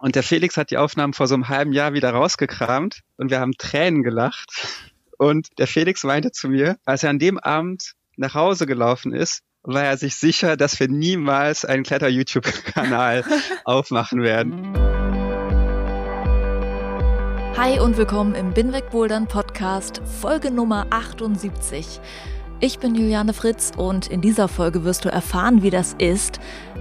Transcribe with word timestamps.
und 0.00 0.14
der 0.14 0.22
Felix 0.22 0.56
hat 0.56 0.70
die 0.70 0.78
Aufnahmen 0.78 1.12
vor 1.12 1.26
so 1.26 1.34
einem 1.34 1.48
halben 1.48 1.72
Jahr 1.72 1.92
wieder 1.92 2.10
rausgekramt 2.10 3.00
und 3.18 3.30
wir 3.30 3.38
haben 3.38 3.52
Tränen 3.58 4.02
gelacht. 4.02 4.50
Und 5.18 5.48
der 5.58 5.66
Felix 5.66 6.02
meinte 6.04 6.32
zu 6.32 6.48
mir, 6.48 6.78
als 6.86 7.02
er 7.02 7.10
an 7.10 7.18
dem 7.18 7.38
Abend 7.38 7.92
nach 8.16 8.34
Hause 8.34 8.66
gelaufen 8.66 9.12
ist, 9.12 9.42
war 9.62 9.84
er 9.84 9.98
sich 9.98 10.16
sicher, 10.16 10.56
dass 10.56 10.80
wir 10.80 10.88
niemals 10.88 11.66
einen 11.66 11.82
Kletter-YouTube-Kanal 11.82 13.24
aufmachen 13.64 14.22
werden. 14.22 14.72
Hi 17.58 17.78
und 17.78 17.98
willkommen 17.98 18.34
im 18.34 18.54
Binweg 18.54 18.88
Bouldern 18.88 19.28
Podcast, 19.28 20.00
Folge 20.22 20.50
Nummer 20.50 20.86
78. 20.88 22.00
Ich 22.62 22.78
bin 22.78 22.94
Juliane 22.94 23.32
Fritz 23.32 23.72
und 23.74 24.08
in 24.08 24.20
dieser 24.20 24.46
Folge 24.46 24.84
wirst 24.84 25.06
du 25.06 25.08
erfahren, 25.08 25.62
wie 25.62 25.70
das 25.70 25.94
ist, 25.96 26.40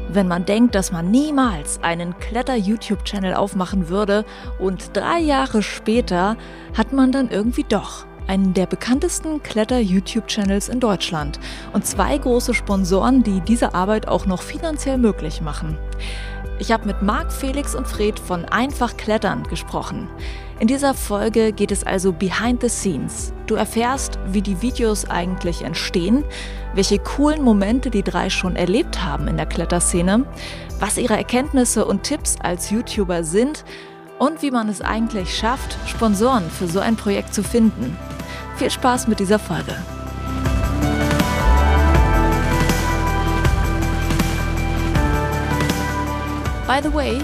wenn 0.09 0.27
man 0.27 0.43
denkt, 0.43 0.75
dass 0.75 0.91
man 0.91 1.09
niemals 1.09 1.81
einen 1.81 2.17
Kletter-YouTube-Channel 2.19 3.33
aufmachen 3.33 3.87
würde 3.87 4.25
und 4.59 4.97
drei 4.97 5.19
Jahre 5.19 5.63
später 5.63 6.35
hat 6.77 6.91
man 6.91 7.13
dann 7.13 7.29
irgendwie 7.29 7.63
doch 7.63 8.05
einen 8.27 8.53
der 8.53 8.65
bekanntesten 8.65 9.41
Kletter-YouTube-Channels 9.41 10.67
in 10.67 10.81
Deutschland 10.81 11.39
und 11.71 11.85
zwei 11.85 12.17
große 12.17 12.53
Sponsoren, 12.53 13.23
die 13.23 13.39
diese 13.39 13.73
Arbeit 13.73 14.05
auch 14.05 14.25
noch 14.25 14.41
finanziell 14.41 14.97
möglich 14.97 15.39
machen. 15.39 15.77
Ich 16.59 16.73
habe 16.73 16.87
mit 16.87 17.01
Marc, 17.01 17.31
Felix 17.31 17.73
und 17.73 17.87
Fred 17.87 18.19
von 18.19 18.43
Einfach 18.43 18.97
Klettern 18.97 19.43
gesprochen. 19.43 20.09
In 20.59 20.67
dieser 20.67 20.93
Folge 20.93 21.53
geht 21.53 21.71
es 21.71 21.85
also 21.85 22.11
behind 22.11 22.61
the 22.61 22.67
scenes. 22.67 23.31
Du 23.47 23.55
erfährst, 23.55 24.19
wie 24.27 24.41
die 24.41 24.61
Videos 24.61 25.09
eigentlich 25.09 25.61
entstehen, 25.61 26.25
welche 26.73 26.99
coolen 26.99 27.43
Momente 27.43 27.89
die 27.89 28.03
drei 28.03 28.29
schon 28.29 28.57
erlebt 28.57 29.01
haben 29.01 29.29
in 29.29 29.37
der 29.37 29.45
Kletterszene, 29.45 30.25
was 30.77 30.97
ihre 30.97 31.15
Erkenntnisse 31.15 31.85
und 31.85 32.03
Tipps 32.03 32.35
als 32.43 32.71
YouTuber 32.71 33.23
sind 33.23 33.63
und 34.17 34.41
wie 34.41 34.51
man 34.51 34.67
es 34.67 34.81
eigentlich 34.81 35.33
schafft, 35.33 35.77
Sponsoren 35.87 36.49
für 36.49 36.67
so 36.67 36.81
ein 36.81 36.97
Projekt 36.97 37.33
zu 37.33 37.41
finden. 37.41 37.97
Viel 38.57 38.69
Spaß 38.69 39.07
mit 39.07 39.21
dieser 39.21 39.39
Folge. 39.39 39.77
By 46.67 46.81
the 46.83 46.93
way, 46.93 47.21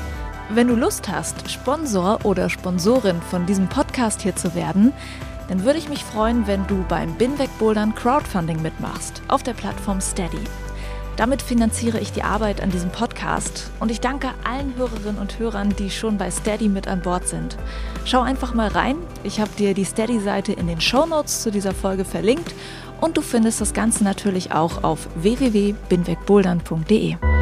wenn 0.56 0.70
du 0.70 0.76
Lust 0.76 1.10
hast, 1.10 1.52
Sponsor 1.52 2.20
oder 2.24 2.50
Sponsorin 2.50 3.22
von 3.30 3.46
diesem 3.46 3.68
Podcast 3.68 4.22
hier 4.22 4.36
zu 4.36 4.56
werden, 4.56 4.94
dann 5.50 5.66
würde 5.66 5.80
ich 5.80 5.90
mich 5.90 6.04
freuen, 6.04 6.48
wenn 6.48 6.66
du 6.68 6.86
beim 6.88 7.14
Binweg 7.16 7.50
Bouldern 7.60 7.94
Crowdfunding 7.94 8.62
mitmachst 8.62 9.22
auf 9.28 9.44
der 9.44 9.54
Plattform 9.54 10.00
Steady. 10.00 10.40
Damit 11.18 11.42
finanziere 11.42 12.00
ich 12.00 12.12
die 12.12 12.24
Arbeit 12.24 12.62
an 12.62 12.72
diesem 12.72 12.90
Podcast 12.90 13.72
und 13.80 13.92
ich 13.92 14.02
danke 14.02 14.30
allen 14.44 14.76
Hörerinnen 14.76 15.18
und 15.18 15.40
Hörern, 15.40 15.74
die 15.78 15.90
schon 15.90 16.18
bei 16.18 16.32
Steady 16.32 16.70
mit 16.70 16.88
an 16.88 17.02
Bord 17.02 17.28
sind. 17.28 17.58
Schau 18.06 18.22
einfach 18.22 18.54
mal 18.54 18.70
rein. 18.70 18.96
Ich 19.24 19.40
habe 19.40 19.52
dir 19.58 19.74
die 19.74 19.86
Steady-Seite 19.86 20.54
in 20.54 20.68
den 20.68 20.82
Show 20.82 21.06
Notes 21.06 21.42
zu 21.42 21.52
dieser 21.52 21.74
Folge 21.74 22.06
verlinkt 22.06 22.54
und 23.02 23.18
du 23.18 23.22
findest 23.22 23.62
das 23.62 23.74
Ganze 23.74 24.04
natürlich 24.04 24.52
auch 24.52 24.84
auf 24.84 25.08
www.binwegbouldern.de. 25.16 27.35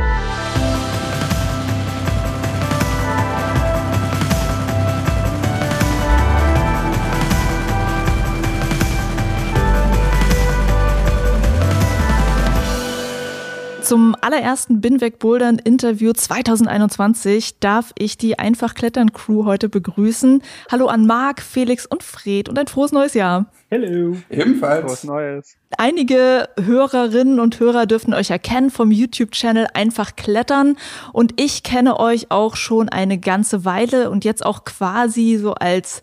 Zum 13.93 14.15
allerersten 14.21 14.81
Binweg 14.81 15.19
Bouldern 15.19 15.59
Interview 15.59 16.13
2021 16.13 17.59
darf 17.59 17.93
ich 17.95 18.17
die 18.17 18.39
Einfach 18.39 18.73
Klettern 18.73 19.13
Crew 19.13 19.45
heute 19.45 19.69
begrüßen. 19.69 20.41
Hallo 20.71 20.87
an 20.87 21.05
Marc, 21.05 21.43
Felix 21.43 21.85
und 21.85 22.01
Fred 22.01 22.49
und 22.49 22.57
ein 22.57 22.65
frohes 22.65 22.91
neues 22.91 23.13
Jahr. 23.13 23.51
Hallo. 23.69 24.17
Ebenfalls. 24.31 24.85
Frohes 24.85 25.03
Neues. 25.03 25.57
Einige 25.77 26.49
Hörerinnen 26.59 27.39
und 27.39 27.59
Hörer 27.59 27.85
dürften 27.85 28.15
euch 28.15 28.31
erkennen 28.31 28.71
vom 28.71 28.89
YouTube-Channel 28.89 29.67
Einfach 29.75 30.15
Klettern 30.15 30.75
und 31.11 31.39
ich 31.39 31.61
kenne 31.61 31.99
euch 31.99 32.31
auch 32.31 32.55
schon 32.55 32.89
eine 32.89 33.19
ganze 33.19 33.63
Weile 33.63 34.09
und 34.09 34.25
jetzt 34.25 34.43
auch 34.43 34.63
quasi 34.63 35.37
so 35.37 35.53
als 35.53 36.01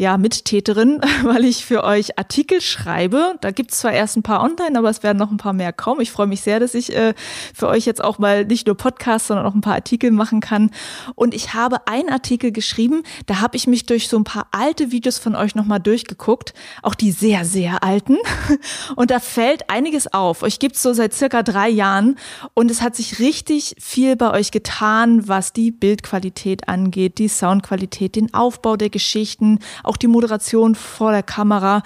ja, 0.00 0.16
Mittäterin, 0.16 0.98
weil 1.24 1.44
ich 1.44 1.66
für 1.66 1.84
euch 1.84 2.18
Artikel 2.18 2.62
schreibe. 2.62 3.34
Da 3.42 3.50
gibt 3.50 3.72
es 3.72 3.80
zwar 3.80 3.92
erst 3.92 4.16
ein 4.16 4.22
paar 4.22 4.42
online, 4.42 4.78
aber 4.78 4.88
es 4.88 5.02
werden 5.02 5.18
noch 5.18 5.30
ein 5.30 5.36
paar 5.36 5.52
mehr 5.52 5.74
kommen. 5.74 6.00
Ich 6.00 6.10
freue 6.10 6.26
mich 6.26 6.40
sehr, 6.40 6.58
dass 6.58 6.74
ich 6.74 6.96
äh, 6.96 7.12
für 7.54 7.68
euch 7.68 7.84
jetzt 7.84 8.02
auch 8.02 8.18
mal 8.18 8.46
nicht 8.46 8.66
nur 8.66 8.78
Podcasts, 8.78 9.28
sondern 9.28 9.44
auch 9.44 9.54
ein 9.54 9.60
paar 9.60 9.74
Artikel 9.74 10.10
machen 10.10 10.40
kann. 10.40 10.70
Und 11.16 11.34
ich 11.34 11.52
habe 11.52 11.86
einen 11.86 12.08
Artikel 12.08 12.50
geschrieben, 12.50 13.02
da 13.26 13.42
habe 13.42 13.58
ich 13.58 13.66
mich 13.66 13.84
durch 13.84 14.08
so 14.08 14.16
ein 14.16 14.24
paar 14.24 14.46
alte 14.52 14.90
Videos 14.90 15.18
von 15.18 15.36
euch 15.36 15.54
nochmal 15.54 15.80
durchgeguckt, 15.80 16.54
auch 16.80 16.94
die 16.94 17.10
sehr, 17.10 17.44
sehr 17.44 17.84
alten. 17.84 18.16
Und 18.96 19.10
da 19.10 19.20
fällt 19.20 19.68
einiges 19.68 20.10
auf. 20.14 20.42
Euch 20.42 20.58
gibt's 20.58 20.82
so 20.82 20.94
seit 20.94 21.12
circa 21.12 21.42
drei 21.42 21.68
Jahren 21.68 22.16
und 22.54 22.70
es 22.70 22.80
hat 22.80 22.96
sich 22.96 23.18
richtig 23.18 23.74
viel 23.78 24.16
bei 24.16 24.30
euch 24.30 24.50
getan, 24.50 25.28
was 25.28 25.52
die 25.52 25.70
Bildqualität 25.70 26.68
angeht, 26.68 27.18
die 27.18 27.28
Soundqualität, 27.28 28.16
den 28.16 28.32
Aufbau 28.32 28.76
der 28.76 28.88
Geschichten, 28.88 29.58
auch 29.90 29.96
die 29.96 30.06
Moderation 30.06 30.76
vor 30.76 31.10
der 31.10 31.24
Kamera. 31.24 31.82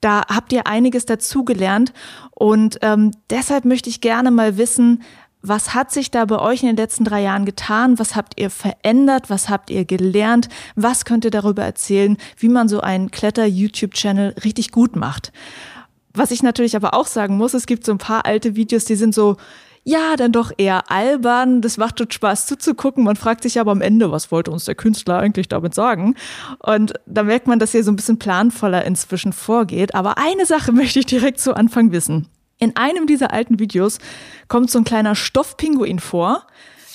Da 0.00 0.22
habt 0.28 0.52
ihr 0.52 0.68
einiges 0.68 1.06
dazugelernt 1.06 1.92
und 2.30 2.78
ähm, 2.82 3.10
deshalb 3.30 3.64
möchte 3.64 3.90
ich 3.90 4.00
gerne 4.00 4.30
mal 4.30 4.56
wissen, 4.56 5.02
was 5.42 5.74
hat 5.74 5.90
sich 5.90 6.10
da 6.10 6.24
bei 6.24 6.38
euch 6.38 6.62
in 6.62 6.68
den 6.68 6.76
letzten 6.76 7.04
drei 7.04 7.22
Jahren 7.22 7.44
getan? 7.44 7.98
Was 7.98 8.14
habt 8.14 8.40
ihr 8.40 8.50
verändert? 8.50 9.30
Was 9.30 9.48
habt 9.48 9.70
ihr 9.70 9.84
gelernt? 9.84 10.48
Was 10.76 11.04
könnt 11.04 11.24
ihr 11.24 11.30
darüber 11.30 11.64
erzählen, 11.64 12.16
wie 12.36 12.48
man 12.48 12.68
so 12.68 12.80
einen 12.80 13.10
Kletter-YouTube-Channel 13.10 14.34
richtig 14.44 14.70
gut 14.70 14.96
macht? 14.96 15.32
Was 16.14 16.30
ich 16.30 16.42
natürlich 16.42 16.76
aber 16.76 16.94
auch 16.94 17.06
sagen 17.06 17.36
muss, 17.36 17.54
es 17.54 17.66
gibt 17.66 17.84
so 17.84 17.92
ein 17.92 17.98
paar 17.98 18.26
alte 18.26 18.56
Videos, 18.56 18.84
die 18.84 18.96
sind 18.96 19.14
so 19.14 19.36
ja, 19.84 20.16
dann 20.16 20.32
doch 20.32 20.52
eher 20.56 20.90
albern. 20.90 21.62
Das 21.62 21.76
macht 21.76 21.96
tut 21.96 22.12
Spaß 22.12 22.46
zuzugucken. 22.46 23.04
Man 23.04 23.16
fragt 23.16 23.42
sich 23.42 23.58
aber 23.58 23.72
am 23.72 23.80
Ende, 23.80 24.12
was 24.12 24.30
wollte 24.30 24.50
uns 24.50 24.64
der 24.64 24.74
Künstler 24.74 25.18
eigentlich 25.18 25.48
damit 25.48 25.74
sagen? 25.74 26.14
Und 26.58 26.94
da 27.06 27.22
merkt 27.22 27.46
man, 27.46 27.58
dass 27.58 27.72
hier 27.72 27.84
so 27.84 27.90
ein 27.90 27.96
bisschen 27.96 28.18
planvoller 28.18 28.84
inzwischen 28.84 29.32
vorgeht. 29.32 29.94
Aber 29.94 30.18
eine 30.18 30.46
Sache 30.46 30.72
möchte 30.78 30.98
ich 30.98 31.06
direkt 31.06 31.40
zu 31.40 31.54
Anfang 31.54 31.92
wissen. 31.92 32.28
In 32.58 32.76
einem 32.76 33.06
dieser 33.06 33.32
alten 33.32 33.58
Videos 33.58 33.98
kommt 34.48 34.70
so 34.70 34.78
ein 34.78 34.84
kleiner 34.84 35.14
Stoffpinguin 35.14 36.00
vor, 36.00 36.46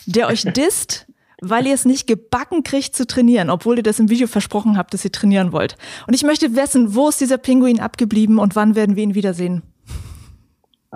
der 0.06 0.28
euch 0.28 0.44
disst, 0.56 1.08
weil 1.42 1.68
ihr 1.68 1.74
es 1.74 1.86
nicht 1.86 2.08
gebacken 2.08 2.64
kriegt 2.64 2.96
zu 2.96 3.08
trainieren, 3.08 3.50
obwohl 3.50 3.78
ihr 3.78 3.84
das 3.84 4.00
im 4.00 4.10
Video 4.10 4.28
versprochen 4.28 4.78
habt, 4.78 4.94
dass 4.94 5.04
ihr 5.04 5.12
trainieren 5.12 5.52
wollt. 5.52 5.78
Und 6.08 6.14
ich 6.14 6.24
möchte 6.24 6.56
wissen, 6.56 6.96
wo 6.96 7.10
ist 7.10 7.22
dieser 7.22 7.38
Pinguin 7.38 7.80
abgeblieben 7.80 8.40
und 8.40 8.56
wann 8.56 8.76
werden 8.76 8.96
wir 8.96 9.04
ihn 9.04 9.16
wiedersehen? 9.16 9.64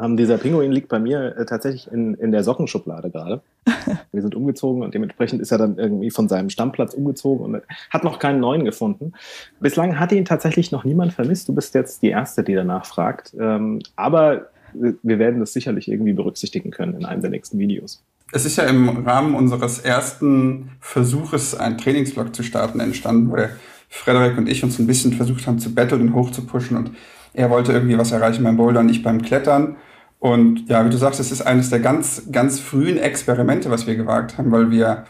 Ähm, 0.01 0.17
dieser 0.17 0.37
Pinguin 0.37 0.71
liegt 0.71 0.89
bei 0.89 0.99
mir 0.99 1.35
äh, 1.37 1.45
tatsächlich 1.45 1.91
in, 1.91 2.13
in 2.15 2.31
der 2.31 2.43
Sockenschublade 2.43 3.09
gerade. 3.09 3.41
Wir 4.11 4.21
sind 4.21 4.35
umgezogen 4.35 4.83
und 4.83 4.93
dementsprechend 4.93 5.41
ist 5.41 5.51
er 5.51 5.57
dann 5.57 5.77
irgendwie 5.77 6.11
von 6.11 6.27
seinem 6.27 6.49
Stammplatz 6.49 6.93
umgezogen 6.93 7.45
und 7.45 7.63
hat 7.89 8.03
noch 8.03 8.19
keinen 8.19 8.39
neuen 8.39 8.65
gefunden. 8.65 9.13
Bislang 9.59 9.99
hat 9.99 10.11
ihn 10.11 10.25
tatsächlich 10.25 10.71
noch 10.71 10.83
niemand 10.83 11.13
vermisst. 11.13 11.47
Du 11.47 11.55
bist 11.55 11.73
jetzt 11.73 12.01
die 12.01 12.09
Erste, 12.09 12.43
die 12.43 12.53
danach 12.53 12.85
fragt. 12.85 13.33
Ähm, 13.39 13.79
aber 13.95 14.49
wir 14.73 15.19
werden 15.19 15.39
das 15.39 15.53
sicherlich 15.53 15.89
irgendwie 15.89 16.13
berücksichtigen 16.13 16.71
können 16.71 16.95
in 16.95 17.05
einem 17.05 17.21
der 17.21 17.31
nächsten 17.31 17.57
Videos. 17.57 18.03
Es 18.33 18.45
ist 18.45 18.57
ja 18.57 18.65
im 18.65 19.07
Rahmen 19.07 19.33
unseres 19.35 19.79
ersten 19.79 20.71
Versuches, 20.81 21.55
einen 21.55 21.77
Trainingsblog 21.77 22.35
zu 22.35 22.43
starten, 22.43 22.79
entstanden, 22.81 23.31
wo 23.31 23.37
der 23.37 23.51
Frederik 23.89 24.37
und 24.37 24.49
ich 24.49 24.63
uns 24.63 24.77
ein 24.79 24.87
bisschen 24.87 25.13
versucht 25.13 25.47
haben 25.47 25.59
zu 25.59 25.73
battlen 25.73 26.01
und 26.01 26.13
hochzupushen 26.13 26.75
und 26.75 26.91
er 27.37 27.51
wollte 27.51 27.71
irgendwie 27.71 27.97
was 27.97 28.11
erreichen 28.11 28.43
beim 28.43 28.57
Bouldern, 28.57 28.89
ich 28.89 29.03
beim 29.03 29.21
Klettern. 29.21 29.77
Und 30.17 30.67
ja, 30.67 30.83
wie 30.83 30.89
du 30.89 30.97
sagst, 30.97 31.19
es 31.19 31.31
ist 31.31 31.43
eines 31.43 31.69
der 31.69 31.79
ganz, 31.79 32.23
ganz 32.31 32.59
frühen 32.59 32.97
Experimente, 32.97 33.69
was 33.69 33.85
wir 33.85 33.95
gewagt 33.95 34.39
haben, 34.39 34.51
weil 34.51 34.71
wir 34.71 35.05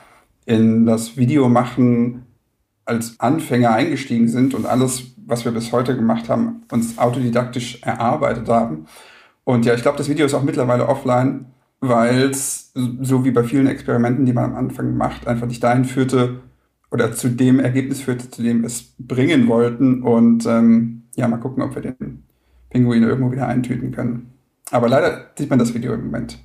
in 0.45 0.85
das 0.85 1.15
Videomachen 1.15 2.25
als 2.83 3.17
Anfänger 3.19 3.71
eingestiegen 3.71 4.27
sind 4.27 4.53
und 4.53 4.65
alles, 4.65 5.15
was 5.25 5.45
wir 5.45 5.53
bis 5.53 5.71
heute 5.71 5.95
gemacht 5.95 6.27
haben, 6.27 6.63
uns 6.69 6.97
autodidaktisch 6.97 7.81
erarbeitet 7.83 8.49
haben. 8.49 8.87
Und 9.45 9.65
ja, 9.65 9.73
ich 9.73 9.81
glaube, 9.81 9.97
das 9.97 10.09
Video 10.09 10.25
ist 10.25 10.33
auch 10.33 10.43
mittlerweile 10.43 10.89
offline, 10.89 11.45
weil 11.79 12.29
es, 12.29 12.73
so 12.73 13.23
wie 13.23 13.31
bei 13.31 13.45
vielen 13.45 13.67
Experimenten, 13.67 14.25
die 14.25 14.33
man 14.33 14.51
am 14.51 14.55
Anfang 14.55 14.97
macht, 14.97 15.27
einfach 15.27 15.47
nicht 15.47 15.63
dahin 15.63 15.85
führte, 15.85 16.41
oder 16.91 17.11
zu 17.11 17.29
dem 17.29 17.59
Ergebnis 17.59 18.01
führte, 18.01 18.29
zu 18.29 18.41
dem 18.41 18.63
es 18.63 18.93
bringen 18.97 19.47
wollten. 19.47 20.03
Und 20.03 20.45
ähm, 20.45 21.03
ja, 21.17 21.27
mal 21.27 21.37
gucken, 21.37 21.63
ob 21.63 21.75
wir 21.75 21.81
den 21.81 22.23
Pinguin 22.69 23.03
irgendwo 23.03 23.31
wieder 23.31 23.47
eintüten 23.47 23.91
können. 23.91 24.33
Aber 24.71 24.87
leider 24.87 25.31
sieht 25.37 25.49
man 25.49 25.59
das 25.59 25.73
Video 25.73 25.93
im 25.93 26.05
Moment 26.05 26.39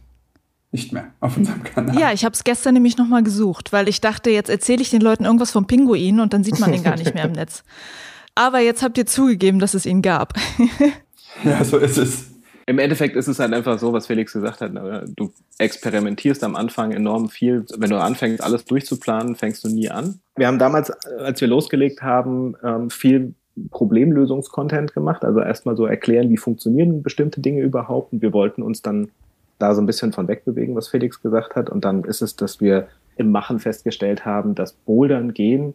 nicht 0.73 0.93
mehr 0.93 1.13
auf 1.21 1.37
unserem 1.37 1.63
Kanal. 1.63 1.99
Ja, 1.99 2.13
ich 2.13 2.25
habe 2.25 2.33
es 2.33 2.45
gestern 2.45 2.75
nämlich 2.75 2.97
nochmal 2.97 3.23
gesucht, 3.23 3.73
weil 3.73 3.89
ich 3.89 4.01
dachte, 4.01 4.31
jetzt 4.31 4.49
erzähle 4.49 4.81
ich 4.81 4.91
den 4.91 5.03
Leuten 5.03 5.27
irgendwas 5.27 5.51
vom 5.51 5.67
Pinguin 5.67 6.19
und 6.19 6.33
dann 6.33 6.45
sieht 6.45 6.59
man 6.59 6.73
ihn 6.73 6.83
gar 6.83 6.97
nicht 6.97 7.15
mehr 7.15 7.25
im 7.25 7.33
Netz. 7.33 7.63
Aber 8.35 8.61
jetzt 8.61 8.83
habt 8.83 8.97
ihr 8.97 9.05
zugegeben, 9.05 9.59
dass 9.59 9.75
es 9.75 9.85
ihn 9.85 10.01
gab. 10.01 10.33
ja, 11.45 11.63
so 11.63 11.77
ist 11.77 11.99
es. 11.99 12.31
Im 12.65 12.79
Endeffekt 12.79 13.17
ist 13.17 13.29
es 13.29 13.39
halt 13.39 13.53
einfach 13.53 13.79
so, 13.79 13.93
was 13.93 14.07
Felix 14.07 14.33
gesagt 14.33 14.63
hat. 14.63 14.73
Ne? 14.73 15.05
Du 15.15 15.33
experimentierst 15.59 16.43
am 16.43 16.57
Anfang 16.57 16.93
enorm 16.93 17.29
viel. 17.29 17.67
Wenn 17.77 17.91
du 17.91 18.01
anfängst, 18.01 18.43
alles 18.43 18.65
durchzuplanen, 18.65 19.37
fängst 19.37 19.65
du 19.65 19.69
nie 19.69 19.91
an. 19.91 20.21
Wir 20.37 20.47
haben 20.47 20.59
damals, 20.59 20.91
als 20.91 21.41
wir 21.41 21.49
losgelegt 21.49 22.03
haben, 22.03 22.55
ähm, 22.65 22.89
viel 22.89 23.35
Problemlösungskontent 23.71 24.95
gemacht. 24.95 25.25
Also 25.25 25.41
erstmal 25.41 25.77
so 25.77 25.87
erklären, 25.87 26.31
wie 26.31 26.37
funktionieren 26.37 27.03
bestimmte 27.03 27.41
Dinge 27.41 27.63
überhaupt. 27.63 28.13
Und 28.13 28.23
wir 28.23 28.33
wollten 28.33 28.63
uns 28.63 28.83
dann 28.83 29.09
da 29.59 29.75
so 29.75 29.81
ein 29.83 29.87
bisschen 29.87 30.13
von 30.13 30.29
wegbewegen, 30.29 30.75
was 30.75 30.89
Felix 30.89 31.21
gesagt 31.21 31.55
hat. 31.55 31.71
Und 31.71 31.85
dann 31.85 32.05
ist 32.05 32.23
es, 32.23 32.37
dass 32.37 32.61
wir 32.61 32.89
im 33.17 33.31
Machen 33.31 33.59
festgestellt 33.59 34.25
haben, 34.25 34.55
dass 34.55 34.73
Bouldern 34.73 35.35
gehen 35.35 35.75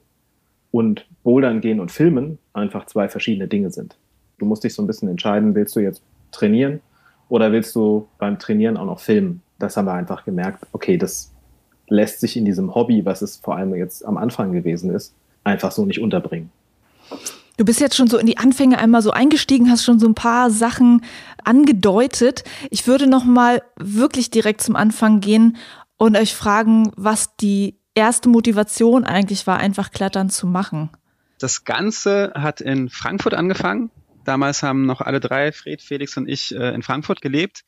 und 0.72 1.08
Bouldern 1.24 1.62
gehen 1.62 1.80
und 1.80 1.92
Filmen 1.92 2.40
einfach 2.54 2.86
zwei 2.86 3.08
verschiedene 3.08 3.48
Dinge 3.48 3.72
sind. 3.72 3.98
Du 4.40 4.46
musst 4.46 4.64
dich 4.64 4.74
so 4.74 4.82
ein 4.82 4.88
bisschen 4.88 5.10
entscheiden, 5.10 5.56
willst 5.56 5.76
du 5.76 5.80
jetzt 5.80 6.02
trainieren 6.32 6.82
oder 7.30 7.52
willst 7.52 7.76
du 7.76 8.08
beim 8.18 8.40
Trainieren 8.40 8.78
auch 8.78 8.86
noch 8.86 9.00
filmen? 9.00 9.42
Das 9.60 9.78
haben 9.78 9.86
wir 9.86 9.94
einfach 9.94 10.26
gemerkt, 10.26 10.66
okay, 10.72 10.98
das 10.98 11.32
lässt 11.88 12.20
sich 12.20 12.38
in 12.38 12.46
diesem 12.46 12.76
Hobby, 12.76 13.06
was 13.06 13.22
es 13.22 13.38
vor 13.38 13.56
allem 13.56 13.74
jetzt 13.76 14.06
am 14.06 14.18
Anfang 14.18 14.52
gewesen 14.52 14.92
ist, 14.92 15.16
einfach 15.44 15.72
so 15.72 15.86
nicht 15.86 16.02
unterbringen. 16.02 16.52
Du 17.58 17.66
bist 17.66 17.80
jetzt 17.80 17.96
schon 17.96 18.08
so 18.08 18.20
in 18.20 18.28
die 18.28 18.38
Anfänge 18.38 18.78
einmal 18.78 19.02
so 19.02 19.10
eingestiegen, 19.10 19.72
hast 19.72 19.84
schon 19.84 20.00
so 20.00 20.08
ein 20.08 20.14
paar 20.14 20.52
Sachen 20.52 21.04
angedeutet. 21.44 22.44
Ich 22.70 22.86
würde 22.86 23.08
noch 23.08 23.26
mal 23.26 23.64
wirklich 23.78 24.30
direkt 24.30 24.62
zum 24.62 24.76
Anfang 24.76 25.22
gehen 25.22 25.58
und 25.98 26.16
euch 26.16 26.36
fragen, 26.36 26.92
was 26.96 27.36
die 27.36 27.80
erste 27.96 28.30
Motivation 28.30 29.06
eigentlich 29.06 29.48
war, 29.48 29.58
einfach 29.58 29.90
Klettern 29.90 30.30
zu 30.30 30.46
machen. 30.46 30.92
Das 31.40 31.66
Ganze 31.66 32.32
hat 32.36 32.62
in 32.62 32.90
Frankfurt 32.90 33.34
angefangen. 33.34 33.90
Damals 34.24 34.62
haben 34.62 34.86
noch 34.86 35.02
alle 35.02 35.20
drei, 35.20 35.52
Fred, 35.52 35.82
Felix 35.82 36.16
und 36.16 36.30
ich, 36.30 36.54
äh, 36.54 36.76
in 36.76 36.84
Frankfurt 36.84 37.22
gelebt. 37.22 37.64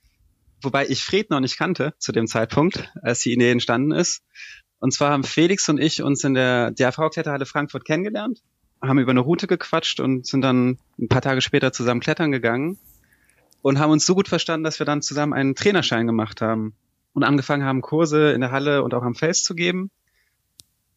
Wobei 0.62 0.86
ich 0.88 1.04
Fred 1.04 1.32
noch 1.32 1.40
nicht 1.40 1.58
kannte 1.58 1.96
zu 1.98 2.12
dem 2.12 2.28
Zeitpunkt, 2.28 2.92
als 3.02 3.22
die 3.22 3.34
Idee 3.34 3.52
entstanden 3.52 3.92
ist. 3.92 4.22
Und 4.80 4.94
zwar 4.94 5.12
haben 5.12 5.24
Felix 5.24 5.68
und 5.68 5.80
ich 5.80 6.04
uns 6.04 6.24
in 6.24 6.36
der 6.36 6.72
DRV-Kletterhalle 6.72 7.46
Frankfurt 7.46 7.86
kennengelernt, 7.86 8.42
haben 8.82 9.00
über 9.00 9.12
eine 9.12 9.20
Route 9.20 9.48
gequatscht 9.48 10.00
und 10.00 10.26
sind 10.26 10.42
dann 10.42 10.78
ein 10.98 11.10
paar 11.10 11.22
Tage 11.22 11.42
später 11.42 11.72
zusammen 11.72 12.02
klettern 12.02 12.32
gegangen 12.32 12.78
und 13.62 13.80
haben 13.80 13.92
uns 13.92 14.06
so 14.06 14.16
gut 14.16 14.28
verstanden, 14.28 14.64
dass 14.64 14.80
wir 14.80 14.86
dann 14.86 15.02
zusammen 15.02 15.34
einen 15.34 15.56
Trainerschein 15.56 16.08
gemacht 16.08 16.42
haben 16.42 16.74
und 17.14 17.24
angefangen 17.24 17.64
haben, 17.64 17.82
Kurse 17.82 18.32
in 18.32 18.42
der 18.42 18.52
Halle 18.52 18.84
und 18.84 18.94
auch 18.94 19.04
am 19.04 19.16
Fels 19.16 19.44
zu 19.44 19.56
geben. 19.56 19.92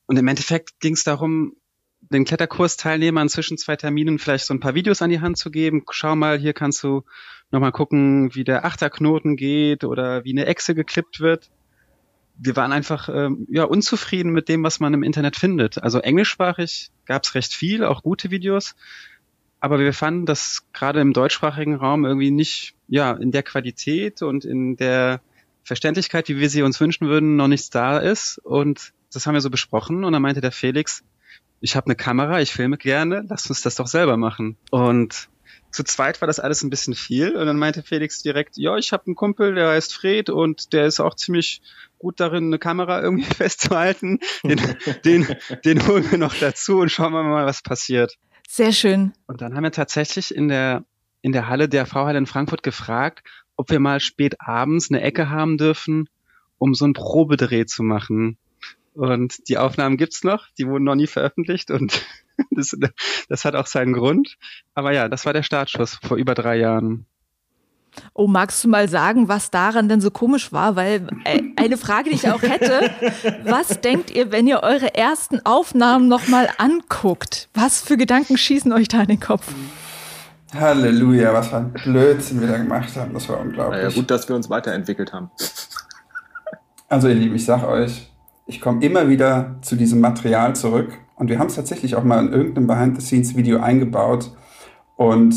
Und 0.06 0.16
im 0.16 0.28
Endeffekt 0.28 0.78
ging 0.80 0.94
es 0.94 1.04
darum, 1.04 1.56
den 2.00 2.24
Kletterkursteilnehmern 2.24 3.28
zwischen 3.28 3.58
zwei 3.58 3.76
Terminen 3.76 4.18
vielleicht 4.18 4.46
so 4.46 4.54
ein 4.54 4.60
paar 4.60 4.74
Videos 4.74 5.02
an 5.02 5.10
die 5.10 5.20
Hand 5.20 5.38
zu 5.38 5.50
geben. 5.50 5.84
Schau 5.90 6.16
mal, 6.16 6.38
hier 6.38 6.52
kannst 6.52 6.82
du 6.82 7.04
nochmal 7.50 7.72
gucken, 7.72 8.34
wie 8.34 8.44
der 8.44 8.64
Achterknoten 8.64 9.36
geht 9.36 9.84
oder 9.84 10.24
wie 10.24 10.32
eine 10.32 10.46
Echse 10.46 10.74
geklippt 10.74 11.20
wird. 11.20 11.50
Wir 12.44 12.56
waren 12.56 12.72
einfach 12.72 13.08
ähm, 13.08 13.46
ja 13.50 13.64
unzufrieden 13.64 14.32
mit 14.32 14.48
dem, 14.48 14.64
was 14.64 14.80
man 14.80 14.94
im 14.94 15.02
Internet 15.02 15.36
findet. 15.36 15.82
Also 15.82 16.00
englischsprachig 16.00 16.90
gab 17.06 17.22
es 17.22 17.34
recht 17.34 17.54
viel, 17.54 17.84
auch 17.84 18.02
gute 18.02 18.30
Videos. 18.30 18.74
Aber 19.60 19.78
wir 19.78 19.92
fanden, 19.92 20.26
dass 20.26 20.66
gerade 20.72 21.00
im 21.00 21.12
deutschsprachigen 21.12 21.76
Raum 21.76 22.04
irgendwie 22.04 22.32
nicht 22.32 22.74
ja 22.88 23.12
in 23.12 23.30
der 23.30 23.44
Qualität 23.44 24.22
und 24.22 24.44
in 24.44 24.76
der 24.76 25.20
Verständlichkeit, 25.62 26.28
wie 26.28 26.38
wir 26.38 26.50
sie 26.50 26.62
uns 26.62 26.80
wünschen 26.80 27.06
würden, 27.06 27.36
noch 27.36 27.46
nichts 27.46 27.70
da 27.70 27.98
ist. 27.98 28.38
Und 28.38 28.92
das 29.12 29.26
haben 29.26 29.34
wir 29.34 29.40
so 29.40 29.50
besprochen. 29.50 30.04
Und 30.04 30.12
dann 30.12 30.22
meinte 30.22 30.40
der 30.40 30.50
Felix, 30.50 31.04
ich 31.60 31.76
habe 31.76 31.86
eine 31.86 31.94
Kamera, 31.94 32.40
ich 32.40 32.52
filme 32.52 32.76
gerne, 32.76 33.24
lass 33.28 33.48
uns 33.48 33.62
das 33.62 33.76
doch 33.76 33.86
selber 33.86 34.16
machen. 34.16 34.56
Und 34.70 35.28
zu 35.72 35.84
zweit 35.84 36.20
war 36.20 36.26
das 36.26 36.38
alles 36.38 36.62
ein 36.62 36.70
bisschen 36.70 36.94
viel. 36.94 37.34
Und 37.34 37.46
dann 37.46 37.58
meinte 37.58 37.82
Felix 37.82 38.22
direkt, 38.22 38.56
ja, 38.56 38.76
ich 38.76 38.92
habe 38.92 39.06
einen 39.06 39.14
Kumpel, 39.14 39.54
der 39.54 39.70
heißt 39.70 39.94
Fred 39.94 40.30
und 40.30 40.72
der 40.72 40.86
ist 40.86 41.00
auch 41.00 41.14
ziemlich 41.14 41.62
gut 41.98 42.20
darin, 42.20 42.46
eine 42.46 42.58
Kamera 42.58 43.00
irgendwie 43.02 43.34
festzuhalten. 43.34 44.20
Den, 44.44 44.60
den, 45.04 45.26
den 45.64 45.86
holen 45.86 46.10
wir 46.10 46.18
noch 46.18 46.34
dazu 46.34 46.78
und 46.78 46.90
schauen 46.90 47.12
wir 47.12 47.22
mal, 47.22 47.46
was 47.46 47.62
passiert. 47.62 48.16
Sehr 48.48 48.72
schön. 48.72 49.14
Und 49.26 49.40
dann 49.40 49.54
haben 49.54 49.64
wir 49.64 49.72
tatsächlich 49.72 50.34
in 50.34 50.48
der, 50.48 50.84
in 51.22 51.32
der 51.32 51.48
Halle 51.48 51.68
der 51.68 51.86
V-Halle 51.86 52.18
in 52.18 52.26
Frankfurt 52.26 52.62
gefragt, 52.62 53.24
ob 53.56 53.70
wir 53.70 53.80
mal 53.80 54.00
spät 54.00 54.40
abends 54.40 54.90
eine 54.90 55.00
Ecke 55.00 55.30
haben 55.30 55.56
dürfen, 55.56 56.08
um 56.58 56.74
so 56.74 56.84
einen 56.84 56.94
Probedreh 56.94 57.64
zu 57.64 57.82
machen. 57.82 58.36
Und 58.94 59.48
die 59.48 59.56
Aufnahmen 59.56 59.96
gibt's 59.96 60.22
noch, 60.22 60.48
die 60.58 60.66
wurden 60.66 60.84
noch 60.84 60.96
nie 60.96 61.06
veröffentlicht 61.06 61.70
und 61.70 62.04
das, 62.50 62.76
das 63.28 63.44
hat 63.44 63.54
auch 63.54 63.66
seinen 63.66 63.92
Grund. 63.92 64.36
Aber 64.74 64.92
ja, 64.92 65.08
das 65.08 65.26
war 65.26 65.32
der 65.32 65.42
Startschuss 65.42 65.98
vor 66.02 66.16
über 66.16 66.34
drei 66.34 66.56
Jahren. 66.56 67.06
Oh, 68.14 68.26
magst 68.26 68.64
du 68.64 68.68
mal 68.68 68.88
sagen, 68.88 69.28
was 69.28 69.50
daran 69.50 69.88
denn 69.88 70.00
so 70.00 70.10
komisch 70.10 70.52
war? 70.52 70.76
Weil 70.76 71.06
äh, 71.24 71.42
eine 71.56 71.76
Frage, 71.76 72.10
die 72.10 72.16
ich 72.16 72.30
auch 72.30 72.42
hätte, 72.42 72.90
was 73.44 73.80
denkt 73.80 74.10
ihr, 74.10 74.32
wenn 74.32 74.46
ihr 74.46 74.62
eure 74.62 74.94
ersten 74.94 75.44
Aufnahmen 75.44 76.08
nochmal 76.08 76.48
anguckt? 76.58 77.48
Was 77.54 77.82
für 77.82 77.96
Gedanken 77.96 78.38
schießen 78.38 78.72
euch 78.72 78.88
da 78.88 79.02
in 79.02 79.08
den 79.08 79.20
Kopf? 79.20 79.46
Halleluja, 80.54 81.32
was 81.32 81.48
für 81.48 81.56
ein 81.56 81.72
Blödsinn 81.72 82.40
wir 82.40 82.48
da 82.48 82.58
gemacht 82.58 82.94
haben. 82.96 83.14
Das 83.14 83.28
war 83.28 83.40
unglaublich. 83.40 83.82
Ja, 83.82 83.90
gut, 83.90 84.10
dass 84.10 84.28
wir 84.28 84.36
uns 84.36 84.50
weiterentwickelt 84.50 85.12
haben. 85.12 85.30
Also 86.88 87.08
ihr 87.08 87.14
Lieben, 87.14 87.34
ich 87.34 87.44
sag 87.44 87.66
euch, 87.66 88.10
ich 88.46 88.60
komme 88.60 88.84
immer 88.84 89.08
wieder 89.08 89.56
zu 89.62 89.76
diesem 89.76 90.00
Material 90.00 90.54
zurück 90.54 90.92
und 91.16 91.28
wir 91.28 91.38
haben 91.38 91.48
es 91.48 91.54
tatsächlich 91.54 91.94
auch 91.96 92.04
mal 92.04 92.24
in 92.24 92.32
irgendeinem 92.32 92.66
Behind-the-Scenes-Video 92.66 93.60
eingebaut 93.60 94.32
und 94.96 95.34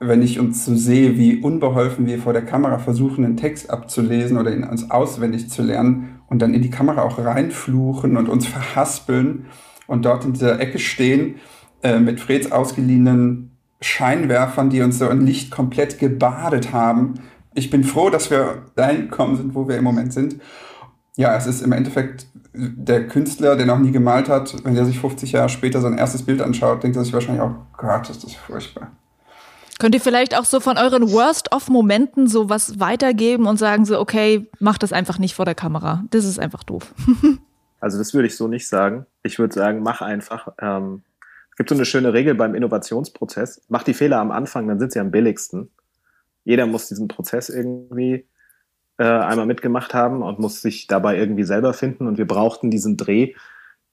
wenn 0.00 0.22
ich 0.22 0.40
uns 0.40 0.64
so 0.64 0.74
sehe, 0.74 1.18
wie 1.18 1.42
unbeholfen 1.42 2.06
wir 2.06 2.18
vor 2.18 2.32
der 2.32 2.44
Kamera 2.44 2.78
versuchen, 2.78 3.24
einen 3.24 3.36
Text 3.36 3.68
abzulesen 3.68 4.38
oder 4.38 4.52
ihn 4.52 4.64
uns 4.64 4.90
auswendig 4.90 5.50
zu 5.50 5.62
lernen 5.62 6.20
und 6.28 6.40
dann 6.40 6.54
in 6.54 6.62
die 6.62 6.70
Kamera 6.70 7.02
auch 7.02 7.18
reinfluchen 7.18 8.16
und 8.16 8.28
uns 8.30 8.46
verhaspeln 8.46 9.46
und 9.86 10.06
dort 10.06 10.24
in 10.24 10.32
dieser 10.32 10.58
Ecke 10.58 10.78
stehen 10.78 11.34
äh, 11.82 11.98
mit 11.98 12.18
Freds 12.18 12.50
ausgeliehenen 12.50 13.50
Scheinwerfern, 13.82 14.70
die 14.70 14.80
uns 14.80 14.98
so 14.98 15.08
in 15.08 15.26
Licht 15.26 15.50
komplett 15.50 15.98
gebadet 15.98 16.72
haben. 16.72 17.14
Ich 17.54 17.68
bin 17.68 17.84
froh, 17.84 18.08
dass 18.08 18.30
wir 18.30 18.62
dahin 18.76 19.02
gekommen 19.02 19.36
sind, 19.36 19.54
wo 19.54 19.68
wir 19.68 19.76
im 19.76 19.84
Moment 19.84 20.12
sind. 20.12 20.36
Ja, 21.16 21.36
es 21.36 21.46
ist 21.46 21.60
im 21.60 21.72
Endeffekt 21.72 22.26
der 22.52 23.06
Künstler, 23.06 23.56
der 23.56 23.66
noch 23.66 23.78
nie 23.78 23.92
gemalt 23.92 24.28
hat, 24.28 24.64
wenn 24.64 24.74
der 24.74 24.84
sich 24.84 24.98
50 24.98 25.32
Jahre 25.32 25.48
später 25.48 25.80
sein 25.80 25.98
erstes 25.98 26.24
Bild 26.24 26.40
anschaut, 26.42 26.82
denkt 26.82 26.96
er 26.96 27.04
sich 27.04 27.12
wahrscheinlich 27.12 27.42
auch, 27.42 27.54
Gott, 27.76 28.10
ist 28.10 28.24
das 28.24 28.34
furchtbar. 28.34 28.90
Könnt 29.78 29.94
ihr 29.94 30.00
vielleicht 30.00 30.36
auch 30.36 30.44
so 30.44 30.60
von 30.60 30.76
euren 30.76 31.10
Worst-of-Momenten 31.10 32.26
so 32.26 32.50
was 32.50 32.80
weitergeben 32.80 33.46
und 33.46 33.56
sagen 33.56 33.86
so, 33.86 33.98
okay, 33.98 34.46
macht 34.58 34.82
das 34.82 34.92
einfach 34.92 35.18
nicht 35.18 35.34
vor 35.34 35.46
der 35.46 35.54
Kamera. 35.54 36.04
Das 36.10 36.26
ist 36.26 36.38
einfach 36.38 36.64
doof. 36.64 36.94
also 37.80 37.96
das 37.96 38.12
würde 38.12 38.26
ich 38.26 38.36
so 38.36 38.46
nicht 38.46 38.68
sagen. 38.68 39.06
Ich 39.22 39.38
würde 39.38 39.54
sagen, 39.54 39.82
mach 39.82 40.02
einfach. 40.02 40.48
Ähm, 40.60 41.02
es 41.50 41.56
gibt 41.56 41.70
so 41.70 41.74
eine 41.74 41.86
schöne 41.86 42.12
Regel 42.12 42.34
beim 42.34 42.54
Innovationsprozess. 42.54 43.62
Mach 43.68 43.82
die 43.82 43.94
Fehler 43.94 44.18
am 44.18 44.32
Anfang, 44.32 44.68
dann 44.68 44.78
sind 44.78 44.92
sie 44.92 45.00
am 45.00 45.10
billigsten. 45.10 45.70
Jeder 46.44 46.66
muss 46.66 46.88
diesen 46.88 47.08
Prozess 47.08 47.48
irgendwie 47.48 48.26
äh, 49.00 49.04
einmal 49.04 49.46
mitgemacht 49.46 49.94
haben 49.94 50.22
und 50.22 50.38
muss 50.38 50.60
sich 50.60 50.86
dabei 50.86 51.16
irgendwie 51.16 51.44
selber 51.44 51.72
finden. 51.72 52.06
Und 52.06 52.18
wir 52.18 52.26
brauchten 52.26 52.70
diesen 52.70 52.98
Dreh, 52.98 53.32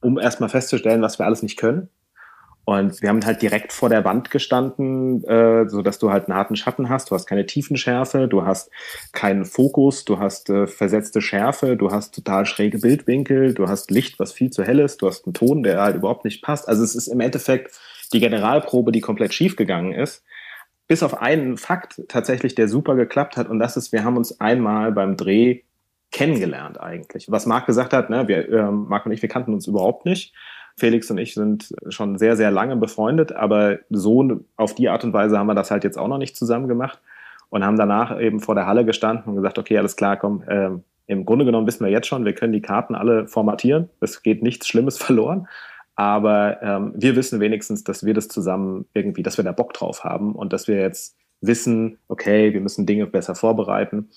um 0.01 0.19
erstmal 0.19 0.49
festzustellen, 0.49 1.01
was 1.01 1.17
wir 1.17 1.25
alles 1.25 1.43
nicht 1.43 1.57
können. 1.57 1.87
Und 2.65 3.01
wir 3.01 3.07
haben 3.07 3.25
halt 3.25 3.41
direkt 3.41 3.71
vor 3.71 3.87
der 3.87 4.03
Wand 4.03 4.29
gestanden, 4.29 5.23
äh, 5.23 5.69
so 5.69 5.81
dass 5.81 5.99
du 5.99 6.11
halt 6.11 6.27
einen 6.27 6.37
harten 6.37 6.57
Schatten 6.57 6.89
hast. 6.89 7.09
Du 7.09 7.15
hast 7.15 7.25
keine 7.25 7.45
Tiefenschärfe, 7.45 8.27
du 8.27 8.45
hast 8.45 8.69
keinen 9.13 9.45
Fokus, 9.45 10.03
du 10.03 10.19
hast 10.19 10.49
äh, 10.49 10.67
versetzte 10.67 11.21
Schärfe, 11.21 11.77
du 11.77 11.91
hast 11.91 12.13
total 12.13 12.45
schräge 12.45 12.79
Bildwinkel, 12.79 13.53
du 13.53 13.69
hast 13.69 13.89
Licht, 13.89 14.19
was 14.19 14.33
viel 14.33 14.49
zu 14.49 14.65
hell 14.65 14.79
ist, 14.79 15.01
du 15.01 15.07
hast 15.07 15.25
einen 15.25 15.33
Ton, 15.33 15.63
der 15.63 15.79
halt 15.79 15.95
überhaupt 15.95 16.25
nicht 16.25 16.43
passt. 16.43 16.67
Also 16.67 16.83
es 16.83 16.95
ist 16.95 17.07
im 17.07 17.21
Endeffekt 17.21 17.71
die 18.11 18.19
Generalprobe, 18.19 18.91
die 18.91 18.99
komplett 18.99 19.33
schief 19.33 19.55
gegangen 19.55 19.93
ist 19.93 20.25
bis 20.87 21.03
auf 21.03 21.21
einen 21.21 21.57
Fakt 21.57 22.01
tatsächlich, 22.07 22.55
der 22.55 22.67
super 22.67 22.95
geklappt 22.95 23.37
hat. 23.37 23.49
Und 23.49 23.59
das 23.59 23.77
ist, 23.77 23.91
wir 23.91 24.03
haben 24.03 24.17
uns 24.17 24.39
einmal 24.39 24.91
beim 24.91 25.17
Dreh 25.17 25.61
kennengelernt 26.11 26.79
eigentlich. 26.79 27.29
Was 27.29 27.45
Marc 27.45 27.65
gesagt 27.65 27.93
hat, 27.93 28.09
ne, 28.09 28.27
wir, 28.27 28.49
äh, 28.49 28.71
Marc 28.71 29.05
und 29.05 29.11
ich, 29.11 29.21
wir 29.21 29.29
kannten 29.29 29.53
uns 29.53 29.67
überhaupt 29.67 30.05
nicht. 30.05 30.33
Felix 30.77 31.09
und 31.09 31.17
ich 31.17 31.33
sind 31.33 31.73
schon 31.89 32.17
sehr, 32.17 32.37
sehr 32.37 32.51
lange 32.51 32.75
befreundet, 32.75 33.31
aber 33.31 33.79
so 33.89 34.41
auf 34.55 34.75
die 34.75 34.89
Art 34.89 35.03
und 35.03 35.11
Weise 35.11 35.37
haben 35.37 35.47
wir 35.47 35.55
das 35.55 35.71
halt 35.71 35.83
jetzt 35.83 35.97
auch 35.97 36.07
noch 36.07 36.19
nicht 36.19 36.37
zusammen 36.37 36.67
gemacht 36.67 37.01
und 37.49 37.65
haben 37.65 37.77
danach 37.77 38.19
eben 38.19 38.39
vor 38.39 38.53
der 38.53 38.67
Halle 38.67 38.85
gestanden 38.85 39.25
und 39.25 39.35
gesagt, 39.35 39.57
okay, 39.57 39.77
alles 39.77 39.95
klar, 39.95 40.17
komm, 40.17 40.43
äh, 40.43 40.69
im 41.07 41.25
Grunde 41.25 41.45
genommen 41.45 41.65
wissen 41.65 41.83
wir 41.83 41.91
jetzt 41.91 42.07
schon, 42.07 42.25
wir 42.25 42.33
können 42.33 42.53
die 42.53 42.61
Karten 42.61 42.93
alle 42.93 43.27
formatieren. 43.27 43.89
Es 44.01 44.21
geht 44.21 44.43
nichts 44.43 44.67
Schlimmes 44.67 44.97
verloren. 45.03 45.47
Aber 45.97 46.61
ähm, 46.61 46.93
wir 46.95 47.15
wissen 47.15 47.39
wenigstens, 47.39 47.83
dass 47.83 48.05
wir 48.05 48.13
das 48.13 48.27
zusammen 48.27 48.85
irgendwie, 48.93 49.23
dass 49.23 49.37
wir 49.37 49.43
da 49.43 49.51
Bock 49.51 49.73
drauf 49.73 50.03
haben 50.03 50.35
und 50.35 50.53
dass 50.53 50.67
wir 50.67 50.79
jetzt 50.79 51.17
wissen, 51.41 51.97
okay, 52.07 52.53
wir 52.53 52.61
müssen 52.61 52.85
Dinge 52.85 53.07
besser 53.07 53.33
vorbereiten. 53.33 54.09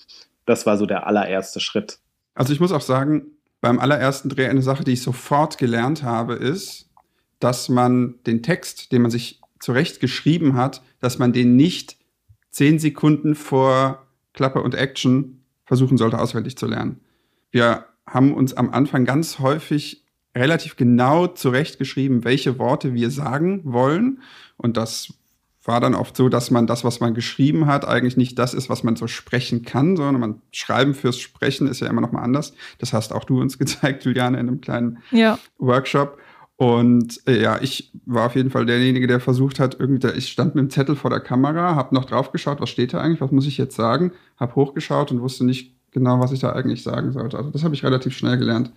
Das 0.45 0.67
war 0.67 0.77
so 0.77 0.85
der 0.85 1.07
allererste 1.07 1.59
Schritt. 1.59 1.97
Also 2.35 2.53
ich 2.53 2.59
muss 2.59 2.71
auch 2.71 2.81
sagen, 2.81 3.25
beim 3.61 3.79
allerersten 3.79 4.29
Dreh 4.29 4.47
eine 4.47 4.61
Sache, 4.61 4.83
die 4.83 4.93
ich 4.93 5.01
sofort 5.01 5.57
gelernt 5.57 6.03
habe, 6.03 6.35
ist, 6.35 6.87
dass 7.39 7.67
man 7.67 8.15
den 8.27 8.43
Text, 8.43 8.91
den 8.91 9.01
man 9.01 9.11
sich 9.11 9.41
zurecht 9.59 9.99
geschrieben 9.99 10.55
hat, 10.55 10.83
dass 10.99 11.17
man 11.17 11.33
den 11.33 11.55
nicht 11.55 11.97
zehn 12.51 12.77
Sekunden 12.77 13.33
vor 13.33 14.05
Klappe 14.33 14.61
und 14.61 14.75
Action 14.75 15.43
versuchen 15.65 15.97
sollte, 15.97 16.19
auswendig 16.19 16.57
zu 16.57 16.67
lernen. 16.67 16.99
Wir 17.49 17.85
haben 18.05 18.35
uns 18.35 18.53
am 18.53 18.69
Anfang 18.69 19.05
ganz 19.05 19.39
häufig 19.39 20.03
relativ 20.35 20.75
genau 20.75 21.27
zurechtgeschrieben, 21.27 22.23
welche 22.23 22.57
Worte 22.57 22.93
wir 22.93 23.09
sagen 23.09 23.61
wollen. 23.63 24.21
Und 24.57 24.77
das 24.77 25.13
war 25.63 25.79
dann 25.79 25.93
oft 25.93 26.17
so, 26.17 26.29
dass 26.29 26.49
man 26.49 26.65
das, 26.65 26.83
was 26.83 26.99
man 26.99 27.13
geschrieben 27.13 27.67
hat, 27.67 27.85
eigentlich 27.85 28.17
nicht 28.17 28.39
das 28.39 28.53
ist, 28.53 28.69
was 28.69 28.83
man 28.83 28.95
so 28.95 29.07
sprechen 29.07 29.63
kann, 29.63 29.95
sondern 29.95 30.19
man 30.19 30.41
schreiben 30.51 30.93
fürs 30.95 31.19
Sprechen 31.19 31.67
ist 31.67 31.81
ja 31.81 31.87
immer 31.87 32.01
noch 32.01 32.11
mal 32.11 32.23
anders. 32.23 32.53
Das 32.79 32.93
hast 32.93 33.13
auch 33.13 33.25
du 33.25 33.39
uns 33.39 33.57
gezeigt, 33.59 34.05
Juliane, 34.05 34.39
in 34.39 34.47
einem 34.47 34.61
kleinen 34.61 34.99
ja. 35.11 35.37
Workshop. 35.59 36.17
Und 36.55 37.21
äh, 37.27 37.41
ja, 37.41 37.59
ich 37.61 37.91
war 38.05 38.27
auf 38.27 38.35
jeden 38.35 38.51
Fall 38.51 38.65
derjenige, 38.65 39.07
der 39.07 39.19
versucht 39.19 39.59
hat, 39.59 39.79
irgendwie, 39.79 40.07
ich 40.09 40.31
stand 40.31 40.53
mit 40.53 40.63
dem 40.63 40.69
Zettel 40.69 40.95
vor 40.95 41.09
der 41.09 41.19
Kamera, 41.19 41.75
habe 41.75 41.95
noch 41.95 42.05
drauf 42.05 42.31
geschaut, 42.31 42.61
was 42.61 42.69
steht 42.69 42.93
da 42.93 43.01
eigentlich, 43.01 43.21
was 43.21 43.31
muss 43.31 43.47
ich 43.47 43.57
jetzt 43.57 43.75
sagen, 43.75 44.11
habe 44.37 44.55
hochgeschaut 44.55 45.11
und 45.11 45.21
wusste 45.21 45.43
nicht 45.43 45.75
genau, 45.89 46.19
was 46.19 46.31
ich 46.31 46.39
da 46.39 46.53
eigentlich 46.53 46.83
sagen 46.83 47.11
sollte. 47.13 47.37
Also 47.37 47.49
das 47.49 47.63
habe 47.63 47.73
ich 47.73 47.83
relativ 47.83 48.15
schnell 48.15 48.37
gelernt. 48.37 48.71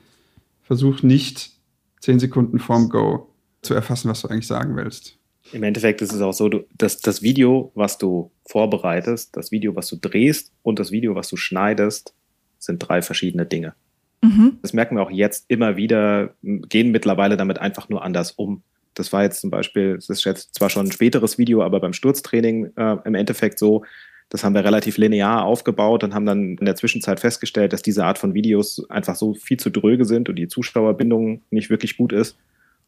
Versuch 0.64 1.02
nicht 1.02 1.52
zehn 2.00 2.18
Sekunden 2.18 2.58
vorm 2.58 2.88
Go 2.88 3.30
zu 3.62 3.74
erfassen, 3.74 4.10
was 4.10 4.22
du 4.22 4.28
eigentlich 4.28 4.46
sagen 4.46 4.76
willst. 4.76 5.18
Im 5.52 5.62
Endeffekt 5.62 6.00
ist 6.02 6.12
es 6.12 6.20
auch 6.20 6.32
so, 6.32 6.48
du, 6.48 6.64
dass 6.76 7.00
das 7.00 7.22
Video, 7.22 7.70
was 7.74 7.98
du 7.98 8.30
vorbereitest, 8.46 9.36
das 9.36 9.50
Video, 9.50 9.76
was 9.76 9.88
du 9.88 9.96
drehst 9.96 10.52
und 10.62 10.78
das 10.78 10.90
Video, 10.90 11.14
was 11.14 11.28
du 11.28 11.36
schneidest, 11.36 12.14
sind 12.58 12.78
drei 12.78 13.02
verschiedene 13.02 13.44
Dinge. 13.44 13.74
Mhm. 14.22 14.58
Das 14.62 14.72
merken 14.72 14.96
wir 14.96 15.02
auch 15.02 15.10
jetzt 15.10 15.44
immer 15.48 15.76
wieder, 15.76 16.34
gehen 16.42 16.90
mittlerweile 16.92 17.36
damit 17.36 17.58
einfach 17.58 17.90
nur 17.90 18.02
anders 18.02 18.32
um. 18.32 18.62
Das 18.94 19.12
war 19.12 19.22
jetzt 19.22 19.40
zum 19.40 19.50
Beispiel, 19.50 19.96
das 19.96 20.08
ist 20.08 20.24
jetzt 20.24 20.54
zwar 20.54 20.70
schon 20.70 20.86
ein 20.86 20.92
späteres 20.92 21.36
Video, 21.36 21.62
aber 21.62 21.80
beim 21.80 21.92
Sturztraining 21.92 22.72
äh, 22.76 22.96
im 23.04 23.14
Endeffekt 23.14 23.58
so, 23.58 23.84
das 24.34 24.42
haben 24.42 24.56
wir 24.56 24.64
relativ 24.64 24.98
linear 24.98 25.44
aufgebaut 25.44 26.02
und 26.02 26.12
haben 26.12 26.26
dann 26.26 26.56
in 26.56 26.66
der 26.66 26.74
Zwischenzeit 26.74 27.20
festgestellt, 27.20 27.72
dass 27.72 27.82
diese 27.82 28.04
Art 28.04 28.18
von 28.18 28.34
Videos 28.34 28.84
einfach 28.90 29.14
so 29.14 29.34
viel 29.34 29.60
zu 29.60 29.70
dröge 29.70 30.04
sind 30.06 30.28
und 30.28 30.34
die 30.34 30.48
Zuschauerbindung 30.48 31.42
nicht 31.50 31.70
wirklich 31.70 31.96
gut 31.96 32.12
ist. 32.12 32.36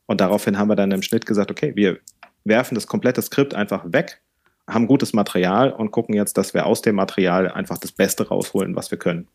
Und 0.07 0.21
daraufhin 0.21 0.59
haben 0.59 0.67
wir 0.67 0.75
dann 0.75 0.91
im 0.91 1.03
Schnitt 1.03 1.25
gesagt, 1.25 1.53
okay, 1.53 1.77
wir 1.77 1.99
werfen 2.43 2.75
das 2.75 2.89
komplette 2.89 3.23
Skript 3.23 3.55
einfach 3.55 3.85
weg, 3.93 4.21
haben 4.67 4.89
gutes 4.89 5.13
Material 5.13 5.71
und 5.71 5.93
gucken 5.93 6.17
jetzt, 6.17 6.37
dass 6.37 6.53
wir 6.53 6.67
aus 6.67 6.83
dem 6.83 6.97
Material 6.97 7.49
einfach 7.49 7.79
das 7.79 7.93
Beste 7.93 8.27
rausholen, 8.27 8.75
was 8.75 8.91
wir 8.91 8.99
können. 8.99 9.29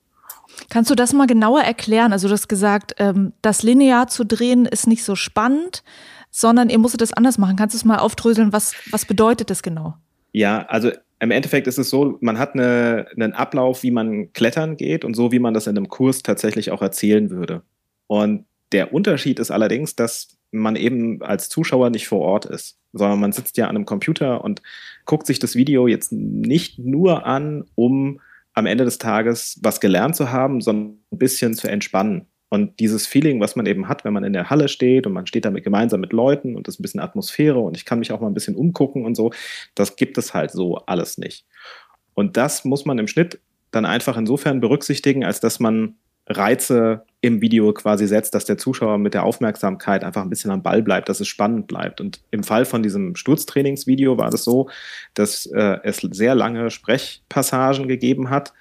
Kannst 0.70 0.92
du 0.92 0.96
das 0.96 1.14
mal 1.14 1.28
genauer 1.28 1.62
erklären? 1.62 2.12
Also 2.12 2.28
du 2.28 2.34
hast 2.34 2.50
gesagt, 2.50 2.94
ähm, 2.98 3.32
das 3.42 3.64
linear 3.64 4.08
zu 4.08 4.26
drehen 4.26 4.66
ist 4.66 4.86
nicht 4.86 5.06
so 5.06 5.16
spannend, 5.16 5.82
sondern 6.30 6.70
ihr 6.70 6.78
musstet 6.78 7.00
das 7.00 7.14
anders 7.14 7.38
machen. 7.38 7.56
Kannst 7.56 7.74
du 7.74 7.78
es 7.78 7.86
mal 7.86 8.00
aufdröseln? 8.00 8.52
Was, 8.52 8.76
was 8.92 9.06
bedeutet 9.06 9.50
das 9.50 9.64
genau? 9.64 9.96
Ja, 10.34 10.66
also 10.68 10.92
im 11.22 11.30
Endeffekt 11.30 11.68
ist 11.68 11.78
es 11.78 11.92
so, 11.92 12.18
man 12.20 12.40
hat 12.40 12.56
eine, 12.56 13.06
einen 13.16 13.34
Ablauf, 13.34 13.84
wie 13.84 13.92
man 13.92 14.34
klettern 14.34 14.76
geht 14.76 15.06
und 15.06 15.14
so, 15.14 15.32
wie 15.32 15.38
man 15.38 15.54
das 15.54 15.68
in 15.68 15.78
einem 15.78 15.88
Kurs 15.88 16.24
tatsächlich 16.24 16.72
auch 16.72 16.82
erzählen 16.82 17.30
würde. 17.30 17.62
Und 18.08 18.46
der 18.72 18.92
Unterschied 18.92 19.38
ist 19.38 19.52
allerdings, 19.52 19.96
dass 19.96 20.40
man 20.50 20.76
eben 20.76 21.22
als 21.22 21.48
Zuschauer 21.48 21.92
nicht 21.92 22.08
vor 22.08 22.22
Ort 22.22 22.46
ist, 22.46 22.80
sondern 22.92 23.20
man 23.20 23.34
sitzt 23.34 23.56
ja 23.58 23.68
an 23.68 23.76
einem 23.76 23.86
Computer 23.86 24.44
und 24.44 24.64
guckt 25.06 25.28
sich 25.28 25.38
das 25.38 25.56
Video 25.56 25.88
jetzt 25.88 26.12
nicht 26.12 26.80
nur 26.80 27.24
an, 27.28 27.66
um 27.76 28.20
am 28.54 28.66
Ende 28.66 28.84
des 28.84 28.98
Tages 28.98 29.60
was 29.62 29.80
gelernt 29.80 30.16
zu 30.16 30.32
haben, 30.32 30.60
sondern 30.60 30.98
ein 31.12 31.20
bisschen 31.20 31.54
zu 31.54 31.68
entspannen. 31.68 32.26
Und 32.54 32.82
dieses 32.82 33.08
Feeling, 33.08 33.40
was 33.40 33.56
man 33.56 33.66
eben 33.66 33.88
hat, 33.88 34.04
wenn 34.04 34.12
man 34.12 34.26
in 34.26 34.34
der 34.34 34.50
Halle 34.50 34.68
steht 34.68 35.08
und 35.08 35.14
man 35.14 35.26
steht 35.26 35.46
damit 35.46 35.64
gemeinsam 35.64 36.02
mit 36.02 36.12
Leuten 36.12 36.58
und 36.58 36.68
das 36.68 36.76
ist 36.76 36.80
ein 36.80 36.84
bisschen 36.84 37.00
Atmosphäre 37.00 37.60
und 37.60 37.78
ich 37.78 37.86
kann 37.86 38.00
mich 38.00 38.12
auch 38.12 38.20
mal 38.20 38.28
ein 38.28 38.34
bisschen 38.34 38.58
umgucken 38.58 39.06
und 39.06 39.16
so, 39.16 39.32
das 39.74 39.96
gibt 39.96 40.18
es 40.18 40.34
halt 40.34 40.52
so 40.52 40.76
alles 40.86 41.18
nicht. 41.18 41.46
Und 42.14 42.36
das 42.36 42.66
muss 42.66 42.84
man 42.84 43.00
im 43.00 43.08
Schnitt 43.08 43.40
dann 43.72 43.86
einfach 43.86 44.18
insofern 44.18 44.60
berücksichtigen, 44.60 45.24
als 45.24 45.40
dass 45.40 45.62
man 45.62 45.96
Reize 46.28 47.06
im 47.22 47.40
Video 47.40 47.72
quasi 47.72 48.06
setzt, 48.06 48.36
dass 48.36 48.44
der 48.44 48.58
Zuschauer 48.58 48.98
mit 48.98 49.14
der 49.14 49.24
Aufmerksamkeit 49.24 50.04
einfach 50.04 50.22
ein 50.22 50.30
bisschen 50.30 50.52
am 50.52 50.62
Ball 50.62 50.82
bleibt, 50.82 51.08
dass 51.08 51.22
es 51.22 51.30
spannend 51.30 51.68
bleibt. 51.68 52.02
Und 52.02 52.20
im 52.32 52.44
Fall 52.44 52.66
von 52.66 52.84
diesem 52.84 53.16
Sturztrainingsvideo 53.16 54.18
war 54.18 54.30
das 54.30 54.44
so, 54.44 54.70
dass 55.14 55.46
äh, 55.46 55.78
es 55.84 55.98
sehr 56.12 56.36
lange 56.36 56.70
Sprechpassagen 56.70 57.88
gegeben 57.88 58.30
hat, 58.30 58.52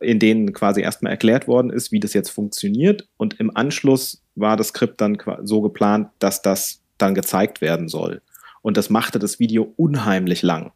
in 0.00 0.18
denen 0.18 0.52
quasi 0.52 0.82
erstmal 0.82 1.12
erklärt 1.12 1.48
worden 1.48 1.70
ist, 1.70 1.92
wie 1.92 2.00
das 2.00 2.12
jetzt 2.12 2.30
funktioniert. 2.30 3.08
Und 3.16 3.40
im 3.40 3.54
Anschluss 3.56 4.22
war 4.34 4.56
das 4.56 4.68
Skript 4.68 5.00
dann 5.00 5.18
so 5.44 5.62
geplant, 5.62 6.10
dass 6.18 6.42
das 6.42 6.82
dann 6.98 7.14
gezeigt 7.14 7.60
werden 7.60 7.88
soll. 7.88 8.22
Und 8.62 8.76
das 8.76 8.90
machte 8.90 9.18
das 9.18 9.38
Video 9.38 9.72
unheimlich 9.76 10.42
lang. 10.42 10.72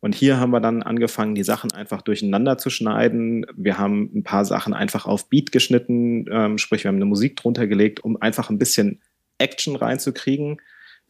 Und 0.00 0.14
hier 0.14 0.40
haben 0.40 0.50
wir 0.50 0.60
dann 0.60 0.82
angefangen, 0.82 1.34
die 1.34 1.44
Sachen 1.44 1.72
einfach 1.72 2.00
durcheinander 2.00 2.56
zu 2.56 2.70
schneiden. 2.70 3.44
Wir 3.54 3.78
haben 3.78 4.10
ein 4.14 4.22
paar 4.22 4.46
Sachen 4.46 4.72
einfach 4.72 5.06
auf 5.06 5.28
Beat 5.28 5.52
geschnitten, 5.52 6.24
ähm, 6.30 6.56
sprich, 6.56 6.84
wir 6.84 6.88
haben 6.88 6.96
eine 6.96 7.04
Musik 7.04 7.36
drunter 7.36 7.66
gelegt, 7.66 8.02
um 8.02 8.20
einfach 8.20 8.48
ein 8.48 8.58
bisschen 8.58 9.00
Action 9.36 9.76
reinzukriegen. 9.76 10.60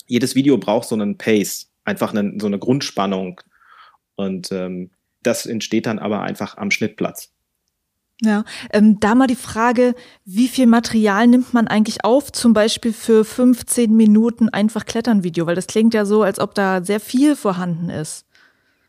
Jedes 0.06 0.34
Video 0.34 0.58
braucht 0.58 0.88
so 0.88 0.96
einen 0.96 1.18
Pace, 1.18 1.70
einfach 1.84 2.12
eine, 2.12 2.34
so 2.40 2.48
eine 2.48 2.58
Grundspannung. 2.58 3.40
Und 4.16 4.50
ähm, 4.50 4.90
das 5.22 5.46
entsteht 5.46 5.86
dann 5.86 6.00
aber 6.00 6.22
einfach 6.22 6.56
am 6.56 6.72
Schnittplatz. 6.72 7.32
Ja, 8.22 8.44
ähm, 8.70 9.00
da 9.00 9.14
mal 9.14 9.26
die 9.26 9.34
Frage, 9.34 9.94
wie 10.26 10.48
viel 10.48 10.66
Material 10.66 11.26
nimmt 11.26 11.54
man 11.54 11.68
eigentlich 11.68 12.04
auf, 12.04 12.30
zum 12.32 12.52
Beispiel 12.52 12.92
für 12.92 13.24
15 13.24 13.96
Minuten 13.96 14.50
einfach 14.50 14.84
Klettern-Video? 14.84 15.46
Weil 15.46 15.54
das 15.54 15.66
klingt 15.66 15.94
ja 15.94 16.04
so, 16.04 16.22
als 16.22 16.38
ob 16.38 16.54
da 16.54 16.84
sehr 16.84 17.00
viel 17.00 17.34
vorhanden 17.34 17.88
ist. 17.88 18.26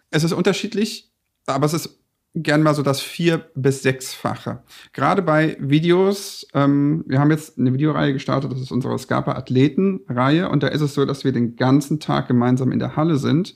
Es 0.10 0.26
ist 0.26 0.34
unterschiedlich, 0.34 1.10
aber 1.46 1.66
es 1.66 1.74
ist 1.74 2.02
gern 2.34 2.64
mal 2.64 2.74
so 2.74 2.82
das 2.82 3.02
vier- 3.02 3.46
bis 3.56 3.84
sechsfache. 3.84 4.64
Gerade 4.94 5.22
bei 5.22 5.58
Videos, 5.60 6.48
ähm, 6.54 7.04
wir 7.08 7.20
haben 7.20 7.32
jetzt 7.32 7.58
eine 7.58 7.74
Videoreihe 7.74 8.14
gestartet, 8.14 8.52
das 8.52 8.62
ist 8.62 8.72
unsere 8.72 8.98
Scarpa 9.00 9.34
Athleten-Reihe 9.34 10.50
und 10.50 10.64
da 10.64 10.68
ist 10.68 10.82
es 10.82 10.94
so, 10.94 11.06
dass 11.06 11.24
wir 11.24 11.32
den 11.32 11.56
ganzen 11.56 12.00
Tag 12.00 12.28
gemeinsam 12.28 12.72
in 12.72 12.80
der 12.80 12.96
Halle 12.96 13.18
sind 13.18 13.56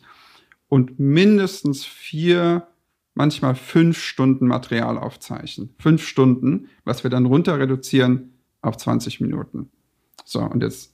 und 0.67 0.99
mindestens 0.99 1.85
vier, 1.85 2.67
manchmal 3.15 3.55
fünf 3.55 3.97
Stunden 3.99 4.47
Material 4.47 4.97
aufzeichnen. 4.97 5.73
Fünf 5.79 6.05
Stunden, 6.05 6.67
was 6.83 7.03
wir 7.03 7.09
dann 7.09 7.25
runter 7.25 7.57
reduzieren 7.57 8.33
auf 8.61 8.77
20 8.77 9.21
Minuten. 9.21 9.71
So, 10.23 10.41
und 10.41 10.61
jetzt 10.61 10.93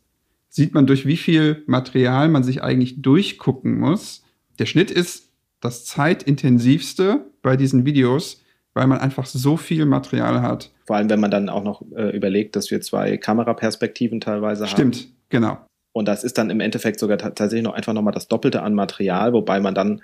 sieht 0.50 0.74
man, 0.74 0.88
durch 0.88 1.06
wie 1.06 1.18
viel 1.18 1.64
Material 1.66 2.30
man 2.30 2.44
sich 2.44 2.64
eigentlich 2.64 3.02
durchgucken 3.02 3.80
muss. 3.80 4.24
Der 4.60 4.66
Schnitt 4.66 4.92
ist 4.92 5.32
das 5.60 5.86
zeitintensivste 5.86 7.26
bei 7.42 7.58
diesen 7.58 7.86
Videos, 7.86 8.42
weil 8.74 8.88
man 8.88 9.00
einfach 9.00 9.26
so 9.26 9.58
viel 9.58 9.86
Material 9.86 10.42
hat. 10.42 10.72
Vor 10.86 10.98
allem, 10.98 11.10
wenn 11.10 11.20
man 11.20 11.32
dann 11.32 11.50
auch 11.50 11.64
noch 11.64 11.82
äh, 11.96 12.16
überlegt, 12.16 12.56
dass 12.56 12.72
wir 12.72 12.82
zwei 12.82 13.18
Kameraperspektiven 13.18 14.22
teilweise 14.22 14.68
Stimmt, 14.68 14.96
haben. 14.96 15.02
Stimmt, 15.02 15.16
genau. 15.30 15.58
Und 15.94 16.08
das 16.08 16.24
ist 16.24 16.38
dann 16.38 16.50
im 16.50 16.60
Endeffekt 16.60 17.00
sogar 17.00 17.18
tatsächlich 17.18 17.64
noch 17.64 17.74
einfach 17.74 17.94
nochmal 17.94 18.14
das 18.14 18.28
Doppelte 18.28 18.62
an 18.62 18.74
Material, 18.74 19.34
wobei 19.34 19.60
man 19.60 19.76
dann 19.76 20.02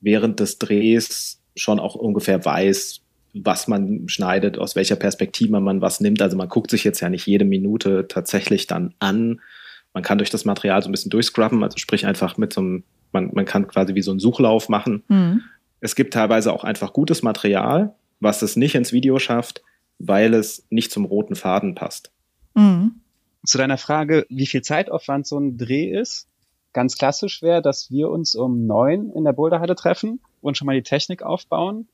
während 0.00 0.40
des 0.40 0.58
Drehs 0.58 1.39
schon 1.56 1.80
auch 1.80 1.94
ungefähr 1.94 2.44
weiß, 2.44 3.00
was 3.34 3.68
man 3.68 4.08
schneidet, 4.08 4.58
aus 4.58 4.76
welcher 4.76 4.96
Perspektive 4.96 5.60
man 5.60 5.80
was 5.80 6.00
nimmt. 6.00 6.20
Also 6.22 6.36
man 6.36 6.48
guckt 6.48 6.70
sich 6.70 6.84
jetzt 6.84 7.00
ja 7.00 7.08
nicht 7.08 7.26
jede 7.26 7.44
Minute 7.44 8.06
tatsächlich 8.08 8.66
dann 8.66 8.94
an. 8.98 9.40
Man 9.94 10.02
kann 10.02 10.18
durch 10.18 10.30
das 10.30 10.44
Material 10.44 10.82
so 10.82 10.88
ein 10.88 10.92
bisschen 10.92 11.10
durchscrubben, 11.10 11.62
also 11.62 11.78
sprich 11.78 12.06
einfach 12.06 12.36
mit 12.36 12.52
so 12.52 12.60
einem 12.60 12.84
man, 13.12 13.30
man 13.32 13.44
kann 13.44 13.66
quasi 13.66 13.94
wie 13.94 14.02
so 14.02 14.10
einen 14.10 14.20
Suchlauf 14.20 14.68
machen. 14.68 15.02
Mhm. 15.08 15.42
Es 15.80 15.94
gibt 15.94 16.14
teilweise 16.14 16.52
auch 16.52 16.64
einfach 16.64 16.92
gutes 16.92 17.22
Material, 17.22 17.94
was 18.20 18.42
es 18.42 18.56
nicht 18.56 18.74
ins 18.74 18.92
Video 18.92 19.18
schafft, 19.18 19.62
weil 19.98 20.34
es 20.34 20.66
nicht 20.70 20.92
zum 20.92 21.04
roten 21.04 21.34
Faden 21.34 21.74
passt. 21.74 22.12
Mhm. 22.54 23.00
Zu 23.44 23.58
deiner 23.58 23.78
Frage, 23.78 24.26
wie 24.28 24.46
viel 24.46 24.62
Zeitaufwand 24.62 25.26
so 25.26 25.38
ein 25.38 25.56
Dreh 25.56 25.90
ist. 25.90 26.26
Ganz 26.72 26.96
klassisch 26.96 27.42
wäre, 27.42 27.62
dass 27.62 27.90
wir 27.90 28.10
uns 28.10 28.34
um 28.34 28.66
neun 28.66 29.10
in 29.10 29.24
der 29.24 29.32
Boulderhalle 29.32 29.74
treffen 29.74 30.20
und 30.40 30.56
schon 30.56 30.66
mal 30.66 30.76
die 30.76 30.82
Technik 30.82 31.22
aufbauen. 31.22 31.88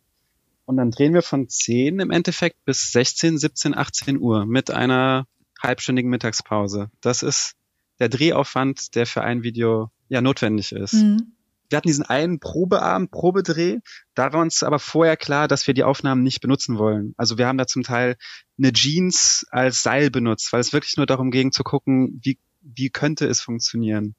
Und 0.65 0.77
dann 0.77 0.91
drehen 0.91 1.15
wir 1.15 1.23
von 1.23 1.49
zehn 1.49 2.01
im 2.01 2.11
Endeffekt 2.11 2.65
bis 2.65 2.91
16, 2.93 3.39
17, 3.39 3.77
18 3.77 4.19
Uhr 4.19 4.47
mit 4.47 4.71
einer 4.71 5.27
halbstündigen 5.63 6.11
Mittagspause. 6.11 6.91
Das 7.01 7.23
ist 7.23 7.55
der 8.01 8.09
Drehaufwand, 8.09 8.95
der 8.95 9.07
für 9.07 9.23
ein 9.23 9.43
Video 9.43 9.91
ja 10.09 10.21
notwendig 10.21 10.73
ist. 10.73 10.95
Mhm. 10.95 11.33
Wir 11.69 11.79
hatten 11.79 11.89
diesen 11.89 12.05
einen 12.05 12.39
Probeabend, 12.39 13.11
Probedreh. 13.11 13.79
Da 14.15 14.33
war 14.33 14.41
uns 14.41 14.63
aber 14.63 14.79
vorher 14.79 15.17
klar, 15.17 15.49
dass 15.49 15.67
wir 15.67 15.75
die 15.75 15.83
Aufnahmen 15.83 16.23
nicht 16.23 16.41
benutzen 16.41 16.79
wollen. 16.79 17.15
Also 17.17 17.39
wir 17.39 17.47
haben 17.47 17.59
da 17.59 17.67
zum 17.67 17.83
Teil 17.83 18.17
eine 18.59 18.73
Jeans 18.73 19.47
als 19.51 19.83
Seil 19.83 20.11
benutzt, 20.11 20.53
weil 20.53 20.61
es 20.61 20.73
wirklich 20.73 20.97
nur 20.97 21.07
darum 21.07 21.31
ging 21.31 21.53
zu 21.53 21.65
gucken, 21.65 22.21
wie 22.23 22.39
wie 22.75 22.91
könnte 22.91 23.27
es 23.27 23.41
funktionieren? 23.41 24.17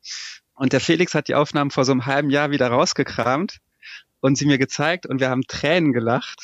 Und 0.54 0.74
der 0.74 0.80
Felix 0.80 1.14
hat 1.14 1.28
die 1.28 1.36
Aufnahmen 1.36 1.72
vor 1.72 1.86
so 1.86 1.92
einem 1.92 2.06
halben 2.06 2.30
Jahr 2.30 2.50
wieder 2.52 2.70
rausgekramt 2.70 3.60
und 4.20 4.38
sie 4.38 4.46
mir 4.46 4.58
gezeigt 4.58 5.06
und 5.06 5.20
wir 5.20 5.30
haben 5.30 5.44
Tränen 5.48 5.94
gelacht. 5.94 6.40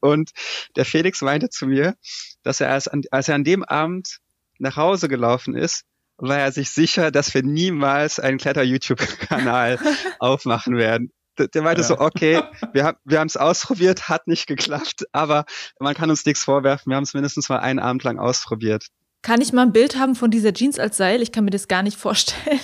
Und 0.00 0.30
der 0.76 0.84
Felix 0.84 1.20
meinte 1.22 1.50
zu 1.50 1.66
mir, 1.66 1.94
dass 2.42 2.60
er 2.60 2.70
als, 2.70 2.88
als 2.88 3.28
er 3.28 3.34
an 3.34 3.44
dem 3.44 3.64
Abend 3.64 4.18
nach 4.58 4.76
Hause 4.76 5.08
gelaufen 5.08 5.54
ist, 5.54 5.84
war 6.16 6.38
er 6.38 6.52
sich 6.52 6.70
sicher, 6.70 7.10
dass 7.10 7.32
wir 7.34 7.42
niemals 7.42 8.20
einen 8.20 8.38
Kletter-YouTube-Kanal 8.38 9.78
aufmachen 10.18 10.76
werden. 10.76 11.12
Der 11.38 11.62
meinte 11.62 11.80
ja. 11.80 11.88
so, 11.88 11.98
okay, 11.98 12.42
wir 12.72 12.84
haben 12.84 12.98
wir 13.04 13.18
haben 13.18 13.28
es 13.28 13.38
ausprobiert, 13.38 14.10
hat 14.10 14.26
nicht 14.26 14.46
geklappt, 14.46 15.06
aber 15.12 15.46
man 15.78 15.94
kann 15.94 16.10
uns 16.10 16.26
nichts 16.26 16.44
vorwerfen. 16.44 16.90
Wir 16.90 16.96
haben 16.96 17.04
es 17.04 17.14
mindestens 17.14 17.48
mal 17.48 17.60
einen 17.60 17.78
Abend 17.78 18.04
lang 18.04 18.18
ausprobiert. 18.18 18.88
Kann 19.22 19.40
ich 19.40 19.52
mal 19.52 19.62
ein 19.62 19.72
Bild 19.72 19.96
haben 19.96 20.14
von 20.14 20.30
dieser 20.30 20.52
Jeans 20.52 20.78
als 20.78 20.98
Seil? 20.98 21.22
Ich 21.22 21.32
kann 21.32 21.44
mir 21.44 21.50
das 21.50 21.68
gar 21.68 21.82
nicht 21.82 21.96
vorstellen. 21.96 22.60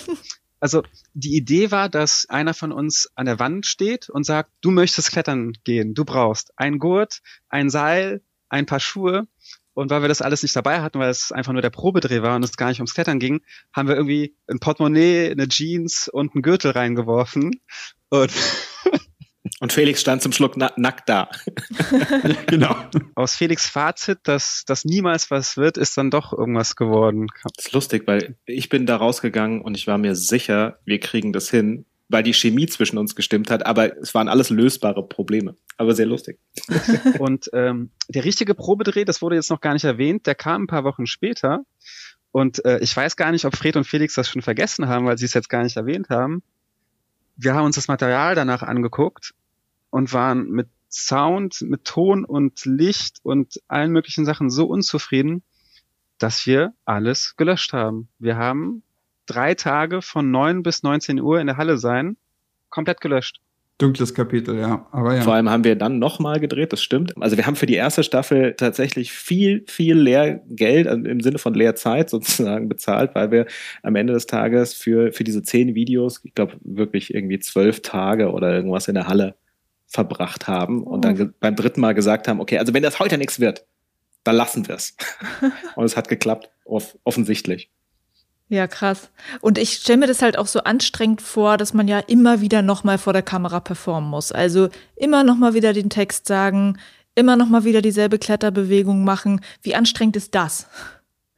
Also 0.59 0.83
die 1.13 1.35
Idee 1.35 1.71
war, 1.71 1.89
dass 1.89 2.25
einer 2.29 2.53
von 2.53 2.71
uns 2.71 3.09
an 3.15 3.25
der 3.25 3.39
Wand 3.39 3.65
steht 3.65 4.09
und 4.09 4.25
sagt, 4.25 4.51
du 4.61 4.71
möchtest 4.71 5.11
klettern 5.11 5.53
gehen, 5.63 5.93
du 5.93 6.03
brauchst 6.03 6.51
ein 6.57 6.79
Gurt, 6.79 7.21
ein 7.49 7.69
Seil, 7.69 8.21
ein 8.49 8.65
paar 8.65 8.79
Schuhe. 8.79 9.27
Und 9.73 9.91
weil 9.91 10.01
wir 10.01 10.07
das 10.07 10.23
alles 10.23 10.41
nicht 10.41 10.55
dabei 10.55 10.81
hatten, 10.81 10.97
weil 10.97 11.11
es 11.11 11.31
einfach 11.31 11.53
nur 11.53 11.61
der 11.61 11.69
Probedreh 11.69 12.23
war 12.23 12.35
und 12.35 12.43
es 12.43 12.57
gar 12.57 12.69
nicht 12.69 12.79
ums 12.79 12.95
Klettern 12.95 13.19
ging, 13.19 13.41
haben 13.71 13.87
wir 13.87 13.95
irgendwie 13.95 14.35
ein 14.47 14.59
Portemonnaie, 14.59 15.29
eine 15.29 15.47
Jeans 15.47 16.07
und 16.07 16.33
einen 16.33 16.41
Gürtel 16.41 16.71
reingeworfen. 16.71 17.61
Und 18.09 18.31
Und 19.59 19.73
Felix 19.73 20.01
stand 20.01 20.21
zum 20.21 20.31
Schluck 20.31 20.55
na 20.55 20.71
nackt 20.75 21.09
da. 21.09 21.29
genau. 22.45 22.75
Aus 23.15 23.35
Felix 23.35 23.67
Fazit, 23.67 24.19
dass 24.23 24.63
das 24.65 24.85
niemals 24.85 25.31
was 25.31 25.57
wird, 25.57 25.77
ist 25.77 25.97
dann 25.97 26.11
doch 26.11 26.31
irgendwas 26.31 26.75
geworden. 26.75 27.27
Das 27.55 27.65
ist 27.65 27.71
lustig, 27.71 28.03
weil 28.05 28.35
ich 28.45 28.69
bin 28.69 28.85
da 28.85 28.97
rausgegangen 28.97 29.61
und 29.61 29.75
ich 29.75 29.87
war 29.87 29.97
mir 29.97 30.15
sicher, 30.15 30.79
wir 30.85 30.99
kriegen 30.99 31.33
das 31.33 31.49
hin, 31.49 31.85
weil 32.07 32.21
die 32.21 32.35
Chemie 32.35 32.67
zwischen 32.67 32.99
uns 32.99 33.15
gestimmt 33.15 33.49
hat, 33.49 33.65
aber 33.65 33.97
es 33.97 34.13
waren 34.13 34.29
alles 34.29 34.51
lösbare 34.51 35.07
Probleme. 35.07 35.55
Aber 35.77 35.95
sehr 35.95 36.05
lustig. 36.05 36.37
und 37.19 37.49
ähm, 37.53 37.89
der 38.09 38.25
richtige 38.25 38.53
Probedreh, 38.53 39.05
das 39.05 39.23
wurde 39.23 39.35
jetzt 39.35 39.49
noch 39.49 39.61
gar 39.61 39.73
nicht 39.73 39.85
erwähnt, 39.85 40.27
der 40.27 40.35
kam 40.35 40.63
ein 40.63 40.67
paar 40.67 40.83
Wochen 40.83 41.07
später. 41.07 41.61
Und 42.31 42.63
äh, 42.63 42.77
ich 42.79 42.95
weiß 42.95 43.15
gar 43.15 43.31
nicht, 43.31 43.45
ob 43.45 43.55
Fred 43.55 43.75
und 43.75 43.85
Felix 43.85 44.13
das 44.13 44.29
schon 44.29 44.43
vergessen 44.43 44.87
haben, 44.87 45.07
weil 45.07 45.17
sie 45.17 45.25
es 45.25 45.33
jetzt 45.33 45.49
gar 45.49 45.63
nicht 45.63 45.77
erwähnt 45.77 46.09
haben 46.09 46.43
wir 47.37 47.53
haben 47.53 47.65
uns 47.65 47.75
das 47.75 47.87
Material 47.87 48.35
danach 48.35 48.63
angeguckt 48.63 49.33
und 49.97 50.13
waren 50.13 50.51
mit 50.51 50.67
Sound, 50.91 51.61
mit 51.61 51.83
Ton 51.83 52.23
und 52.23 52.65
Licht 52.65 53.17
und 53.23 53.59
allen 53.67 53.91
möglichen 53.91 54.25
Sachen 54.25 54.51
so 54.51 54.67
unzufrieden, 54.67 55.41
dass 56.19 56.45
wir 56.45 56.73
alles 56.85 57.33
gelöscht 57.35 57.73
haben. 57.73 58.07
Wir 58.19 58.37
haben 58.37 58.83
drei 59.25 59.55
Tage 59.55 60.03
von 60.03 60.29
neun 60.29 60.61
bis 60.61 60.83
19 60.83 61.19
Uhr 61.19 61.41
in 61.41 61.47
der 61.47 61.57
Halle 61.57 61.79
sein, 61.79 62.15
komplett 62.69 63.01
gelöscht. 63.01 63.41
Dunkles 63.79 64.13
Kapitel, 64.13 64.59
ja. 64.59 64.87
Aber 64.91 65.15
ja. 65.15 65.21
Vor 65.23 65.33
allem 65.33 65.49
haben 65.49 65.63
wir 65.63 65.75
dann 65.75 65.97
nochmal 65.97 66.39
gedreht, 66.39 66.73
das 66.73 66.83
stimmt. 66.83 67.19
Also 67.19 67.35
wir 67.35 67.47
haben 67.47 67.55
für 67.55 67.65
die 67.65 67.73
erste 67.73 68.03
Staffel 68.03 68.53
tatsächlich 68.53 69.11
viel, 69.11 69.65
viel 69.67 69.97
Lehrgeld 69.97 70.87
also 70.87 71.03
im 71.05 71.21
Sinne 71.21 71.39
von 71.39 71.55
Lehrzeit 71.55 72.09
sozusagen 72.11 72.69
bezahlt, 72.69 73.15
weil 73.15 73.31
wir 73.31 73.47
am 73.81 73.95
Ende 73.95 74.13
des 74.13 74.27
Tages 74.27 74.75
für, 74.75 75.11
für 75.11 75.23
diese 75.23 75.41
zehn 75.41 75.73
Videos, 75.73 76.21
ich 76.23 76.35
glaube 76.35 76.53
wirklich 76.61 77.15
irgendwie 77.15 77.39
zwölf 77.39 77.81
Tage 77.81 78.31
oder 78.31 78.53
irgendwas 78.53 78.87
in 78.87 78.93
der 78.93 79.07
Halle 79.07 79.33
verbracht 79.87 80.47
haben 80.47 80.83
und 80.83 81.03
dann 81.05 81.21
oh. 81.21 81.33
beim 81.39 81.55
dritten 81.55 81.81
Mal 81.81 81.93
gesagt 81.93 82.27
haben, 82.27 82.39
okay, 82.39 82.59
also 82.59 82.73
wenn 82.73 82.83
das 82.83 82.99
heute 82.99 83.17
nichts 83.17 83.39
wird, 83.39 83.65
dann 84.23 84.35
lassen 84.35 84.67
wir 84.67 84.75
es. 84.75 84.95
und 85.75 85.85
es 85.85 85.95
hat 85.95 86.09
geklappt, 86.09 86.49
off 86.65 86.97
offensichtlich. 87.03 87.71
Ja, 88.49 88.67
krass. 88.67 89.09
Und 89.41 89.57
ich 89.57 89.73
stelle 89.73 89.99
mir 89.99 90.07
das 90.07 90.21
halt 90.21 90.37
auch 90.37 90.47
so 90.47 90.61
anstrengend 90.61 91.21
vor, 91.21 91.57
dass 91.57 91.73
man 91.73 91.87
ja 91.87 91.99
immer 91.99 92.39
wieder 92.39 92.61
nochmal 92.61 92.97
vor 92.97 93.11
der 93.11 93.21
Kamera 93.21 93.59
performen 93.59 94.09
muss. 94.09 94.31
Also 94.31 94.69
immer 94.95 95.23
nochmal 95.25 95.53
wieder 95.53 95.73
den 95.73 95.89
Text 95.89 96.27
sagen, 96.27 96.77
immer 97.13 97.35
nochmal 97.35 97.65
wieder 97.65 97.81
dieselbe 97.81 98.19
Kletterbewegung 98.19 99.03
machen. 99.03 99.41
Wie 99.63 99.75
anstrengend 99.75 100.15
ist 100.15 100.33
das? 100.33 100.67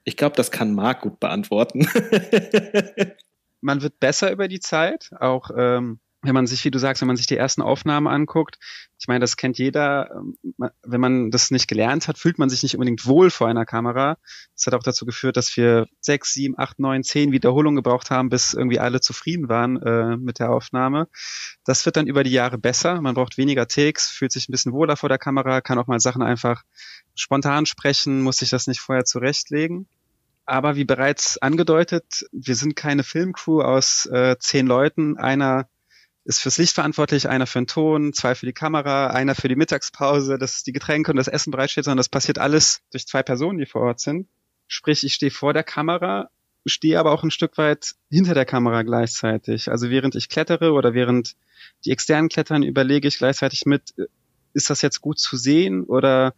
Ich 0.03 0.17
glaube, 0.17 0.35
das 0.35 0.51
kann 0.51 0.75
Marc 0.75 1.01
gut 1.01 1.19
beantworten. 1.19 1.87
man 3.61 3.81
wird 3.81 3.99
besser 3.99 4.31
über 4.31 4.47
die 4.47 4.59
Zeit, 4.59 5.11
auch 5.19 5.49
ähm, 5.55 5.99
wenn 6.21 6.33
man 6.33 6.47
sich, 6.47 6.65
wie 6.65 6.71
du 6.71 6.79
sagst, 6.79 7.01
wenn 7.01 7.07
man 7.07 7.15
sich 7.15 7.27
die 7.27 7.37
ersten 7.37 7.61
Aufnahmen 7.61 8.07
anguckt, 8.07 8.57
ich 8.99 9.07
meine, 9.07 9.21
das 9.21 9.37
kennt 9.37 9.57
jeder, 9.57 10.11
ähm, 10.11 10.35
wenn 10.83 10.99
man 10.99 11.31
das 11.31 11.51
nicht 11.51 11.69
gelernt 11.69 12.09
hat, 12.09 12.17
fühlt 12.17 12.37
man 12.37 12.49
sich 12.49 12.61
nicht 12.61 12.75
unbedingt 12.75 13.05
wohl 13.05 13.29
vor 13.29 13.47
einer 13.47 13.65
Kamera. 13.65 14.17
Das 14.55 14.67
hat 14.67 14.73
auch 14.73 14.83
dazu 14.83 15.05
geführt, 15.05 15.37
dass 15.37 15.55
wir 15.55 15.87
sechs, 16.01 16.33
sieben, 16.33 16.55
acht, 16.57 16.79
neun, 16.79 17.03
zehn 17.03 17.31
Wiederholungen 17.31 17.77
gebraucht 17.77 18.11
haben, 18.11 18.27
bis 18.27 18.53
irgendwie 18.53 18.79
alle 18.79 18.99
zufrieden 18.99 19.47
waren 19.47 19.81
äh, 19.81 20.17
mit 20.17 20.39
der 20.39 20.51
Aufnahme. 20.51 21.07
Das 21.63 21.85
wird 21.85 21.95
dann 21.95 22.07
über 22.07 22.23
die 22.23 22.31
Jahre 22.31 22.57
besser. 22.57 22.99
Man 23.01 23.15
braucht 23.15 23.37
weniger 23.37 23.67
Takes, 23.67 24.09
fühlt 24.09 24.33
sich 24.33 24.49
ein 24.49 24.51
bisschen 24.51 24.73
wohler 24.73 24.97
vor 24.97 25.07
der 25.07 25.17
Kamera, 25.17 25.61
kann 25.61 25.79
auch 25.79 25.87
mal 25.87 26.01
Sachen 26.01 26.21
einfach 26.21 26.63
spontan 27.15 27.65
sprechen, 27.65 28.21
muss 28.21 28.37
sich 28.37 28.49
das 28.49 28.67
nicht 28.67 28.81
vorher 28.81 29.05
zurechtlegen. 29.05 29.87
Aber 30.45 30.75
wie 30.75 30.85
bereits 30.85 31.37
angedeutet, 31.37 32.25
wir 32.31 32.55
sind 32.55 32.75
keine 32.75 33.03
Filmcrew 33.03 33.61
aus 33.61 34.07
äh, 34.07 34.35
zehn 34.39 34.65
Leuten. 34.65 35.15
Einer 35.17 35.69
ist 36.29 36.41
fürs 36.41 36.59
Licht 36.59 36.75
verantwortlich, 36.75 37.27
einer 37.27 37.47
für 37.47 37.59
den 37.59 37.65
Ton, 37.65 38.13
zwei 38.13 38.35
für 38.35 38.45
die 38.45 38.53
Kamera, 38.53 39.07
einer 39.07 39.33
für 39.33 39.47
die 39.47 39.55
Mittagspause, 39.55 40.37
dass 40.37 40.61
die 40.61 40.71
Getränke 40.71 41.09
und 41.11 41.17
das 41.17 41.27
Essen 41.27 41.49
bereitsteht, 41.49 41.85
sondern 41.85 41.97
das 41.97 42.07
passiert 42.07 42.37
alles 42.37 42.81
durch 42.91 43.07
zwei 43.07 43.23
Personen, 43.23 43.57
die 43.57 43.65
vor 43.65 43.81
Ort 43.81 43.99
sind. 43.99 44.27
Sprich, 44.67 45.03
ich 45.03 45.15
stehe 45.15 45.31
vor 45.31 45.53
der 45.53 45.63
Kamera, 45.63 46.29
stehe 46.67 46.99
aber 46.99 47.13
auch 47.13 47.23
ein 47.23 47.31
Stück 47.31 47.57
weit 47.57 47.95
hinter 48.11 48.35
der 48.35 48.45
Kamera 48.45 48.83
gleichzeitig. 48.83 49.71
Also 49.71 49.89
während 49.89 50.13
ich 50.13 50.29
klettere 50.29 50.73
oder 50.73 50.93
während 50.93 51.35
die 51.83 51.89
externen 51.89 52.29
klettern, 52.29 52.61
überlege 52.61 53.07
ich 53.07 53.17
gleichzeitig 53.17 53.65
mit, 53.65 53.95
ist 54.53 54.69
das 54.69 54.83
jetzt 54.83 55.01
gut 55.01 55.17
zu 55.17 55.35
sehen 55.35 55.83
oder 55.83 56.35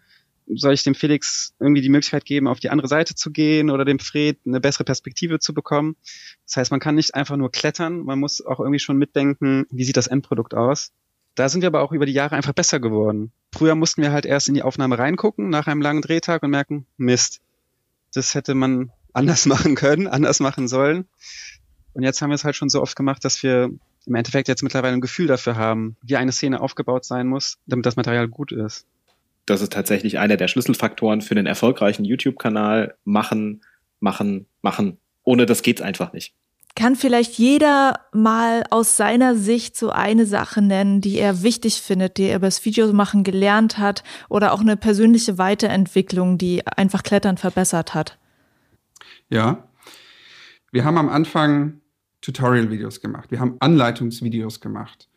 soll 0.47 0.73
ich 0.73 0.83
dem 0.83 0.95
Felix 0.95 1.53
irgendwie 1.59 1.81
die 1.81 1.89
Möglichkeit 1.89 2.25
geben, 2.25 2.47
auf 2.47 2.59
die 2.59 2.69
andere 2.69 2.87
Seite 2.87 3.15
zu 3.15 3.31
gehen 3.31 3.69
oder 3.69 3.85
dem 3.85 3.99
Fred 3.99 4.37
eine 4.45 4.59
bessere 4.59 4.83
Perspektive 4.83 5.39
zu 5.39 5.53
bekommen. 5.53 5.95
Das 6.45 6.57
heißt, 6.57 6.71
man 6.71 6.79
kann 6.79 6.95
nicht 6.95 7.15
einfach 7.15 7.37
nur 7.37 7.51
klettern, 7.51 7.99
man 8.01 8.19
muss 8.19 8.45
auch 8.45 8.59
irgendwie 8.59 8.79
schon 8.79 8.97
mitdenken, 8.97 9.65
wie 9.69 9.83
sieht 9.83 9.97
das 9.97 10.07
Endprodukt 10.07 10.53
aus. 10.53 10.91
Da 11.35 11.47
sind 11.47 11.61
wir 11.61 11.67
aber 11.67 11.81
auch 11.81 11.93
über 11.93 12.05
die 12.05 12.13
Jahre 12.13 12.35
einfach 12.35 12.53
besser 12.53 12.79
geworden. 12.79 13.31
Früher 13.53 13.75
mussten 13.75 14.01
wir 14.01 14.11
halt 14.11 14.25
erst 14.25 14.49
in 14.49 14.53
die 14.53 14.63
Aufnahme 14.63 14.97
reingucken 14.97 15.49
nach 15.49 15.67
einem 15.67 15.81
langen 15.81 16.01
Drehtag 16.01 16.43
und 16.43 16.51
merken, 16.51 16.85
Mist, 16.97 17.39
das 18.13 18.35
hätte 18.35 18.53
man 18.53 18.91
anders 19.13 19.45
machen 19.47 19.75
können, 19.75 20.07
anders 20.07 20.39
machen 20.39 20.67
sollen. 20.67 21.07
Und 21.93 22.03
jetzt 22.03 22.21
haben 22.21 22.29
wir 22.29 22.35
es 22.35 22.43
halt 22.43 22.55
schon 22.55 22.69
so 22.69 22.81
oft 22.81 22.95
gemacht, 22.95 23.23
dass 23.23 23.43
wir 23.43 23.69
im 24.05 24.15
Endeffekt 24.15 24.47
jetzt 24.47 24.63
mittlerweile 24.63 24.93
ein 24.93 25.01
Gefühl 25.01 25.27
dafür 25.27 25.55
haben, 25.55 25.95
wie 26.01 26.17
eine 26.17 26.31
Szene 26.31 26.59
aufgebaut 26.59 27.05
sein 27.05 27.27
muss, 27.27 27.59
damit 27.65 27.85
das 27.85 27.95
Material 27.95 28.27
gut 28.27 28.51
ist 28.51 28.87
das 29.45 29.61
ist 29.61 29.73
tatsächlich 29.73 30.19
einer 30.19 30.37
der 30.37 30.47
Schlüsselfaktoren 30.47 31.21
für 31.21 31.35
einen 31.35 31.47
erfolgreichen 31.47 32.05
YouTube-Kanal. 32.05 32.95
Machen, 33.03 33.61
machen, 33.99 34.47
machen. 34.61 34.97
Ohne 35.23 35.45
das 35.45 35.61
geht's 35.61 35.81
einfach 35.81 36.13
nicht. 36.13 36.33
Kann 36.73 36.95
vielleicht 36.95 37.33
jeder 37.37 37.99
mal 38.13 38.63
aus 38.69 38.95
seiner 38.95 39.35
Sicht 39.35 39.75
so 39.75 39.89
eine 39.89 40.25
Sache 40.25 40.61
nennen, 40.61 41.01
die 41.01 41.17
er 41.17 41.43
wichtig 41.43 41.81
findet, 41.81 42.17
die 42.17 42.23
er 42.23 42.37
über 42.37 42.47
das 42.47 42.63
Videomachen 42.63 43.23
gelernt 43.23 43.77
hat 43.77 44.03
oder 44.29 44.53
auch 44.53 44.61
eine 44.61 44.77
persönliche 44.77 45.37
Weiterentwicklung, 45.37 46.37
die 46.37 46.65
einfach 46.65 47.03
Klettern 47.03 47.37
verbessert 47.37 47.93
hat? 47.93 48.17
Ja. 49.29 49.67
Wir 50.71 50.85
haben 50.85 50.97
am 50.97 51.09
Anfang 51.09 51.81
Tutorial-Videos 52.21 53.01
gemacht. 53.01 53.31
Wir 53.31 53.41
haben 53.41 53.57
Anleitungsvideos 53.59 54.61
gemacht. 54.61 55.09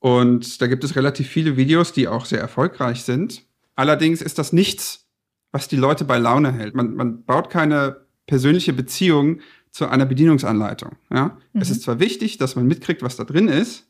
Und 0.00 0.60
da 0.60 0.66
gibt 0.66 0.82
es 0.82 0.96
relativ 0.96 1.28
viele 1.28 1.56
Videos, 1.56 1.92
die 1.92 2.08
auch 2.08 2.24
sehr 2.24 2.40
erfolgreich 2.40 3.02
sind. 3.02 3.44
Allerdings 3.78 4.22
ist 4.22 4.40
das 4.40 4.52
nichts, 4.52 5.06
was 5.52 5.68
die 5.68 5.76
Leute 5.76 6.04
bei 6.04 6.18
Laune 6.18 6.50
hält. 6.50 6.74
Man, 6.74 6.96
man 6.96 7.22
baut 7.22 7.48
keine 7.48 7.98
persönliche 8.26 8.72
Beziehung 8.72 9.38
zu 9.70 9.86
einer 9.86 10.04
Bedienungsanleitung. 10.04 10.96
Ja? 11.12 11.38
Mhm. 11.52 11.60
Es 11.60 11.70
ist 11.70 11.82
zwar 11.82 12.00
wichtig, 12.00 12.38
dass 12.38 12.56
man 12.56 12.66
mitkriegt, 12.66 13.02
was 13.02 13.14
da 13.14 13.22
drin 13.22 13.46
ist, 13.46 13.86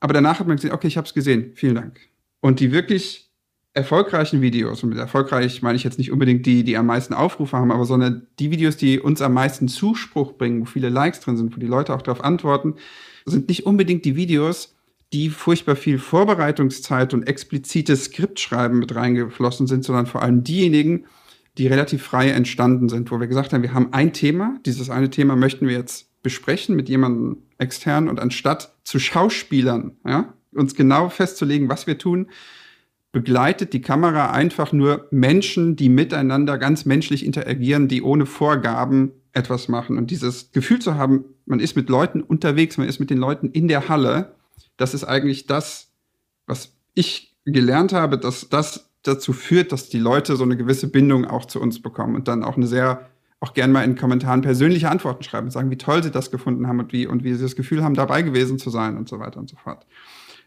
aber 0.00 0.14
danach 0.14 0.40
hat 0.40 0.46
man 0.46 0.56
gesehen, 0.56 0.72
okay, 0.72 0.86
ich 0.86 0.96
habe 0.96 1.06
es 1.06 1.12
gesehen, 1.12 1.52
vielen 1.54 1.74
Dank. 1.74 2.00
Und 2.40 2.60
die 2.60 2.72
wirklich 2.72 3.30
erfolgreichen 3.74 4.40
Videos, 4.40 4.82
und 4.82 4.88
mit 4.88 4.98
erfolgreich 4.98 5.60
meine 5.60 5.76
ich 5.76 5.84
jetzt 5.84 5.98
nicht 5.98 6.12
unbedingt 6.12 6.46
die, 6.46 6.64
die 6.64 6.78
am 6.78 6.86
meisten 6.86 7.12
Aufrufe 7.12 7.58
haben, 7.58 7.72
aber 7.72 7.84
sondern 7.84 8.28
die 8.38 8.50
Videos, 8.50 8.78
die 8.78 9.00
uns 9.00 9.20
am 9.20 9.34
meisten 9.34 9.68
Zuspruch 9.68 10.32
bringen, 10.38 10.62
wo 10.62 10.64
viele 10.64 10.88
Likes 10.88 11.20
drin 11.20 11.36
sind, 11.36 11.54
wo 11.54 11.60
die 11.60 11.66
Leute 11.66 11.94
auch 11.94 12.00
darauf 12.00 12.24
antworten, 12.24 12.76
sind 13.26 13.48
nicht 13.48 13.66
unbedingt 13.66 14.06
die 14.06 14.16
Videos, 14.16 14.75
die 15.12 15.30
furchtbar 15.30 15.76
viel 15.76 15.98
Vorbereitungszeit 15.98 17.14
und 17.14 17.28
explizites 17.28 18.04
Skriptschreiben 18.04 18.78
mit 18.78 18.94
reingeflossen 18.94 19.66
sind, 19.66 19.84
sondern 19.84 20.06
vor 20.06 20.22
allem 20.22 20.42
diejenigen, 20.42 21.06
die 21.58 21.68
relativ 21.68 22.02
frei 22.02 22.30
entstanden 22.30 22.88
sind, 22.88 23.10
wo 23.10 23.20
wir 23.20 23.26
gesagt 23.26 23.52
haben, 23.52 23.62
wir 23.62 23.72
haben 23.72 23.92
ein 23.92 24.12
Thema, 24.12 24.58
dieses 24.66 24.90
eine 24.90 25.10
Thema 25.10 25.36
möchten 25.36 25.66
wir 25.66 25.76
jetzt 25.76 26.08
besprechen 26.22 26.76
mit 26.76 26.88
jemandem 26.88 27.38
extern 27.58 28.08
und 28.08 28.20
anstatt 28.20 28.74
zu 28.84 28.98
Schauspielern, 28.98 29.92
ja, 30.06 30.34
uns 30.52 30.74
genau 30.74 31.08
festzulegen, 31.08 31.68
was 31.68 31.86
wir 31.86 31.98
tun, 31.98 32.28
begleitet 33.12 33.72
die 33.72 33.80
Kamera 33.80 34.32
einfach 34.32 34.72
nur 34.72 35.06
Menschen, 35.10 35.76
die 35.76 35.88
miteinander 35.88 36.58
ganz 36.58 36.84
menschlich 36.84 37.24
interagieren, 37.24 37.88
die 37.88 38.02
ohne 38.02 38.26
Vorgaben 38.26 39.12
etwas 39.32 39.68
machen. 39.68 39.96
Und 39.96 40.10
dieses 40.10 40.50
Gefühl 40.52 40.80
zu 40.80 40.96
haben, 40.96 41.24
man 41.46 41.60
ist 41.60 41.76
mit 41.76 41.88
Leuten 41.88 42.22
unterwegs, 42.22 42.76
man 42.76 42.88
ist 42.88 43.00
mit 43.00 43.08
den 43.08 43.18
Leuten 43.18 43.50
in 43.50 43.68
der 43.68 43.88
Halle, 43.88 44.34
das 44.76 44.94
ist 44.94 45.04
eigentlich 45.04 45.46
das, 45.46 45.88
was 46.46 46.74
ich 46.94 47.36
gelernt 47.44 47.92
habe, 47.92 48.18
dass 48.18 48.48
das 48.48 48.90
dazu 49.02 49.32
führt, 49.32 49.72
dass 49.72 49.88
die 49.88 49.98
Leute 49.98 50.36
so 50.36 50.44
eine 50.44 50.56
gewisse 50.56 50.88
Bindung 50.88 51.24
auch 51.24 51.44
zu 51.44 51.60
uns 51.60 51.80
bekommen 51.80 52.14
und 52.14 52.28
dann 52.28 52.42
auch 52.42 52.56
eine 52.56 52.66
sehr, 52.66 53.08
auch 53.40 53.54
gern 53.54 53.72
mal 53.72 53.84
in 53.84 53.96
Kommentaren 53.96 54.42
persönliche 54.42 54.90
Antworten 54.90 55.22
schreiben 55.22 55.46
und 55.46 55.52
sagen, 55.52 55.70
wie 55.70 55.78
toll 55.78 56.02
sie 56.02 56.10
das 56.10 56.30
gefunden 56.30 56.66
haben 56.66 56.80
und 56.80 56.92
wie, 56.92 57.06
und 57.06 57.24
wie 57.24 57.34
sie 57.34 57.42
das 57.42 57.56
Gefühl 57.56 57.84
haben, 57.84 57.94
dabei 57.94 58.22
gewesen 58.22 58.58
zu 58.58 58.70
sein 58.70 58.96
und 58.96 59.08
so 59.08 59.18
weiter 59.18 59.38
und 59.38 59.48
so 59.48 59.56
fort. 59.56 59.86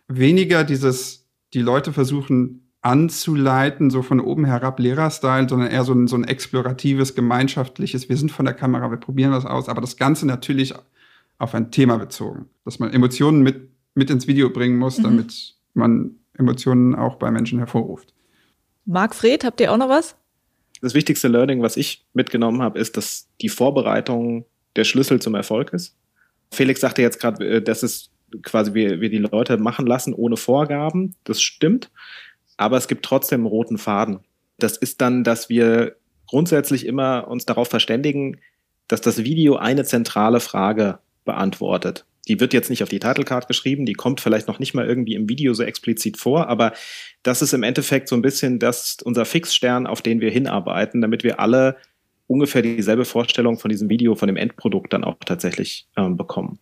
Weniger 0.08 0.64
dieses, 0.64 1.26
die 1.54 1.62
Leute 1.62 1.94
versuchen 1.94 2.70
anzuleiten, 2.82 3.90
so 3.90 4.02
von 4.02 4.20
oben 4.20 4.46
herab 4.46 4.80
Lehrerstyle, 4.80 5.50
sondern 5.50 5.70
eher 5.70 5.84
so 5.84 5.94
ein, 5.94 6.08
so 6.08 6.16
ein 6.16 6.24
exploratives, 6.24 7.14
gemeinschaftliches, 7.14 8.08
wir 8.08 8.18
sind 8.18 8.32
von 8.32 8.46
der 8.46 8.54
Kamera, 8.54 8.90
wir 8.90 8.98
probieren 8.98 9.32
was 9.32 9.46
aus, 9.46 9.68
aber 9.68 9.82
das 9.82 9.98
Ganze 9.98 10.26
natürlich 10.26 10.74
auf 11.38 11.56
ein 11.56 11.72
Thema 11.72 11.98
bezogen, 11.98 12.46
dass 12.66 12.80
man 12.80 12.92
Emotionen 12.94 13.42
mit, 13.42 13.69
mit 13.96 14.10
ins 14.10 14.28
Video 14.28 14.50
bringen 14.50 14.78
muss, 14.78 14.98
mhm. 14.98 15.04
damit 15.04 15.56
man 15.74 16.16
Emotionen 16.38 16.96
auch 16.96 17.16
bei 17.16 17.32
Menschen 17.32 17.60
hervorruft. 17.60 18.14
Marc 18.86 19.14
Fred, 19.14 19.44
habt 19.44 19.60
ihr 19.62 19.72
auch 19.72 19.78
noch 19.78 19.90
was? 19.90 20.16
Das 20.82 20.94
wichtigste 20.94 21.28
Learning, 21.28 21.62
was 21.62 21.78
ich 21.78 22.06
mitgenommen 22.14 22.62
habe, 22.62 22.80
ist, 22.80 22.96
dass 22.96 23.28
die 23.42 23.50
Vorbereitung 23.50 24.46
der 24.76 24.86
Schlüssel 24.86 25.22
zum 25.22 25.36
Erfolg 25.36 25.74
ist. 25.74 25.96
Felix 26.52 26.82
sagte 26.82 27.02
jetzt 27.02 27.20
gerade, 27.20 27.46
äh, 27.46 27.62
dass 27.62 27.84
es 27.84 28.10
quasi 28.44 28.74
wir, 28.74 29.02
wir 29.02 29.10
die 29.10 29.18
Leute 29.18 29.58
machen 29.58 29.86
lassen 29.86 30.14
ohne 30.14 30.38
Vorgaben. 30.38 31.16
Das 31.24 31.42
stimmt 31.42 31.92
aber 32.60 32.76
es 32.76 32.90
gibt 32.90 33.06
trotzdem 33.06 33.42
einen 33.42 33.48
roten 33.48 33.78
Faden. 33.78 34.20
Das 34.58 34.76
ist 34.76 35.00
dann, 35.00 35.24
dass 35.24 35.48
wir 35.48 35.96
grundsätzlich 36.28 36.86
immer 36.86 37.30
uns 37.30 37.46
darauf 37.46 37.70
verständigen, 37.70 38.42
dass 38.90 39.00
das 39.00 39.24
Video 39.24 39.56
eine 39.56 39.86
zentrale 39.86 40.42
Frage 40.42 41.00
beantwortet. 41.24 42.06
Die 42.30 42.40
wird 42.40 42.54
jetzt 42.54 42.70
nicht 42.70 42.84
auf 42.84 42.90
die 42.90 43.00
Title 43.00 43.26
Card 43.26 43.48
geschrieben, 43.48 43.86
die 43.86 43.94
kommt 43.94 44.22
vielleicht 44.22 44.48
noch 44.48 44.60
nicht 44.60 44.74
mal 44.74 44.88
irgendwie 44.88 45.16
im 45.16 45.28
Video 45.28 45.54
so 45.54 45.64
explizit 45.64 46.18
vor, 46.18 46.48
aber 46.48 46.72
das 47.24 47.42
ist 47.42 47.54
im 47.54 47.64
Endeffekt 47.64 48.08
so 48.08 48.16
ein 48.16 48.22
bisschen 48.22 48.60
das, 48.60 48.98
unser 49.04 49.26
Fixstern, 49.26 49.88
auf 49.88 50.02
den 50.02 50.22
wir 50.22 50.32
hinarbeiten, 50.32 51.02
damit 51.02 51.24
wir 51.24 51.40
alle 51.40 51.76
ungefähr 52.28 52.62
dieselbe 52.62 53.06
Vorstellung 53.06 53.58
von 53.58 53.70
diesem 53.70 53.90
Video, 53.90 54.16
von 54.16 54.28
dem 54.28 54.38
Endprodukt 54.38 54.94
dann 54.94 55.04
auch 55.04 55.16
tatsächlich 55.26 55.88
ähm, 55.98 56.16
bekommen. 56.16 56.60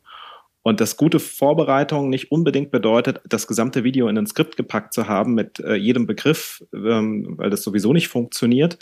Und 0.63 0.81
dass 0.81 0.97
gute 0.97 1.19
Vorbereitung 1.19 2.09
nicht 2.09 2.31
unbedingt 2.31 2.71
bedeutet, 2.71 3.21
das 3.27 3.47
gesamte 3.47 3.83
Video 3.83 4.07
in 4.07 4.17
ein 4.17 4.27
Skript 4.27 4.57
gepackt 4.57 4.93
zu 4.93 5.07
haben 5.07 5.33
mit 5.33 5.59
äh, 5.59 5.75
jedem 5.75 6.07
Begriff, 6.07 6.63
ähm, 6.73 7.35
weil 7.37 7.49
das 7.49 7.63
sowieso 7.63 7.93
nicht 7.93 8.07
funktioniert. 8.07 8.79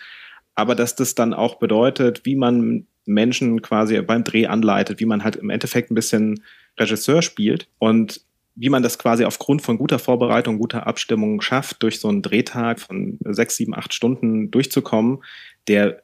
Aber 0.55 0.73
dass 0.73 0.95
das 0.95 1.15
dann 1.15 1.33
auch 1.33 1.55
bedeutet, 1.55 2.25
wie 2.25 2.35
man 2.35 2.87
Menschen 3.05 3.61
quasi 3.61 4.01
beim 4.01 4.23
Dreh 4.23 4.47
anleitet, 4.47 4.99
wie 4.99 5.05
man 5.05 5.23
halt 5.23 5.35
im 5.35 5.49
Endeffekt 5.49 5.91
ein 5.91 5.95
bisschen 5.95 6.43
Regisseur 6.77 7.21
spielt 7.21 7.67
und 7.79 8.21
wie 8.55 8.69
man 8.69 8.83
das 8.83 8.97
quasi 8.97 9.25
aufgrund 9.25 9.61
von 9.61 9.77
guter 9.77 9.99
Vorbereitung, 9.99 10.57
guter 10.57 10.87
Abstimmung 10.87 11.41
schafft, 11.41 11.83
durch 11.83 11.99
so 11.99 12.07
einen 12.07 12.21
Drehtag 12.21 12.79
von 12.79 13.19
sechs, 13.25 13.57
sieben, 13.57 13.75
acht 13.75 13.93
Stunden 13.93 14.49
durchzukommen, 14.49 15.23
der 15.67 16.03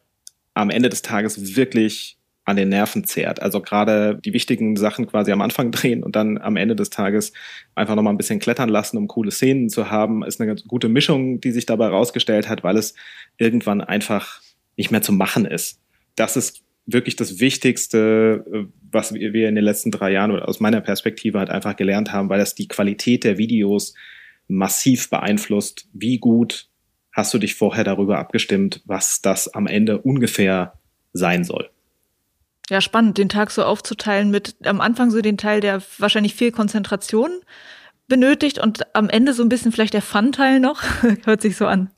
am 0.54 0.70
Ende 0.70 0.90
des 0.90 1.02
Tages 1.02 1.56
wirklich 1.56 2.18
an 2.44 2.58
den 2.58 2.70
Nerven 2.70 3.06
zehrt. 3.06 3.42
Also 3.42 3.62
gerade 3.62 4.20
die 4.24 4.34
wichtigen 4.34 4.76
Sachen 4.76 5.08
quasi 5.08 5.32
am 5.32 5.42
Anfang 5.42 5.72
drehen 5.72 6.04
und 6.04 6.16
dann 6.16 6.38
am 6.38 6.58
Ende 6.58 6.76
des 6.76 6.90
Tages 6.90 7.32
einfach 7.76 7.96
nochmal 7.96 8.14
ein 8.14 8.18
bisschen 8.18 8.40
klettern 8.40 8.70
lassen, 8.70 8.98
um 8.98 9.08
coole 9.08 9.32
Szenen 9.32 9.70
zu 9.70 9.90
haben, 9.90 10.24
ist 10.24 10.42
eine 10.42 10.48
ganz 10.48 10.66
gute 10.66 10.90
Mischung, 10.90 11.40
die 11.40 11.52
sich 11.52 11.66
dabei 11.66 11.86
herausgestellt 11.86 12.50
hat, 12.50 12.64
weil 12.64 12.78
es 12.78 12.96
irgendwann 13.38 13.82
einfach 13.82 14.42
nicht 14.76 14.92
mehr 14.92 15.02
zu 15.02 15.14
machen 15.14 15.46
ist. 15.46 15.80
Das 16.16 16.36
ist 16.36 16.64
wirklich 16.94 17.16
das 17.16 17.40
Wichtigste, 17.40 18.70
was 18.92 19.14
wir 19.14 19.48
in 19.48 19.56
den 19.56 19.64
letzten 19.64 19.92
drei 19.92 20.12
Jahren 20.12 20.32
oder 20.32 20.48
aus 20.48 20.60
meiner 20.60 20.82
Perspektive 20.82 21.40
halt 21.40 21.50
einfach 21.50 21.76
gelernt 21.76 22.12
haben, 22.12 22.30
weil 22.30 22.40
das 22.40 22.56
die 22.56 22.68
Qualität 22.68 23.24
der 23.24 23.38
Videos 23.38 23.94
massiv 24.48 25.10
beeinflusst. 25.10 25.88
Wie 25.94 26.18
gut 26.18 26.68
hast 27.14 27.34
du 27.34 27.38
dich 27.38 27.56
vorher 27.56 27.84
darüber 27.84 28.20
abgestimmt, 28.20 28.82
was 28.86 29.22
das 29.22 29.48
am 29.54 29.68
Ende 29.68 30.00
ungefähr 30.00 30.74
sein 31.14 31.44
soll? 31.44 31.70
Ja, 32.70 32.80
spannend, 32.80 33.18
den 33.18 33.30
Tag 33.30 33.52
so 33.52 33.64
aufzuteilen 33.64 34.32
mit 34.32 34.56
am 34.64 34.80
Anfang 34.80 35.12
so 35.12 35.22
den 35.22 35.38
Teil, 35.38 35.60
der 35.60 35.82
wahrscheinlich 35.98 36.36
viel 36.36 36.52
Konzentration 36.52 37.32
benötigt 38.08 38.60
und 38.60 38.96
am 38.96 39.10
Ende 39.10 39.34
so 39.34 39.44
ein 39.44 39.50
bisschen 39.50 39.72
vielleicht 39.72 39.94
der 39.94 40.02
Fun-Teil 40.02 40.60
noch. 40.60 40.82
Hört 41.26 41.42
sich 41.42 41.58
so 41.58 41.66
an. 41.66 41.90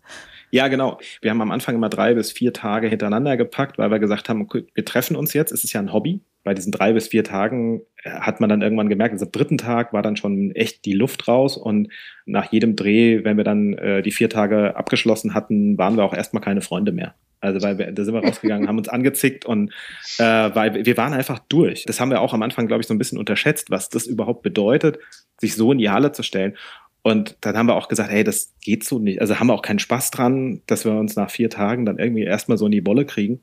Ja, 0.53 0.67
genau. 0.67 0.99
Wir 1.19 1.31
haben 1.31 1.41
am 1.41 1.49
Anfang 1.49 1.73
immer 1.73 1.89
drei 1.89 2.13
bis 2.13 2.31
vier 2.31 2.53
Tage 2.53 2.87
hintereinander 2.87 3.37
gepackt, 3.37 3.79
weil 3.79 3.89
wir 3.89 3.97
gesagt 3.97 4.29
haben, 4.29 4.47
wir 4.51 4.85
treffen 4.85 5.15
uns 5.15 5.33
jetzt. 5.33 5.51
Es 5.51 5.63
ist 5.63 5.73
ja 5.73 5.79
ein 5.79 5.91
Hobby. 5.91 6.21
Bei 6.43 6.53
diesen 6.53 6.71
drei 6.71 6.93
bis 6.93 7.07
vier 7.07 7.23
Tagen 7.23 7.81
äh, 8.03 8.11
hat 8.11 8.39
man 8.39 8.51
dann 8.51 8.61
irgendwann 8.61 8.87
gemerkt, 8.87 9.13
also 9.13 9.25
am 9.25 9.31
dritten 9.31 9.57
Tag 9.57 9.93
war 9.93 10.03
dann 10.03 10.15
schon 10.15 10.51
echt 10.51 10.85
die 10.85 10.93
Luft 10.93 11.27
raus 11.27 11.57
und 11.57 11.91
nach 12.27 12.51
jedem 12.51 12.75
Dreh, 12.75 13.23
wenn 13.23 13.37
wir 13.37 13.43
dann 13.43 13.73
äh, 13.73 14.03
die 14.03 14.11
vier 14.11 14.29
Tage 14.29 14.75
abgeschlossen 14.75 15.33
hatten, 15.33 15.75
waren 15.79 15.97
wir 15.97 16.03
auch 16.03 16.13
erstmal 16.13 16.43
keine 16.43 16.61
Freunde 16.61 16.91
mehr. 16.91 17.15
Also 17.41 17.59
weil 17.65 17.79
wir, 17.79 17.91
da 17.91 18.03
sind 18.03 18.13
wir 18.13 18.23
rausgegangen, 18.23 18.67
haben 18.67 18.77
uns 18.77 18.89
angezickt 18.89 19.45
und 19.45 19.73
äh, 20.19 20.23
weil 20.53 20.85
wir 20.85 20.97
waren 20.97 21.13
einfach 21.13 21.39
durch. 21.49 21.85
Das 21.85 21.99
haben 21.99 22.11
wir 22.11 22.21
auch 22.21 22.35
am 22.35 22.43
Anfang, 22.43 22.67
glaube 22.67 22.81
ich, 22.81 22.87
so 22.87 22.93
ein 22.93 22.99
bisschen 22.99 23.17
unterschätzt, 23.17 23.71
was 23.71 23.89
das 23.89 24.05
überhaupt 24.05 24.43
bedeutet, 24.43 24.99
sich 25.39 25.55
so 25.55 25.71
in 25.71 25.79
die 25.79 25.89
Halle 25.89 26.11
zu 26.11 26.21
stellen. 26.21 26.55
Und 27.03 27.37
dann 27.41 27.57
haben 27.57 27.67
wir 27.67 27.75
auch 27.75 27.89
gesagt, 27.89 28.09
hey, 28.11 28.23
das 28.23 28.53
geht 28.61 28.83
so 28.83 28.97
nicht. 28.97 29.21
Also 29.21 29.39
haben 29.39 29.47
wir 29.47 29.53
auch 29.53 29.61
keinen 29.61 29.79
Spaß 29.79 30.11
dran, 30.11 30.61
dass 30.67 30.85
wir 30.85 30.93
uns 30.93 31.15
nach 31.15 31.29
vier 31.29 31.49
Tagen 31.49 31.85
dann 31.85 31.99
irgendwie 31.99 32.23
erstmal 32.23 32.57
so 32.57 32.65
in 32.65 32.71
die 32.71 32.81
Bolle 32.81 33.05
kriegen. 33.05 33.41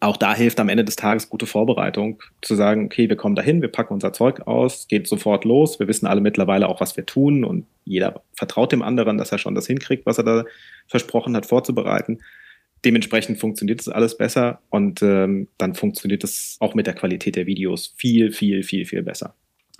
Auch 0.00 0.16
da 0.16 0.34
hilft 0.34 0.60
am 0.60 0.68
Ende 0.68 0.84
des 0.84 0.96
Tages 0.96 1.28
gute 1.28 1.46
Vorbereitung, 1.46 2.22
zu 2.42 2.54
sagen, 2.54 2.86
okay, 2.86 3.08
wir 3.08 3.16
kommen 3.16 3.36
dahin, 3.36 3.62
wir 3.62 3.68
packen 3.68 3.94
unser 3.94 4.12
Zeug 4.12 4.46
aus, 4.46 4.88
geht 4.88 5.06
sofort 5.06 5.44
los. 5.44 5.80
Wir 5.80 5.88
wissen 5.88 6.06
alle 6.06 6.20
mittlerweile 6.20 6.68
auch, 6.68 6.80
was 6.80 6.96
wir 6.96 7.06
tun 7.06 7.44
und 7.44 7.66
jeder 7.84 8.22
vertraut 8.34 8.72
dem 8.72 8.82
anderen, 8.82 9.16
dass 9.16 9.32
er 9.32 9.38
schon 9.38 9.54
das 9.54 9.66
hinkriegt, 9.66 10.04
was 10.04 10.18
er 10.18 10.24
da 10.24 10.44
versprochen 10.88 11.34
hat, 11.36 11.46
vorzubereiten 11.46 12.18
dementsprechend 12.84 13.38
funktioniert 13.38 13.80
es 13.80 13.88
alles 13.88 14.16
besser 14.16 14.60
und 14.70 15.02
ähm, 15.02 15.48
dann 15.58 15.74
funktioniert 15.74 16.24
es 16.24 16.56
auch 16.60 16.74
mit 16.74 16.86
der 16.86 16.94
Qualität 16.94 17.36
der 17.36 17.46
Videos 17.46 17.94
viel, 17.96 18.32
viel, 18.32 18.62
viel, 18.62 18.84
viel 18.84 19.02
besser. 19.02 19.34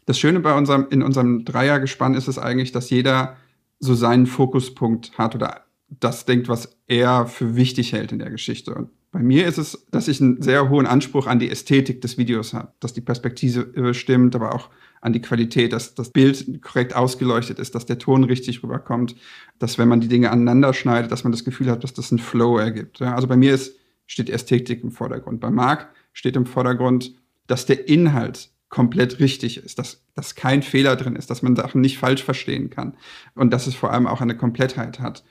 Das 0.05 0.19
Schöne 0.19 0.41
bei 0.41 0.57
unserem, 0.57 0.87
in 0.91 1.03
unserem 1.03 1.45
Dreiergespann 1.45 2.15
ist 2.15 2.29
es 2.29 2.39
eigentlich, 2.39 2.73
dass 2.73 2.91
jeder 2.91 3.37
so 3.79 3.95
seinen 3.95 4.27
Fokuspunkt 4.27 5.17
hat 5.19 5.35
oder 5.35 5.65
das 5.89 6.25
denkt, 6.25 6.49
was 6.49 6.77
er 6.87 7.27
für 7.27 7.57
wichtig 7.57 7.93
hält 7.93 8.13
in 8.13 8.19
der 8.19 8.31
Geschichte. 8.31 8.75
Und 8.75 8.91
bei 9.11 9.21
mir 9.21 9.47
ist 9.47 9.59
es, 9.59 9.87
dass 9.91 10.09
ich 10.09 10.23
einen 10.23 10.41
sehr 10.41 10.71
hohen 10.71 10.87
Anspruch 10.87 11.27
an 11.27 11.39
die 11.39 11.51
Ästhetik 11.51 12.01
des 12.01 12.17
Videos 12.17 12.55
habe, 12.55 12.73
dass 12.81 12.95
die 12.95 13.03
Perspektive 13.03 13.93
stimmt, 13.93 14.35
aber 14.35 14.55
auch 14.55 14.71
an 15.03 15.13
die 15.13 15.21
Qualität, 15.21 15.73
dass 15.73 15.95
das 15.95 16.11
Bild 16.11 16.63
korrekt 16.63 16.95
ausgeleuchtet 16.95 17.59
ist, 17.59 17.75
dass 17.75 17.85
der 17.85 17.99
Ton 17.99 18.25
richtig 18.25 18.63
rüberkommt, 18.63 19.17
dass 19.59 19.77
wenn 19.77 19.89
man 19.89 20.01
die 20.01 20.09
Dinge 20.09 20.31
aneinander 20.31 20.73
schneidet, 20.73 21.13
dass 21.13 21.25
man 21.25 21.33
das 21.33 21.45
Gefühl 21.45 21.71
hat, 21.71 21.85
dass 21.85 21.93
das 21.93 22.11
einen 22.11 22.21
Flow 22.21 22.57
ergibt. 22.57 23.03
Also 23.03 23.29
bei 23.29 23.37
mir 23.37 23.53
ist, 23.53 23.77
steht 24.07 24.31
Ästhetik 24.31 24.83
im 24.83 24.93
Vordergrund. 24.93 25.41
Bei 25.41 25.51
Marc 25.51 25.91
steht 26.13 26.37
im 26.37 26.47
Vordergrund, 26.47 27.15
dass 27.47 27.67
der 27.67 27.89
Inhalt 27.89 28.52
komplett 28.73 29.21
richtig 29.21 29.59
ist, 29.59 29.79
dass, 29.79 30.03
dass 30.15 30.35
kein 30.35 30.63
Fehler 30.63 30.97
drin 30.97 31.15
ist, 31.15 31.29
dass 31.29 31.43
man 31.43 31.55
Sachen 31.55 31.83
nicht 31.83 31.99
falsch 31.99 32.25
verstehen 32.25 32.71
kann 32.71 32.97
und 33.35 33.53
dass 33.53 33.67
es 33.67 33.75
vor 33.75 33.93
allem 33.93 34.07
auch 34.07 34.23
eine 34.23 34.35
Komplettheit 34.35 34.99
hat. 34.99 35.25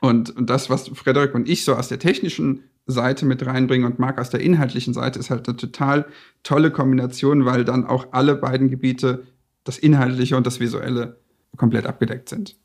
Und, 0.00 0.36
und 0.36 0.50
das, 0.50 0.68
was 0.68 0.88
Frederik 0.88 1.32
und 1.32 1.48
ich 1.48 1.64
so 1.64 1.76
aus 1.76 1.86
der 1.86 2.00
technischen 2.00 2.64
Seite 2.86 3.24
mit 3.24 3.46
reinbringen 3.46 3.86
und 3.86 4.00
Marc 4.00 4.18
aus 4.20 4.30
der 4.30 4.40
inhaltlichen 4.40 4.94
Seite 4.94 5.20
ist 5.20 5.30
halt 5.30 5.46
eine 5.46 5.56
total 5.56 6.06
tolle 6.42 6.72
Kombination, 6.72 7.44
weil 7.44 7.64
dann 7.64 7.86
auch 7.86 8.08
alle 8.10 8.34
beiden 8.34 8.68
Gebiete, 8.68 9.28
das 9.62 9.78
Inhaltliche 9.78 10.36
und 10.36 10.44
das 10.44 10.58
Visuelle, 10.58 11.20
komplett 11.56 11.86
abgedeckt 11.86 12.28
sind. 12.28 12.56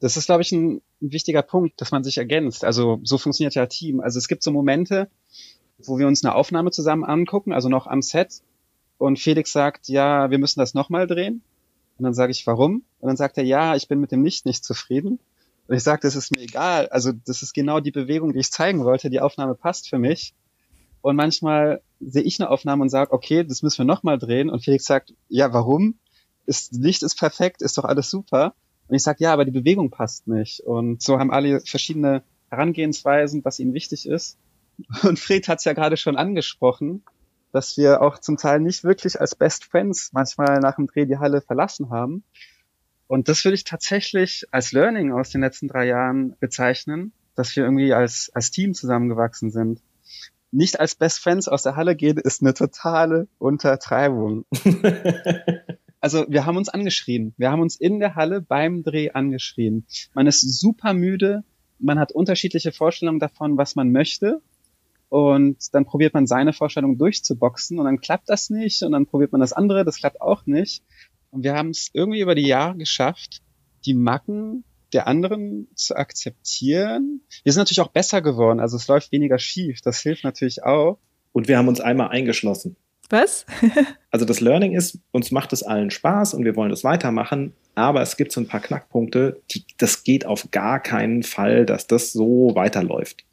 Das 0.00 0.18
ist, 0.18 0.26
glaube 0.26 0.42
ich, 0.42 0.52
ein, 0.52 0.82
ein 1.00 1.12
wichtiger 1.12 1.42
Punkt, 1.42 1.80
dass 1.80 1.90
man 1.90 2.04
sich 2.04 2.18
ergänzt. 2.18 2.64
Also 2.64 3.00
so 3.02 3.16
funktioniert 3.16 3.54
ja 3.54 3.64
Team. 3.64 4.00
Also 4.00 4.18
es 4.18 4.28
gibt 4.28 4.42
so 4.42 4.50
Momente, 4.50 5.08
wo 5.78 5.98
wir 5.98 6.06
uns 6.06 6.22
eine 6.22 6.34
Aufnahme 6.34 6.70
zusammen 6.70 7.04
angucken, 7.04 7.54
also 7.54 7.70
noch 7.70 7.86
am 7.86 8.02
Set, 8.02 8.42
und 8.98 9.18
Felix 9.18 9.52
sagt, 9.52 9.88
ja, 9.88 10.30
wir 10.30 10.38
müssen 10.38 10.60
das 10.60 10.74
nochmal 10.74 11.06
drehen. 11.06 11.42
Und 11.98 12.04
dann 12.04 12.14
sage 12.14 12.32
ich, 12.32 12.46
warum? 12.46 12.84
Und 13.00 13.08
dann 13.08 13.16
sagt 13.16 13.38
er, 13.38 13.44
ja, 13.44 13.76
ich 13.76 13.88
bin 13.88 14.00
mit 14.00 14.12
dem 14.12 14.24
Licht 14.24 14.46
nicht 14.46 14.64
zufrieden. 14.64 15.18
Und 15.66 15.76
ich 15.76 15.82
sage, 15.82 16.00
das 16.02 16.16
ist 16.16 16.34
mir 16.34 16.42
egal. 16.42 16.88
Also 16.88 17.12
das 17.12 17.42
ist 17.42 17.54
genau 17.54 17.80
die 17.80 17.90
Bewegung, 17.90 18.32
die 18.32 18.40
ich 18.40 18.50
zeigen 18.50 18.84
wollte. 18.84 19.10
Die 19.10 19.20
Aufnahme 19.20 19.54
passt 19.54 19.88
für 19.88 19.98
mich. 19.98 20.34
Und 21.00 21.16
manchmal 21.16 21.82
sehe 22.00 22.22
ich 22.22 22.40
eine 22.40 22.50
Aufnahme 22.50 22.82
und 22.82 22.88
sage, 22.88 23.12
okay, 23.12 23.44
das 23.44 23.62
müssen 23.62 23.78
wir 23.78 23.84
nochmal 23.84 24.18
drehen. 24.18 24.50
Und 24.50 24.64
Felix 24.64 24.84
sagt, 24.84 25.14
ja, 25.28 25.52
warum? 25.52 25.98
Das 26.46 26.70
Licht 26.72 27.02
ist 27.02 27.18
perfekt, 27.18 27.62
ist 27.62 27.78
doch 27.78 27.84
alles 27.84 28.10
super. 28.10 28.54
Und 28.88 28.96
ich 28.96 29.02
sage, 29.02 29.18
ja, 29.20 29.32
aber 29.32 29.44
die 29.44 29.50
Bewegung 29.50 29.90
passt 29.90 30.26
nicht. 30.26 30.60
Und 30.60 31.02
so 31.02 31.18
haben 31.18 31.30
alle 31.30 31.60
verschiedene 31.60 32.22
Herangehensweisen, 32.50 33.44
was 33.44 33.58
ihnen 33.58 33.74
wichtig 33.74 34.06
ist. 34.06 34.38
Und 35.02 35.18
Fred 35.18 35.48
hat 35.48 35.58
es 35.58 35.64
ja 35.64 35.72
gerade 35.72 35.96
schon 35.96 36.16
angesprochen, 36.16 37.02
dass 37.54 37.76
wir 37.76 38.02
auch 38.02 38.18
zum 38.18 38.36
Teil 38.36 38.58
nicht 38.58 38.82
wirklich 38.82 39.20
als 39.20 39.36
Best 39.36 39.64
Friends 39.64 40.10
manchmal 40.12 40.58
nach 40.58 40.74
dem 40.74 40.88
Dreh 40.88 41.06
die 41.06 41.18
Halle 41.18 41.40
verlassen 41.40 41.88
haben. 41.88 42.24
Und 43.06 43.28
das 43.28 43.44
würde 43.44 43.54
ich 43.54 43.62
tatsächlich 43.62 44.44
als 44.50 44.72
Learning 44.72 45.12
aus 45.12 45.30
den 45.30 45.42
letzten 45.42 45.68
drei 45.68 45.86
Jahren 45.86 46.34
bezeichnen, 46.40 47.12
dass 47.36 47.54
wir 47.54 47.62
irgendwie 47.62 47.92
als, 47.92 48.32
als 48.34 48.50
Team 48.50 48.74
zusammengewachsen 48.74 49.52
sind. 49.52 49.80
nicht 50.50 50.80
als 50.80 50.96
Best 50.96 51.20
Friends 51.20 51.46
aus 51.46 51.62
der 51.62 51.76
Halle 51.76 51.94
gehen, 51.94 52.18
ist 52.18 52.42
eine 52.42 52.54
totale 52.54 53.28
Untertreibung. 53.38 54.46
also 56.00 56.26
wir 56.28 56.46
haben 56.46 56.56
uns 56.56 56.68
angeschrien. 56.68 57.34
Wir 57.36 57.52
haben 57.52 57.62
uns 57.62 57.76
in 57.76 58.00
der 58.00 58.16
Halle 58.16 58.40
beim 58.40 58.82
Dreh 58.82 59.10
angeschrien. 59.12 59.86
Man 60.12 60.26
ist 60.26 60.40
super 60.58 60.92
müde. 60.92 61.44
Man 61.78 62.00
hat 62.00 62.10
unterschiedliche 62.10 62.72
Vorstellungen 62.72 63.20
davon, 63.20 63.56
was 63.56 63.76
man 63.76 63.92
möchte. 63.92 64.40
Und 65.14 65.72
dann 65.72 65.84
probiert 65.84 66.12
man 66.12 66.26
seine 66.26 66.52
Vorstellung 66.52 66.98
durchzuboxen 66.98 67.78
und 67.78 67.84
dann 67.84 68.00
klappt 68.00 68.28
das 68.28 68.50
nicht 68.50 68.82
und 68.82 68.90
dann 68.90 69.06
probiert 69.06 69.30
man 69.30 69.40
das 69.40 69.52
andere, 69.52 69.84
das 69.84 69.98
klappt 69.98 70.20
auch 70.20 70.44
nicht. 70.44 70.82
Und 71.30 71.44
wir 71.44 71.54
haben 71.54 71.70
es 71.70 71.88
irgendwie 71.92 72.18
über 72.18 72.34
die 72.34 72.48
Jahre 72.48 72.76
geschafft, 72.76 73.40
die 73.86 73.94
Macken 73.94 74.64
der 74.92 75.06
anderen 75.06 75.68
zu 75.76 75.94
akzeptieren. 75.94 77.20
Wir 77.44 77.52
sind 77.52 77.60
natürlich 77.60 77.80
auch 77.80 77.92
besser 77.92 78.22
geworden, 78.22 78.58
also 78.58 78.76
es 78.76 78.88
läuft 78.88 79.12
weniger 79.12 79.38
schief, 79.38 79.82
das 79.82 80.00
hilft 80.00 80.24
natürlich 80.24 80.64
auch. 80.64 80.98
Und 81.30 81.46
wir 81.46 81.58
haben 81.58 81.68
uns 81.68 81.80
einmal 81.80 82.08
eingeschlossen. 82.08 82.74
Was? 83.08 83.46
also 84.10 84.24
das 84.24 84.40
Learning 84.40 84.72
ist, 84.72 84.98
uns 85.12 85.30
macht 85.30 85.52
es 85.52 85.62
allen 85.62 85.92
Spaß 85.92 86.34
und 86.34 86.44
wir 86.44 86.56
wollen 86.56 86.70
das 86.70 86.82
weitermachen, 86.82 87.52
aber 87.76 88.02
es 88.02 88.16
gibt 88.16 88.32
so 88.32 88.40
ein 88.40 88.48
paar 88.48 88.58
Knackpunkte, 88.58 89.40
die, 89.52 89.62
das 89.78 90.02
geht 90.02 90.26
auf 90.26 90.50
gar 90.50 90.80
keinen 90.80 91.22
Fall, 91.22 91.66
dass 91.66 91.86
das 91.86 92.12
so 92.12 92.50
weiterläuft. 92.56 93.24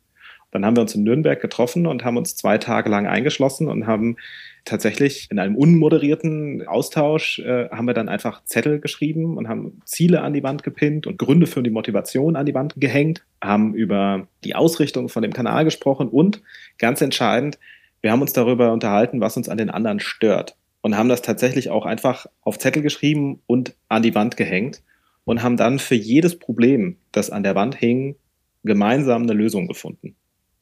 Dann 0.52 0.66
haben 0.66 0.76
wir 0.76 0.82
uns 0.82 0.96
in 0.96 1.04
Nürnberg 1.04 1.42
getroffen 1.42 1.88
und 1.88 2.04
haben 2.04 2.18
uns 2.18 2.36
zwei 2.36 2.58
Tage 2.58 2.90
lang 2.90 3.08
eingeschlossen 3.08 3.70
und 3.70 3.88
haben 3.88 4.18
tatsächlich 4.66 5.28
in 5.32 5.40
einem 5.40 5.56
unmoderierten 5.56 6.68
Austausch 6.68 7.40
äh, 7.40 7.70
haben 7.70 7.88
wir 7.88 7.94
dann 7.94 8.10
einfach 8.10 8.44
Zettel 8.44 8.80
geschrieben 8.80 9.38
und 9.38 9.48
haben 9.48 9.82
Ziele 9.86 10.22
an 10.22 10.34
die 10.34 10.44
Wand 10.44 10.64
gepinnt 10.64 11.08
und 11.08 11.18
Gründe 11.18 11.48
für 11.48 11.64
die 11.64 11.70
Motivation 11.70 12.36
an 12.36 12.46
die 12.46 12.54
Wand 12.54 12.76
gehängt, 12.78 13.24
haben 13.42 13.74
über 13.74 14.28
die 14.44 14.56
Ausrichtung 14.56 15.10
von 15.10 15.24
dem 15.24 15.34
Kanal 15.34 15.64
gesprochen 15.64 16.10
und 16.10 16.42
ganz 16.78 17.02
entscheidend, 17.02 17.58
wir 18.02 18.12
haben 18.12 18.22
uns 18.22 18.34
darüber 18.34 18.72
unterhalten, 18.72 19.22
was 19.22 19.38
uns 19.38 19.50
an 19.50 19.58
den 19.58 19.70
anderen 19.70 20.00
stört 20.00 20.56
und 20.82 20.98
haben 20.98 21.10
das 21.10 21.22
tatsächlich 21.22 21.70
auch 21.70 21.86
einfach 21.86 22.26
auf 22.42 22.60
Zettel 22.60 22.82
geschrieben 22.82 23.42
und 23.48 23.76
an 23.88 24.04
die 24.04 24.16
Wand 24.16 24.38
gehängt 24.38 24.82
und 25.24 25.44
haben 25.44 25.58
dann 25.58 25.80
für 25.80 25.96
jedes 25.96 26.38
Problem, 26.38 26.98
das 27.12 27.30
an 27.30 27.44
der 27.44 27.56
Wand 27.56 27.76
hing, 27.76 28.16
gemeinsam 28.64 29.24
eine 29.24 29.34
Lösung 29.34 29.68
gefunden. 29.68 30.16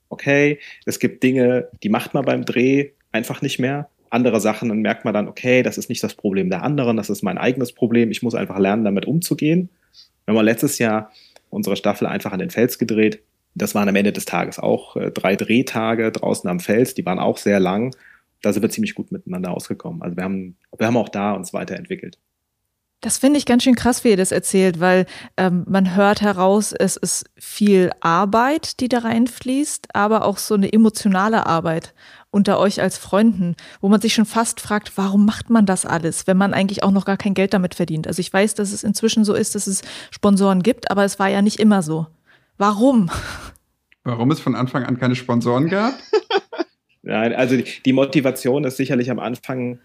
Okay, 0.10 0.60
es 0.86 1.00
gibt 1.00 1.24
Dinge, 1.24 1.69
die 1.84 1.89
macht 1.89 2.13
man 2.13 2.26
beim 2.26 2.45
Dreh 2.45 2.91
einfach 3.12 3.41
nicht 3.41 3.60
mehr. 3.60 3.89
Andere 4.10 4.41
Sachen, 4.41 4.69
dann 4.69 4.80
merkt 4.80 5.06
man 5.06 5.13
dann, 5.13 5.28
okay, 5.28 5.62
das 5.62 5.78
ist 5.78 5.89
nicht 5.89 6.04
das 6.04 6.15
Problem 6.15 6.50
der 6.50 6.63
anderen, 6.63 6.98
das 6.98 7.10
ist 7.10 7.22
mein 7.22 7.38
eigenes 7.38 7.74
Problem. 7.74 8.10
Ich 8.10 8.24
muss 8.24 8.34
einfach 8.34 8.58
lernen, 8.58 8.84
damit 8.84 9.06
umzugehen. 9.06 9.69
Wir 10.26 10.36
haben 10.36 10.45
letztes 10.45 10.80
Jahr 10.80 11.12
unsere 11.50 11.76
Staffel 11.76 12.08
einfach 12.08 12.32
an 12.32 12.39
den 12.39 12.50
Fels 12.50 12.80
gedreht. 12.80 13.22
Das 13.56 13.76
waren 13.76 13.89
am 13.89 13.95
Ende 13.95 14.13
des 14.13 14.26
Tages 14.26 14.60
auch 14.60 14.95
äh, 14.95 15.12
drei 15.12 15.36
Drehtage 15.36 16.12
draußen 16.12 16.50
am 16.50 16.60
Fels. 16.60 16.93
Die 16.93 17.06
waren 17.06 17.19
auch 17.19 17.38
sehr 17.38 17.60
lang. 17.60 17.95
Da 18.41 18.54
sind 18.54 18.62
wir 18.62 18.69
ziemlich 18.69 18.95
gut 18.95 19.12
miteinander 19.12 19.52
ausgekommen. 19.52 20.02
Also 20.02 20.15
wir 20.15 20.24
haben, 20.24 20.56
wir 20.78 20.88
haben 20.88 20.98
auch 20.98 21.10
da 21.10 21.34
uns 21.34 21.54
weiterentwickelt. 21.54 22.17
Das 23.02 23.18
finde 23.18 23.38
ich 23.38 23.46
ganz 23.46 23.64
schön 23.64 23.76
krass, 23.76 24.04
wie 24.04 24.10
ihr 24.10 24.18
das 24.18 24.34
erzählt, 24.34 24.82
weil 24.82 25.06
ähm, 25.38 25.64
man 25.70 25.96
hört 25.96 26.20
heraus, 26.20 26.74
es 26.74 26.98
ist 26.98 27.30
viel 27.38 27.92
Arbeit, 28.02 28.82
die 28.82 28.90
da 28.90 29.00
reinfließt, 29.00 29.96
aber 29.96 30.26
auch 30.26 30.38
so 30.38 30.56
eine 30.56 30.74
emotionale 30.74 31.46
Arbeit 31.46 31.94
unter 32.30 32.60
euch 32.60 32.82
als 32.82 32.98
Freunden, 32.98 33.56
wo 33.80 33.88
man 33.88 34.02
sich 34.02 34.14
schon 34.14 34.26
fast 34.26 34.60
fragt, 34.60 34.98
warum 34.98 35.26
macht 35.26 35.50
man 35.50 35.66
das 35.66 35.86
alles, 35.86 36.28
wenn 36.28 36.36
man 36.36 36.54
eigentlich 36.54 36.84
auch 36.84 36.92
noch 36.92 37.06
gar 37.06 37.16
kein 37.16 37.34
Geld 37.34 37.54
damit 37.54 37.74
verdient? 37.74 38.06
Also 38.06 38.20
ich 38.20 38.32
weiß, 38.32 38.54
dass 38.56 38.74
es 38.74 38.84
inzwischen 38.84 39.24
so 39.24 39.34
ist, 39.34 39.56
dass 39.56 39.66
es 39.66 39.82
Sponsoren 40.12 40.62
gibt, 40.62 40.92
aber 40.92 41.06
es 41.06 41.20
war 41.20 41.30
ja 41.30 41.42
nicht 41.42 41.60
immer 41.60 41.82
so. 41.82 42.08
Warum? 42.58 43.10
Warum 44.04 44.30
es 44.32 44.42
von 44.42 44.56
Anfang 44.56 44.84
an 44.84 45.00
keine 45.00 45.16
Sponsoren 45.16 45.70
gab? 45.70 45.94
Nein, 47.02 47.34
also 47.34 47.56
die, 47.56 47.66
die 47.86 47.94
Motivation 47.94 48.66
ist 48.66 48.76
sicherlich 48.76 49.10
am 49.10 49.20
Anfang, 49.20 49.80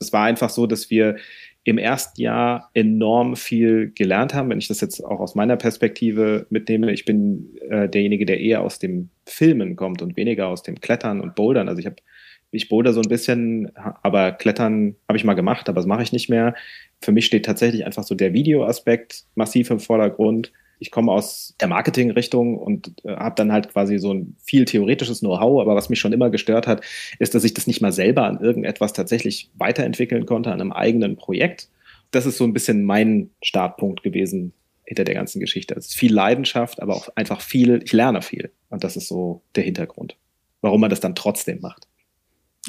es 0.00 0.12
war 0.12 0.24
einfach 0.24 0.50
so, 0.50 0.66
dass 0.66 0.90
wir 0.90 1.16
im 1.66 1.78
ersten 1.78 2.20
Jahr 2.20 2.70
enorm 2.74 3.34
viel 3.34 3.90
gelernt 3.92 4.34
haben. 4.34 4.48
Wenn 4.50 4.58
ich 4.58 4.68
das 4.68 4.80
jetzt 4.80 5.04
auch 5.04 5.18
aus 5.18 5.34
meiner 5.34 5.56
Perspektive 5.56 6.46
mitnehme, 6.48 6.92
ich 6.92 7.04
bin 7.04 7.56
äh, 7.68 7.88
derjenige, 7.88 8.24
der 8.24 8.38
eher 8.40 8.62
aus 8.62 8.78
dem 8.78 9.10
Filmen 9.26 9.74
kommt 9.74 10.00
und 10.00 10.16
weniger 10.16 10.46
aus 10.46 10.62
dem 10.62 10.80
Klettern 10.80 11.20
und 11.20 11.34
Bouldern. 11.34 11.68
Also 11.68 11.80
ich 11.80 11.86
habe 11.86 11.96
ich 12.52 12.68
boulder 12.68 12.92
so 12.92 13.00
ein 13.00 13.08
bisschen, 13.08 13.72
aber 13.74 14.30
Klettern 14.30 14.94
habe 15.08 15.18
ich 15.18 15.24
mal 15.24 15.34
gemacht, 15.34 15.68
aber 15.68 15.80
das 15.80 15.86
mache 15.86 16.04
ich 16.04 16.12
nicht 16.12 16.30
mehr. 16.30 16.54
Für 17.02 17.10
mich 17.10 17.26
steht 17.26 17.44
tatsächlich 17.44 17.84
einfach 17.84 18.04
so 18.04 18.14
der 18.14 18.32
Videoaspekt 18.32 19.24
massiv 19.34 19.68
im 19.70 19.80
Vordergrund 19.80 20.52
ich 20.78 20.90
komme 20.90 21.12
aus 21.12 21.54
der 21.60 21.68
Marketing-Richtung 21.68 22.58
und 22.58 22.92
äh, 23.04 23.16
habe 23.16 23.34
dann 23.36 23.52
halt 23.52 23.70
quasi 23.70 23.98
so 23.98 24.12
ein 24.12 24.36
viel 24.42 24.64
theoretisches 24.64 25.20
Know-how, 25.20 25.60
aber 25.60 25.74
was 25.74 25.88
mich 25.88 25.98
schon 25.98 26.12
immer 26.12 26.30
gestört 26.30 26.66
hat, 26.66 26.82
ist, 27.18 27.34
dass 27.34 27.44
ich 27.44 27.54
das 27.54 27.66
nicht 27.66 27.80
mal 27.80 27.92
selber 27.92 28.24
an 28.24 28.40
irgendetwas 28.40 28.92
tatsächlich 28.92 29.50
weiterentwickeln 29.54 30.26
konnte, 30.26 30.52
an 30.52 30.60
einem 30.60 30.72
eigenen 30.72 31.16
Projekt. 31.16 31.68
Das 32.10 32.26
ist 32.26 32.36
so 32.36 32.44
ein 32.44 32.52
bisschen 32.52 32.84
mein 32.84 33.30
Startpunkt 33.42 34.02
gewesen 34.02 34.52
hinter 34.84 35.04
der 35.04 35.14
ganzen 35.14 35.40
Geschichte. 35.40 35.74
Es 35.74 35.86
ist 35.86 35.96
viel 35.96 36.14
Leidenschaft, 36.14 36.80
aber 36.80 36.94
auch 36.94 37.08
einfach 37.16 37.40
viel, 37.40 37.80
ich 37.82 37.92
lerne 37.92 38.22
viel. 38.22 38.52
Und 38.70 38.84
das 38.84 38.96
ist 38.96 39.08
so 39.08 39.42
der 39.54 39.64
Hintergrund, 39.64 40.16
warum 40.60 40.80
man 40.80 40.90
das 40.90 41.00
dann 41.00 41.14
trotzdem 41.14 41.60
macht. 41.60 41.88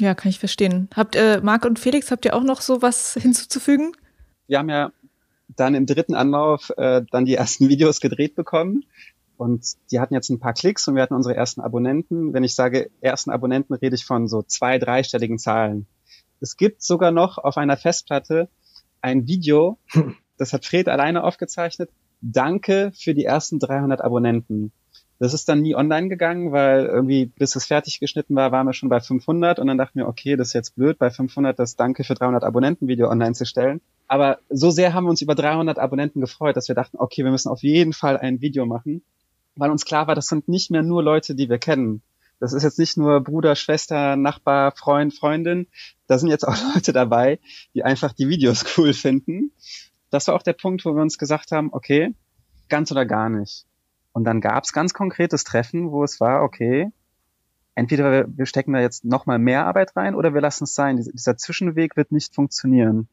Ja, 0.00 0.14
kann 0.14 0.30
ich 0.30 0.38
verstehen. 0.38 0.88
Habt 0.94 1.16
äh, 1.16 1.40
Marc 1.42 1.64
und 1.64 1.78
Felix, 1.78 2.10
habt 2.10 2.24
ihr 2.24 2.34
auch 2.34 2.42
noch 2.42 2.60
so 2.60 2.82
was 2.82 3.14
hinzuzufügen? 3.14 3.92
Wir 4.46 4.58
haben 4.58 4.70
ja 4.70 4.92
dann 5.48 5.74
im 5.74 5.86
dritten 5.86 6.14
Anlauf 6.14 6.70
äh, 6.76 7.02
dann 7.10 7.24
die 7.24 7.34
ersten 7.34 7.68
Videos 7.68 8.00
gedreht 8.00 8.34
bekommen. 8.34 8.84
Und 9.36 9.64
die 9.92 10.00
hatten 10.00 10.14
jetzt 10.14 10.30
ein 10.30 10.40
paar 10.40 10.52
Klicks 10.52 10.88
und 10.88 10.96
wir 10.96 11.02
hatten 11.02 11.14
unsere 11.14 11.36
ersten 11.36 11.60
Abonnenten. 11.60 12.32
Wenn 12.32 12.42
ich 12.42 12.56
sage 12.56 12.90
ersten 13.00 13.30
Abonnenten, 13.30 13.74
rede 13.74 13.94
ich 13.94 14.04
von 14.04 14.26
so 14.26 14.42
zwei, 14.42 14.78
dreistelligen 14.78 15.38
Zahlen. 15.38 15.86
Es 16.40 16.56
gibt 16.56 16.82
sogar 16.82 17.12
noch 17.12 17.38
auf 17.38 17.56
einer 17.56 17.76
Festplatte 17.76 18.48
ein 19.00 19.26
Video, 19.26 19.78
das 20.38 20.52
hat 20.52 20.64
Fred 20.64 20.88
alleine 20.88 21.22
aufgezeichnet. 21.22 21.90
Danke 22.20 22.90
für 22.96 23.14
die 23.14 23.24
ersten 23.24 23.60
300 23.60 24.00
Abonnenten. 24.00 24.72
Das 25.20 25.34
ist 25.34 25.48
dann 25.48 25.62
nie 25.62 25.74
online 25.74 26.08
gegangen, 26.08 26.52
weil 26.52 26.86
irgendwie, 26.86 27.26
bis 27.26 27.56
es 27.56 27.66
fertig 27.66 27.98
geschnitten 27.98 28.36
war, 28.36 28.52
waren 28.52 28.66
wir 28.66 28.72
schon 28.72 28.88
bei 28.88 29.00
500 29.00 29.58
und 29.58 29.66
dann 29.66 29.78
dachten 29.78 29.98
wir, 29.98 30.06
okay, 30.06 30.36
das 30.36 30.48
ist 30.48 30.52
jetzt 30.52 30.76
blöd, 30.76 30.98
bei 30.98 31.10
500 31.10 31.58
das 31.58 31.74
Danke 31.74 32.04
für 32.04 32.14
300 32.14 32.44
Abonnenten 32.44 32.86
Video 32.86 33.10
online 33.10 33.32
zu 33.32 33.44
stellen. 33.44 33.80
Aber 34.06 34.38
so 34.48 34.70
sehr 34.70 34.94
haben 34.94 35.04
wir 35.04 35.10
uns 35.10 35.20
über 35.20 35.34
300 35.34 35.78
Abonnenten 35.78 36.20
gefreut, 36.20 36.56
dass 36.56 36.68
wir 36.68 36.76
dachten, 36.76 36.98
okay, 36.98 37.24
wir 37.24 37.32
müssen 37.32 37.48
auf 37.48 37.62
jeden 37.62 37.92
Fall 37.92 38.16
ein 38.16 38.40
Video 38.40 38.64
machen, 38.64 39.02
weil 39.56 39.70
uns 39.70 39.84
klar 39.84 40.06
war, 40.06 40.14
das 40.14 40.28
sind 40.28 40.48
nicht 40.48 40.70
mehr 40.70 40.82
nur 40.82 41.02
Leute, 41.02 41.34
die 41.34 41.48
wir 41.48 41.58
kennen. 41.58 42.02
Das 42.40 42.52
ist 42.52 42.62
jetzt 42.62 42.78
nicht 42.78 42.96
nur 42.96 43.20
Bruder, 43.20 43.56
Schwester, 43.56 44.16
Nachbar, 44.16 44.72
Freund, 44.72 45.12
Freundin. 45.12 45.66
Da 46.06 46.18
sind 46.18 46.28
jetzt 46.28 46.46
auch 46.46 46.56
Leute 46.74 46.92
dabei, 46.92 47.40
die 47.74 47.82
einfach 47.82 48.12
die 48.12 48.28
Videos 48.28 48.64
cool 48.78 48.92
finden. 48.92 49.52
Das 50.10 50.28
war 50.28 50.34
auch 50.34 50.42
der 50.42 50.52
Punkt, 50.52 50.84
wo 50.84 50.94
wir 50.94 51.02
uns 51.02 51.18
gesagt 51.18 51.52
haben, 51.52 51.70
okay, 51.72 52.14
ganz 52.68 52.92
oder 52.92 53.04
gar 53.04 53.28
nicht. 53.28 53.66
Und 54.18 54.24
dann 54.24 54.40
gab 54.40 54.64
es 54.64 54.72
ganz 54.72 54.94
konkretes 54.94 55.44
Treffen, 55.44 55.92
wo 55.92 56.02
es 56.02 56.18
war, 56.18 56.42
okay, 56.42 56.90
entweder 57.76 58.10
wir, 58.10 58.26
wir 58.36 58.46
stecken 58.46 58.72
da 58.72 58.80
jetzt 58.80 59.04
nochmal 59.04 59.38
mehr 59.38 59.64
Arbeit 59.64 59.94
rein 59.94 60.16
oder 60.16 60.34
wir 60.34 60.40
lassen 60.40 60.64
es 60.64 60.74
sein. 60.74 60.96
Dieser, 60.96 61.12
dieser 61.12 61.36
Zwischenweg 61.36 61.96
wird 61.96 62.10
nicht 62.10 62.34
funktionieren. 62.34 63.06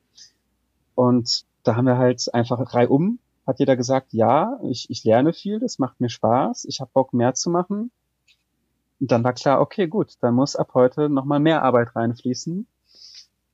Und 0.95 1.45
da 1.61 1.75
haben 1.75 1.85
wir 1.85 1.99
halt 1.99 2.33
einfach 2.33 2.73
reihum, 2.73 3.19
hat 3.45 3.59
jeder 3.59 3.75
gesagt, 3.75 4.13
ja, 4.13 4.57
ich, 4.63 4.89
ich 4.89 5.03
lerne 5.03 5.31
viel, 5.31 5.59
das 5.59 5.77
macht 5.77 6.01
mir 6.01 6.09
Spaß, 6.09 6.65
ich 6.65 6.81
habe 6.81 6.89
Bock 6.91 7.13
mehr 7.13 7.35
zu 7.35 7.51
machen. 7.51 7.91
Und 8.99 9.11
dann 9.11 9.23
war 9.23 9.33
klar, 9.33 9.61
okay, 9.61 9.85
gut, 9.85 10.13
dann 10.21 10.33
muss 10.33 10.55
ab 10.55 10.71
heute 10.73 11.07
nochmal 11.07 11.39
mehr 11.39 11.61
Arbeit 11.61 11.95
reinfließen, 11.95 12.65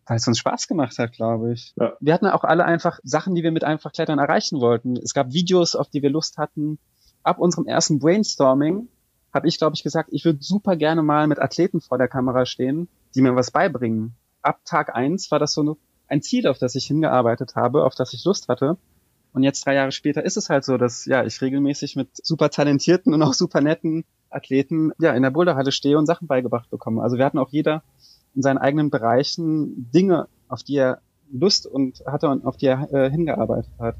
weil 0.05 0.15
es 0.15 0.25
uns 0.25 0.39
Spaß 0.39 0.69
gemacht 0.69 0.97
hat, 0.99 1.11
glaube 1.11 1.51
ich. 1.51 1.73
Ja. 1.75 1.97
Wir 1.99 2.13
hatten 2.13 2.27
auch 2.27 2.45
alle 2.45 2.63
einfach 2.63 3.01
Sachen, 3.03 3.35
die 3.35 3.43
wir 3.43 3.51
mit 3.51 3.65
einfach 3.65 3.91
Klettern 3.91 4.19
erreichen 4.19 4.61
wollten. 4.61 4.95
Es 4.95 5.13
gab 5.13 5.33
Videos, 5.33 5.75
auf 5.75 5.89
die 5.89 6.01
wir 6.01 6.09
Lust 6.09 6.37
hatten 6.37 6.79
ab 7.23 7.39
unserem 7.39 7.65
ersten 7.65 7.99
Brainstorming 7.99 8.88
habe 9.34 9.47
ich, 9.47 9.57
glaube 9.57 9.75
ich, 9.75 9.84
gesagt, 9.84 10.10
ich 10.12 10.25
würde 10.25 10.39
super 10.41 10.75
gerne 10.75 11.01
mal 11.03 11.27
mit 11.27 11.39
Athleten 11.39 11.81
vor 11.81 11.97
der 11.97 12.07
Kamera 12.07 12.45
stehen, 12.45 12.89
die 13.15 13.21
mir 13.21 13.36
was 13.36 13.51
beibringen. 13.51 14.13
Ab 14.41 14.60
Tag 14.65 14.95
eins 14.95 15.31
war 15.31 15.39
das 15.39 15.53
so 15.53 15.77
ein 16.07 16.21
Ziel, 16.21 16.47
auf 16.47 16.57
das 16.57 16.75
ich 16.75 16.86
hingearbeitet 16.86 17.55
habe, 17.55 17.86
auf 17.86 17.95
das 17.95 18.13
ich 18.13 18.25
Lust 18.25 18.49
hatte. 18.49 18.77
Und 19.34 19.43
jetzt 19.43 19.65
drei 19.65 19.75
Jahre 19.75 19.93
später 19.93 20.25
ist 20.25 20.36
es 20.36 20.49
halt 20.49 20.65
so, 20.65 20.77
dass 20.77 21.05
ja 21.05 21.23
ich 21.23 21.41
regelmäßig 21.41 21.95
mit 21.95 22.10
super 22.25 22.49
talentierten 22.49 23.13
und 23.13 23.23
auch 23.23 23.34
super 23.34 23.62
netten 23.62 24.03
Athleten 24.29 24.91
ja 24.99 25.13
in 25.13 25.23
der 25.23 25.31
Boulderhalle 25.31 25.71
stehe 25.71 25.97
und 25.97 26.05
Sachen 26.05 26.27
beigebracht 26.27 26.69
bekomme. 26.69 27.01
Also 27.01 27.17
wir 27.17 27.25
hatten 27.25 27.38
auch 27.38 27.49
jeder 27.49 27.84
in 28.36 28.41
seinen 28.41 28.57
eigenen 28.57 28.89
Bereichen 28.89 29.89
Dinge, 29.91 30.27
auf 30.49 30.63
die 30.63 30.75
er 30.75 31.01
Lust 31.31 31.65
und 31.65 32.03
hatte 32.05 32.27
und 32.27 32.45
auf 32.45 32.57
die 32.57 32.65
er 32.65 32.91
äh, 32.93 33.10
hingearbeitet 33.10 33.71
hat. 33.79 33.95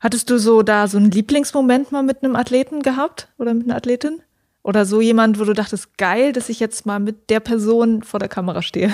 Hattest 0.00 0.30
du 0.30 0.38
so 0.38 0.62
da 0.62 0.88
so 0.88 0.96
einen 0.96 1.10
Lieblingsmoment 1.10 1.92
mal 1.92 2.02
mit 2.02 2.22
einem 2.22 2.34
Athleten 2.34 2.80
gehabt 2.82 3.28
oder 3.38 3.54
mit 3.54 3.66
einer 3.66 3.76
Athletin? 3.76 4.22
Oder 4.62 4.84
so 4.84 5.00
jemand, 5.00 5.38
wo 5.38 5.44
du 5.44 5.54
dachtest, 5.54 5.96
geil, 5.96 6.32
dass 6.32 6.48
ich 6.48 6.60
jetzt 6.60 6.84
mal 6.84 6.98
mit 6.98 7.30
der 7.30 7.40
Person 7.40 8.02
vor 8.02 8.20
der 8.20 8.28
Kamera 8.28 8.60
stehe? 8.60 8.92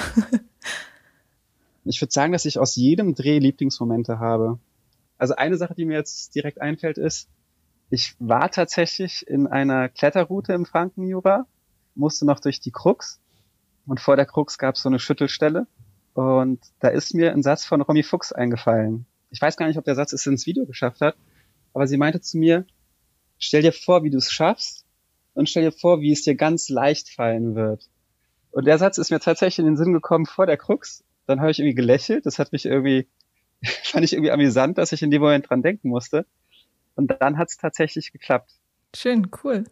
ich 1.85 2.01
würde 2.01 2.13
sagen, 2.13 2.33
dass 2.33 2.45
ich 2.45 2.59
aus 2.59 2.77
jedem 2.77 3.15
Dreh 3.15 3.39
Lieblingsmomente 3.39 4.19
habe. 4.19 4.59
Also 5.19 5.35
eine 5.35 5.57
Sache, 5.57 5.75
die 5.75 5.85
mir 5.85 5.97
jetzt 5.97 6.35
direkt 6.35 6.61
einfällt, 6.61 6.99
ist, 6.99 7.29
ich 7.91 8.15
war 8.19 8.51
tatsächlich 8.51 9.27
in 9.27 9.47
einer 9.47 9.89
Kletterroute 9.89 10.53
im 10.53 10.67
Frankenjura 10.67 11.47
musste 11.97 12.27
noch 12.27 12.41
durch 12.41 12.61
die 12.61 12.71
Krux 12.71 13.21
und 13.87 14.01
vor 14.01 14.17
der 14.17 14.27
Krux 14.27 14.59
gab 14.59 14.75
es 14.75 14.83
so 14.83 14.89
eine 14.89 14.99
Schüttelstelle 14.99 15.67
und 16.15 16.61
da 16.81 16.89
ist 16.89 17.15
mir 17.15 17.33
ein 17.33 17.43
Satz 17.43 17.65
von 17.65 17.81
Romy 17.81 18.03
Fuchs 18.03 18.33
eingefallen. 18.33 19.07
Ich 19.31 19.41
weiß 19.41 19.57
gar 19.57 19.67
nicht, 19.67 19.79
ob 19.79 19.85
der 19.85 19.95
Satz 19.95 20.13
es 20.13 20.27
ins 20.27 20.47
Video 20.47 20.67
geschafft 20.67 21.01
hat, 21.01 21.17
aber 21.75 21.87
sie 21.87 21.97
meinte 21.97 22.21
zu 22.21 22.39
mir, 22.39 22.67
stell 23.39 23.63
dir 23.63 23.73
vor, 23.73 24.03
wie 24.03 24.11
du 24.11 24.19
es 24.19 24.31
schaffst 24.31 24.87
und 25.35 25.49
stell 25.49 25.65
dir 25.65 25.73
vor, 25.73 26.01
wie 26.01 26.13
es 26.13 26.23
dir 26.23 26.35
ganz 26.35 26.69
leicht 26.69 27.11
fallen 27.11 27.55
wird. 27.55 27.89
Und 28.51 28.67
der 28.67 28.79
Satz 28.79 28.99
ist 28.99 29.11
mir 29.11 29.21
tatsächlich 29.21 29.59
in 29.59 29.67
den 29.67 29.77
Sinn 29.77 29.93
gekommen 29.93 30.27
vor 30.27 30.47
der 30.47 30.57
Krux. 30.57 31.05
Dann 31.27 31.41
habe 31.41 31.51
ich 31.51 31.59
irgendwie 31.59 31.75
gelächelt. 31.75 32.25
Das 32.25 32.39
hat 32.39 32.53
mich 32.53 32.65
irgendwie, 32.65 33.07
fand 33.83 34.05
ich 34.05 34.15
irgendwie 34.15 34.31
amüsant, 34.31 34.79
dass 34.79 34.93
ich 34.93 35.03
in 35.03 35.11
dem 35.11 35.21
Moment 35.21 35.51
dran 35.51 35.63
denken 35.63 35.89
musste. 35.89 36.25
Und 36.95 37.15
dann 37.21 37.37
hat 37.37 37.49
es 37.51 37.59
tatsächlich 37.59 38.13
geklappt. 38.13 38.53
Schön, 38.95 39.29
cool. 39.45 39.65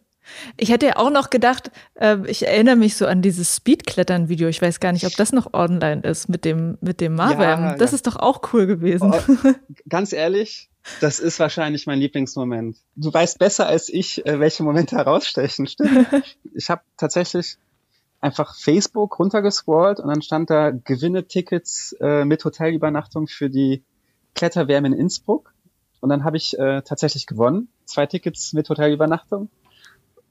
Ich 0.57 0.69
hätte 0.69 0.87
ja 0.87 0.97
auch 0.97 1.09
noch 1.09 1.29
gedacht, 1.29 1.71
äh, 1.95 2.17
ich 2.27 2.47
erinnere 2.47 2.75
mich 2.75 2.95
so 2.95 3.05
an 3.05 3.21
dieses 3.21 3.55
Speedklettern-Video. 3.55 4.47
Ich 4.47 4.61
weiß 4.61 4.79
gar 4.79 4.91
nicht, 4.91 5.05
ob 5.05 5.15
das 5.15 5.31
noch 5.31 5.53
online 5.53 6.01
ist 6.01 6.29
mit 6.29 6.45
dem, 6.45 6.77
mit 6.81 7.01
dem 7.01 7.15
Marvin. 7.15 7.41
Ja, 7.41 7.75
das 7.75 7.91
ja. 7.91 7.95
ist 7.95 8.07
doch 8.07 8.15
auch 8.15 8.41
cool 8.53 8.65
gewesen. 8.65 9.13
Oh, 9.13 9.53
ganz 9.89 10.13
ehrlich, 10.13 10.69
das 11.01 11.19
ist 11.19 11.39
wahrscheinlich 11.39 11.87
mein 11.87 11.99
Lieblingsmoment. 11.99 12.77
Du 12.95 13.13
weißt 13.13 13.39
besser 13.39 13.67
als 13.67 13.89
ich, 13.89 14.25
äh, 14.25 14.39
welche 14.39 14.63
Momente 14.63 14.95
herausstechen. 14.95 15.67
Stimmt. 15.67 16.07
ich 16.53 16.69
habe 16.69 16.81
tatsächlich 16.97 17.57
einfach 18.21 18.55
Facebook 18.55 19.19
runtergescrollt 19.19 19.99
und 19.99 20.07
dann 20.07 20.21
stand 20.21 20.49
da 20.49 20.71
Gewinne 20.71 21.27
Tickets 21.27 21.95
äh, 21.99 22.25
mit 22.25 22.43
Hotelübernachtung 22.45 23.27
für 23.27 23.49
die 23.49 23.83
Kletterwärme 24.35 24.87
in 24.87 24.93
Innsbruck. 24.93 25.53
Und 26.01 26.09
dann 26.09 26.23
habe 26.23 26.37
ich 26.37 26.57
äh, 26.57 26.81
tatsächlich 26.83 27.25
gewonnen. 27.25 27.69
Zwei 27.85 28.05
Tickets 28.05 28.53
mit 28.53 28.69
Hotelübernachtung 28.69 29.49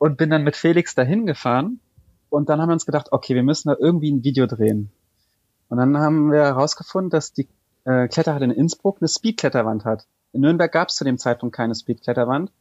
und 0.05 0.19
bin 0.19 0.29
dann 0.29 0.45
mit 0.45 0.55
Felix 0.55 0.95
dahin 0.95 1.25
gefahren. 1.25 1.81
Und 2.29 2.51
dann 2.51 2.61
haben 2.61 2.69
wir 2.69 2.75
uns 2.75 2.85
gedacht, 2.85 3.09
okay, 3.13 3.35
wir 3.35 3.43
müssen 3.43 3.71
da 3.71 3.77
irgendwie 3.81 4.13
ein 4.13 4.23
Video 4.23 4.45
drehen. 4.45 4.93
Und 5.71 5.79
dann 5.79 5.97
haben 5.97 6.31
wir 6.31 6.43
herausgefunden, 6.43 7.09
dass 7.09 7.33
die 7.33 7.49
äh, 7.85 8.07
Kletterhalle 8.09 8.45
in 8.45 8.51
Innsbruck 8.51 8.99
eine 9.01 9.09
Speedkletterwand 9.09 9.87
hat. 9.87 10.07
In 10.33 10.43
Nürnberg 10.43 10.71
gab 10.71 10.91
es 10.91 10.97
zu 10.97 11.05
dem 11.05 11.17
Zeitpunkt 11.17 11.57
keine 11.57 11.75
Speedkletterwand. 11.75 12.53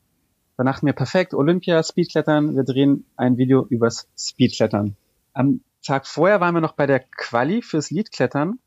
Da 0.55 0.63
dachten 0.63 0.85
wir, 0.85 0.93
perfekt, 0.93 1.33
Olympia, 1.33 1.83
Speedklettern, 1.83 2.55
wir 2.55 2.63
drehen 2.63 3.07
ein 3.17 3.35
Video 3.35 3.65
übers 3.67 4.07
Speedklettern. 4.17 4.95
Am 5.33 5.59
Tag 5.85 6.07
vorher 6.07 6.39
waren 6.39 6.55
wir 6.55 6.61
noch 6.61 6.75
bei 6.75 6.87
der 6.87 7.01
Quali 7.01 7.61
fürs 7.61 7.91
Liedklettern. 7.91 8.57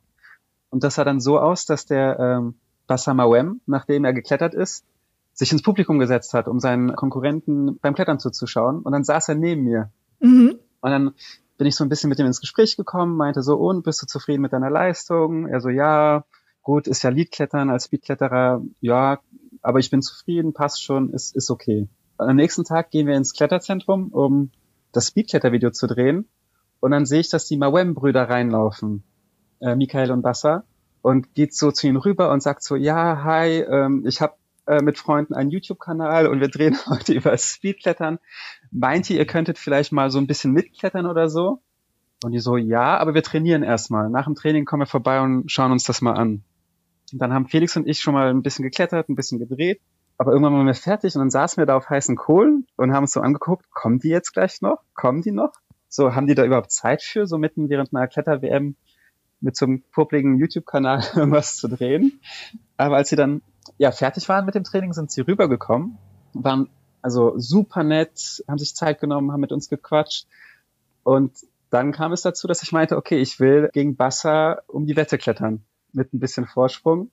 Und 0.68 0.84
das 0.84 0.96
sah 0.96 1.04
dann 1.04 1.20
so 1.20 1.38
aus, 1.38 1.64
dass 1.64 1.86
der 1.86 2.18
ähm, 2.20 2.56
Bassamawem, 2.86 3.62
nachdem 3.64 4.04
er 4.04 4.12
geklettert 4.12 4.52
ist, 4.52 4.84
sich 5.36 5.52
ins 5.52 5.62
Publikum 5.62 5.98
gesetzt 5.98 6.34
hat, 6.34 6.48
um 6.48 6.58
seinen 6.58 6.96
Konkurrenten 6.96 7.78
beim 7.78 7.94
Klettern 7.94 8.18
zuzuschauen. 8.18 8.80
Und 8.80 8.92
dann 8.92 9.04
saß 9.04 9.28
er 9.28 9.34
neben 9.34 9.62
mir. 9.62 9.90
Mhm. 10.18 10.58
Und 10.80 10.90
dann 10.90 11.12
bin 11.58 11.66
ich 11.66 11.76
so 11.76 11.84
ein 11.84 11.90
bisschen 11.90 12.08
mit 12.08 12.18
ihm 12.18 12.26
ins 12.26 12.40
Gespräch 12.40 12.76
gekommen, 12.76 13.16
meinte 13.16 13.42
so, 13.42 13.56
und 13.56 13.84
bist 13.84 14.02
du 14.02 14.06
zufrieden 14.06 14.42
mit 14.42 14.52
deiner 14.52 14.70
Leistung? 14.70 15.46
Er 15.46 15.60
so, 15.60 15.68
ja, 15.68 16.24
gut, 16.62 16.86
ist 16.86 17.02
ja 17.02 17.10
Liedklettern 17.10 17.70
als 17.70 17.84
Speedkletterer, 17.84 18.62
ja, 18.80 19.20
aber 19.62 19.78
ich 19.78 19.90
bin 19.90 20.02
zufrieden, 20.02 20.54
passt 20.54 20.82
schon, 20.82 21.10
ist, 21.10 21.36
ist 21.36 21.50
okay. 21.50 21.88
Und 22.16 22.28
am 22.28 22.36
nächsten 22.36 22.64
Tag 22.64 22.90
gehen 22.90 23.06
wir 23.06 23.14
ins 23.14 23.34
Kletterzentrum, 23.34 24.08
um 24.08 24.50
das 24.92 25.08
Speedklettervideo 25.08 25.70
zu 25.70 25.86
drehen. 25.86 26.28
Und 26.80 26.92
dann 26.92 27.04
sehe 27.04 27.20
ich, 27.20 27.28
dass 27.28 27.46
die 27.46 27.58
Mawem-Brüder 27.58 28.28
reinlaufen, 28.28 29.02
äh, 29.60 29.76
Michael 29.76 30.12
und 30.12 30.22
Bassa, 30.22 30.64
und 31.02 31.34
geht 31.34 31.54
so 31.54 31.70
zu 31.72 31.86
ihnen 31.86 31.98
rüber 31.98 32.30
und 32.32 32.42
sagt 32.42 32.62
so, 32.62 32.74
ja, 32.74 33.22
hi, 33.22 33.60
ähm, 33.60 34.04
ich 34.06 34.20
habe 34.20 34.34
äh, 34.66 34.82
mit 34.82 34.98
Freunden 34.98 35.34
einen 35.34 35.50
YouTube-Kanal 35.50 36.26
und 36.26 36.40
wir 36.40 36.48
drehen 36.48 36.76
heute 36.86 37.12
über 37.12 37.36
Speedklettern. 37.36 38.18
Meint 38.70 39.08
ihr, 39.10 39.16
ihr 39.16 39.26
könntet 39.26 39.58
vielleicht 39.58 39.92
mal 39.92 40.10
so 40.10 40.18
ein 40.18 40.26
bisschen 40.26 40.52
mitklettern 40.52 41.06
oder 41.06 41.28
so? 41.28 41.60
Und 42.24 42.32
die 42.32 42.40
so, 42.40 42.56
ja, 42.56 42.96
aber 42.98 43.14
wir 43.14 43.22
trainieren 43.22 43.62
erstmal. 43.62 44.08
Nach 44.08 44.24
dem 44.24 44.34
Training 44.34 44.64
kommen 44.64 44.82
wir 44.82 44.86
vorbei 44.86 45.20
und 45.20 45.50
schauen 45.50 45.72
uns 45.72 45.84
das 45.84 46.00
mal 46.00 46.14
an. 46.14 46.44
Und 47.12 47.22
dann 47.22 47.32
haben 47.32 47.46
Felix 47.46 47.76
und 47.76 47.86
ich 47.86 48.00
schon 48.00 48.14
mal 48.14 48.30
ein 48.30 48.42
bisschen 48.42 48.62
geklettert, 48.62 49.08
ein 49.08 49.16
bisschen 49.16 49.38
gedreht. 49.38 49.80
Aber 50.18 50.32
irgendwann 50.32 50.54
waren 50.54 50.66
wir 50.66 50.74
fertig 50.74 51.14
und 51.14 51.20
dann 51.20 51.30
saßen 51.30 51.60
wir 51.60 51.66
da 51.66 51.76
auf 51.76 51.90
heißen 51.90 52.16
Kohlen 52.16 52.66
und 52.76 52.92
haben 52.92 53.04
uns 53.04 53.12
so 53.12 53.20
angeguckt, 53.20 53.70
kommen 53.70 53.98
die 53.98 54.08
jetzt 54.08 54.32
gleich 54.32 54.62
noch? 54.62 54.78
Kommen 54.94 55.20
die 55.20 55.30
noch? 55.30 55.52
So, 55.88 56.14
haben 56.14 56.26
die 56.26 56.34
da 56.34 56.44
überhaupt 56.44 56.72
Zeit 56.72 57.02
für, 57.02 57.26
so 57.26 57.38
mitten 57.38 57.68
während 57.68 57.94
einer 57.94 58.08
Kletter-WM 58.08 58.76
mit 59.40 59.56
so 59.56 59.66
einem 59.66 59.82
publiken 59.92 60.38
YouTube-Kanal 60.38 61.04
irgendwas 61.14 61.58
zu 61.58 61.68
drehen? 61.68 62.20
Aber 62.76 62.96
als 62.96 63.10
sie 63.10 63.16
dann 63.16 63.42
ja, 63.78 63.92
fertig 63.92 64.28
waren 64.28 64.46
mit 64.46 64.54
dem 64.54 64.64
Training, 64.64 64.92
sind 64.92 65.10
sie 65.10 65.20
rübergekommen, 65.20 65.98
waren 66.32 66.68
also 67.02 67.38
super 67.38 67.84
nett, 67.84 68.42
haben 68.48 68.58
sich 68.58 68.74
Zeit 68.74 69.00
genommen, 69.00 69.32
haben 69.32 69.40
mit 69.40 69.52
uns 69.52 69.68
gequatscht. 69.68 70.26
Und 71.04 71.32
dann 71.70 71.92
kam 71.92 72.12
es 72.12 72.22
dazu, 72.22 72.48
dass 72.48 72.62
ich 72.62 72.72
meinte, 72.72 72.96
okay, 72.96 73.20
ich 73.20 73.38
will 73.38 73.70
gegen 73.72 73.96
Bassa 73.96 74.60
um 74.66 74.86
die 74.86 74.96
Wette 74.96 75.18
klettern 75.18 75.64
mit 75.92 76.12
ein 76.12 76.20
bisschen 76.20 76.46
Vorsprung. 76.46 77.10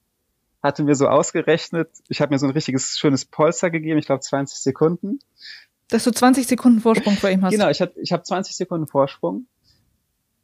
Hatte 0.62 0.84
mir 0.84 0.96
so 0.96 1.08
ausgerechnet, 1.08 1.90
ich 2.08 2.22
habe 2.22 2.34
mir 2.34 2.40
so 2.40 2.48
ein 2.48 2.54
richtiges 2.54 2.98
schönes 2.98 3.26
Polster 3.26 3.70
gegeben, 3.70 4.00
ich 4.00 4.06
glaube 4.06 4.22
20 4.22 4.60
Sekunden. 4.60 5.20
Dass 5.90 6.06
du 6.06 6.12
20 6.12 6.48
Sekunden 6.48 6.80
Vorsprung 6.80 7.16
vor 7.16 7.30
ihm 7.30 7.44
hast. 7.44 7.52
Genau, 7.52 7.70
ich 7.70 7.82
habe 7.82 7.94
ich 7.98 8.12
hab 8.12 8.26
20 8.26 8.56
Sekunden 8.56 8.88
Vorsprung. 8.88 9.48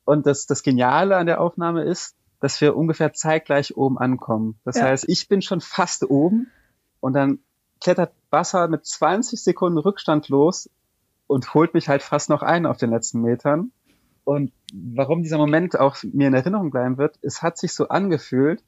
Und 0.05 0.25
das, 0.25 0.45
das 0.45 0.63
Geniale 0.63 1.17
an 1.17 1.25
der 1.25 1.39
Aufnahme 1.39 1.83
ist, 1.83 2.15
dass 2.39 2.61
wir 2.61 2.75
ungefähr 2.75 3.13
zeitgleich 3.13 3.75
oben 3.75 3.97
ankommen. 3.97 4.59
Das 4.63 4.77
ja. 4.77 4.83
heißt, 4.83 5.05
ich 5.07 5.27
bin 5.27 5.41
schon 5.41 5.61
fast 5.61 6.09
oben 6.09 6.51
und 6.99 7.13
dann 7.13 7.39
klettert 7.81 8.13
Wasser 8.29 8.67
mit 8.67 8.85
20 8.85 9.41
Sekunden 9.41 9.77
Rückstand 9.77 10.29
los 10.29 10.69
und 11.27 11.53
holt 11.53 11.73
mich 11.73 11.89
halt 11.89 12.01
fast 12.01 12.29
noch 12.29 12.41
ein 12.41 12.65
auf 12.65 12.77
den 12.77 12.89
letzten 12.89 13.21
Metern. 13.21 13.71
Und 14.23 14.51
warum 14.73 15.23
dieser 15.23 15.37
Moment 15.37 15.79
auch 15.79 15.97
mir 16.03 16.27
in 16.27 16.33
Erinnerung 16.33 16.71
bleiben 16.71 16.97
wird, 16.97 17.17
es 17.21 17.41
hat 17.41 17.57
sich 17.57 17.73
so 17.73 17.87
angefühlt, 17.87 18.63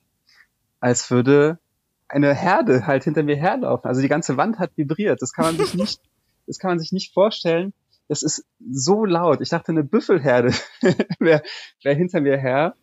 als 0.79 1.11
würde 1.11 1.59
eine 2.07 2.33
Herde 2.33 2.87
halt 2.87 3.03
hinter 3.03 3.23
mir 3.23 3.37
herlaufen. 3.37 3.87
Also 3.87 4.01
die 4.01 4.07
ganze 4.07 4.37
Wand 4.37 4.59
hat 4.59 4.71
vibriert. 4.75 5.21
Das 5.21 5.33
kann 5.33 5.45
man 5.45 5.57
sich 5.57 5.73
nicht, 5.75 6.01
das 6.47 6.57
kann 6.57 6.71
man 6.71 6.79
sich 6.79 6.91
nicht 6.91 7.13
vorstellen. 7.13 7.73
Das 8.07 8.23
ist 8.23 8.45
so 8.59 9.05
laut. 9.05 9.39
Ich 9.39 9.49
dachte, 9.49 9.71
eine 9.71 9.83
Büffelherde 9.83 10.53
wäre 11.19 11.43
wär 11.81 11.95
hinter 11.95 12.19
mir 12.19 12.37
her 12.37 12.75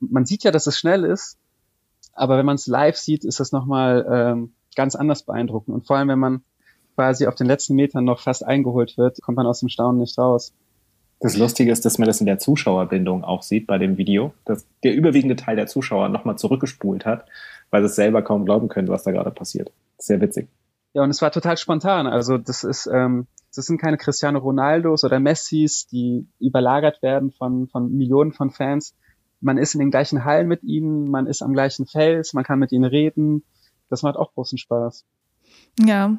man 0.00 0.26
sieht 0.26 0.44
ja, 0.44 0.50
dass 0.50 0.66
es 0.66 0.78
schnell 0.78 1.04
ist, 1.04 1.38
aber 2.12 2.38
wenn 2.38 2.46
man 2.46 2.56
es 2.56 2.66
live 2.66 2.96
sieht, 2.96 3.24
ist 3.24 3.40
das 3.40 3.52
nochmal 3.52 4.06
ähm, 4.10 4.52
ganz 4.74 4.94
anders 4.94 5.22
beeindruckend. 5.22 5.74
Und 5.74 5.86
vor 5.86 5.96
allem, 5.96 6.08
wenn 6.08 6.18
man 6.18 6.42
quasi 6.94 7.26
auf 7.26 7.34
den 7.34 7.46
letzten 7.46 7.74
Metern 7.74 8.04
noch 8.04 8.20
fast 8.20 8.44
eingeholt 8.44 8.98
wird, 8.98 9.22
kommt 9.22 9.36
man 9.36 9.46
aus 9.46 9.60
dem 9.60 9.68
Staunen 9.68 10.00
nicht 10.00 10.18
raus. 10.18 10.52
Das 11.20 11.36
Lustige 11.36 11.72
ist, 11.72 11.84
dass 11.84 11.98
man 11.98 12.06
das 12.06 12.20
in 12.20 12.26
der 12.26 12.38
Zuschauerbindung 12.38 13.24
auch 13.24 13.42
sieht 13.42 13.66
bei 13.66 13.78
dem 13.78 13.96
Video, 13.98 14.32
dass 14.44 14.66
der 14.84 14.94
überwiegende 14.94 15.34
Teil 15.34 15.56
der 15.56 15.66
Zuschauer 15.66 16.08
nochmal 16.08 16.38
zurückgespult 16.38 17.06
hat, 17.06 17.26
weil 17.70 17.84
es 17.84 17.96
selber 17.96 18.22
kaum 18.22 18.44
glauben 18.44 18.68
könnte, 18.68 18.92
was 18.92 19.02
da 19.02 19.10
gerade 19.10 19.32
passiert. 19.32 19.72
Sehr 19.98 20.20
witzig. 20.20 20.48
Ja, 20.94 21.02
und 21.02 21.10
es 21.10 21.20
war 21.20 21.32
total 21.32 21.56
spontan. 21.56 22.06
Also 22.06 22.38
das 22.38 22.62
ist, 22.64 22.88
ähm, 22.92 23.26
das 23.54 23.66
sind 23.66 23.80
keine 23.80 23.96
Cristiano 23.96 24.38
Ronaldos 24.38 25.04
oder 25.04 25.18
Messis, 25.18 25.86
die 25.86 26.28
überlagert 26.38 27.02
werden 27.02 27.32
von, 27.32 27.68
von 27.68 27.92
Millionen 27.92 28.32
von 28.32 28.50
Fans, 28.50 28.94
man 29.40 29.58
ist 29.58 29.74
in 29.74 29.80
den 29.80 29.90
gleichen 29.90 30.24
Hallen 30.24 30.48
mit 30.48 30.62
ihnen, 30.62 31.10
man 31.10 31.26
ist 31.26 31.42
am 31.42 31.52
gleichen 31.52 31.86
Fels, 31.86 32.32
man 32.32 32.44
kann 32.44 32.58
mit 32.58 32.72
ihnen 32.72 32.84
reden. 32.84 33.44
Das 33.88 34.02
macht 34.02 34.16
auch 34.16 34.34
großen 34.34 34.58
Spaß. 34.58 35.04
Ja. 35.80 36.18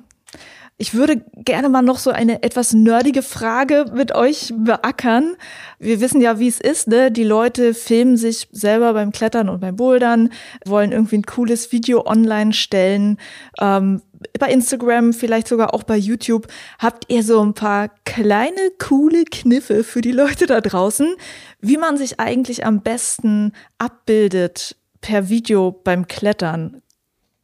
Ich 0.82 0.94
würde 0.94 1.22
gerne 1.36 1.68
mal 1.68 1.82
noch 1.82 1.98
so 1.98 2.10
eine 2.10 2.42
etwas 2.42 2.72
nerdige 2.72 3.22
Frage 3.22 3.88
mit 3.94 4.16
euch 4.16 4.54
beackern. 4.56 5.36
Wir 5.78 6.00
wissen 6.00 6.22
ja, 6.22 6.40
wie 6.40 6.48
es 6.48 6.62
ist, 6.62 6.88
ne? 6.88 7.12
Die 7.12 7.26
Leute 7.26 7.74
filmen 7.74 8.16
sich 8.16 8.48
selber 8.54 8.94
beim 8.94 9.12
Klettern 9.12 9.50
und 9.50 9.60
beim 9.60 9.76
Bouldern, 9.76 10.30
wollen 10.66 10.94
irgendwie 10.94 11.18
ein 11.18 11.24
cooles 11.24 11.74
Video 11.74 12.06
online 12.06 12.54
stellen. 12.54 13.18
Ähm, 13.60 14.02
bei 14.40 14.50
Instagram, 14.50 15.12
vielleicht 15.12 15.50
sogar 15.50 15.74
auch 15.74 15.84
bei 15.84 15.98
YouTube, 15.98 16.48
habt 16.80 17.12
ihr 17.12 17.24
so 17.24 17.44
ein 17.44 17.54
paar 17.54 17.90
kleine, 18.06 18.72
coole 18.82 19.26
Kniffe 19.26 19.84
für 19.84 20.00
die 20.00 20.14
Leute 20.14 20.46
da 20.46 20.62
draußen, 20.62 21.14
wie 21.60 21.76
man 21.76 21.98
sich 21.98 22.22
eigentlich 22.22 22.66
am 22.66 22.80
besten 22.80 23.52
abbildet 23.80 24.78
per 25.02 25.28
Video 25.28 25.74
beim 25.74 26.08
Klettern. 26.08 26.82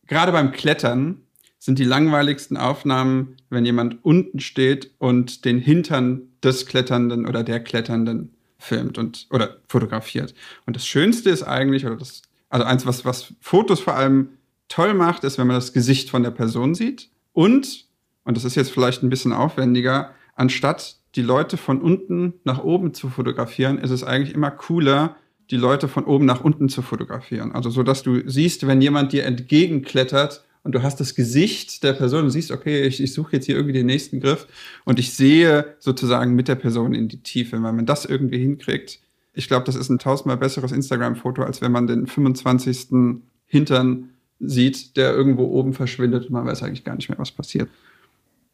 Gerade 0.07 0.31
beim 0.31 0.53
Klettern 0.53 1.24
sind 1.65 1.79
die 1.79 1.83
langweiligsten 1.83 2.57
Aufnahmen, 2.57 3.37
wenn 3.49 3.65
jemand 3.65 4.05
unten 4.05 4.39
steht 4.39 4.91
und 4.99 5.45
den 5.45 5.57
Hintern 5.57 6.21
des 6.43 6.67
Kletternden 6.67 7.25
oder 7.25 7.43
der 7.43 7.59
Kletternden 7.59 8.35
filmt 8.59 8.99
und 8.99 9.25
oder 9.31 9.57
fotografiert. 9.67 10.35
Und 10.67 10.75
das 10.75 10.85
Schönste 10.85 11.31
ist 11.31 11.41
eigentlich, 11.41 11.83
oder 11.87 11.95
das, 11.95 12.21
also 12.49 12.67
eins, 12.67 12.85
was, 12.85 13.03
was 13.03 13.33
Fotos 13.41 13.79
vor 13.79 13.95
allem 13.95 14.29
toll 14.67 14.93
macht, 14.93 15.23
ist, 15.23 15.39
wenn 15.39 15.47
man 15.47 15.55
das 15.55 15.73
Gesicht 15.73 16.11
von 16.11 16.21
der 16.21 16.29
Person 16.29 16.75
sieht. 16.75 17.09
Und, 17.33 17.87
und 18.25 18.37
das 18.37 18.45
ist 18.45 18.53
jetzt 18.53 18.69
vielleicht 18.69 19.01
ein 19.01 19.09
bisschen 19.09 19.33
aufwendiger, 19.33 20.13
anstatt 20.35 20.97
die 21.15 21.23
Leute 21.23 21.57
von 21.57 21.81
unten 21.81 22.35
nach 22.43 22.63
oben 22.63 22.93
zu 22.93 23.09
fotografieren, 23.09 23.79
ist 23.79 23.89
es 23.89 24.03
eigentlich 24.03 24.35
immer 24.35 24.51
cooler, 24.51 25.15
die 25.49 25.57
Leute 25.57 25.87
von 25.87 26.05
oben 26.05 26.25
nach 26.25 26.41
unten 26.41 26.69
zu 26.69 26.83
fotografieren. 26.83 27.53
Also 27.53 27.71
so, 27.71 27.81
dass 27.81 28.03
du 28.03 28.21
siehst, 28.29 28.67
wenn 28.67 28.81
jemand 28.81 29.13
dir 29.13 29.25
entgegenklettert 29.25 30.45
und 30.65 30.73
du 30.73 30.81
hast 30.81 30.99
das 30.99 31.13
Gesicht 31.13 31.83
der 31.83 31.93
Person 31.93 32.23
und 32.23 32.31
siehst, 32.31 32.49
okay, 32.49 32.81
ich, 32.81 33.01
ich 33.01 33.13
suche 33.13 33.33
jetzt 33.33 33.45
hier 33.45 33.55
irgendwie 33.55 33.73
den 33.73 33.85
nächsten 33.85 34.19
Griff 34.19 34.47
und 34.83 34.97
ich 34.97 35.13
sehe 35.13 35.75
sozusagen 35.77 36.33
mit 36.33 36.47
der 36.47 36.55
Person 36.55 36.95
in 36.95 37.07
die 37.07 37.21
Tiefe. 37.21 37.51
Wenn 37.57 37.75
man 37.75 37.85
das 37.85 38.03
irgendwie 38.03 38.39
hinkriegt, 38.39 38.99
ich 39.33 39.47
glaube, 39.47 39.65
das 39.65 39.75
ist 39.75 39.89
ein 39.89 39.99
tausendmal 39.99 40.37
besseres 40.37 40.71
Instagram-Foto, 40.71 41.43
als 41.43 41.61
wenn 41.61 41.71
man 41.71 41.85
den 41.85 42.07
25. 42.07 43.21
Hintern 43.45 44.09
sieht, 44.39 44.97
der 44.97 45.13
irgendwo 45.13 45.45
oben 45.45 45.73
verschwindet 45.73 46.25
und 46.25 46.31
man 46.31 46.47
weiß 46.47 46.63
eigentlich 46.63 46.83
gar 46.83 46.95
nicht 46.95 47.09
mehr, 47.09 47.19
was 47.19 47.31
passiert. 47.31 47.69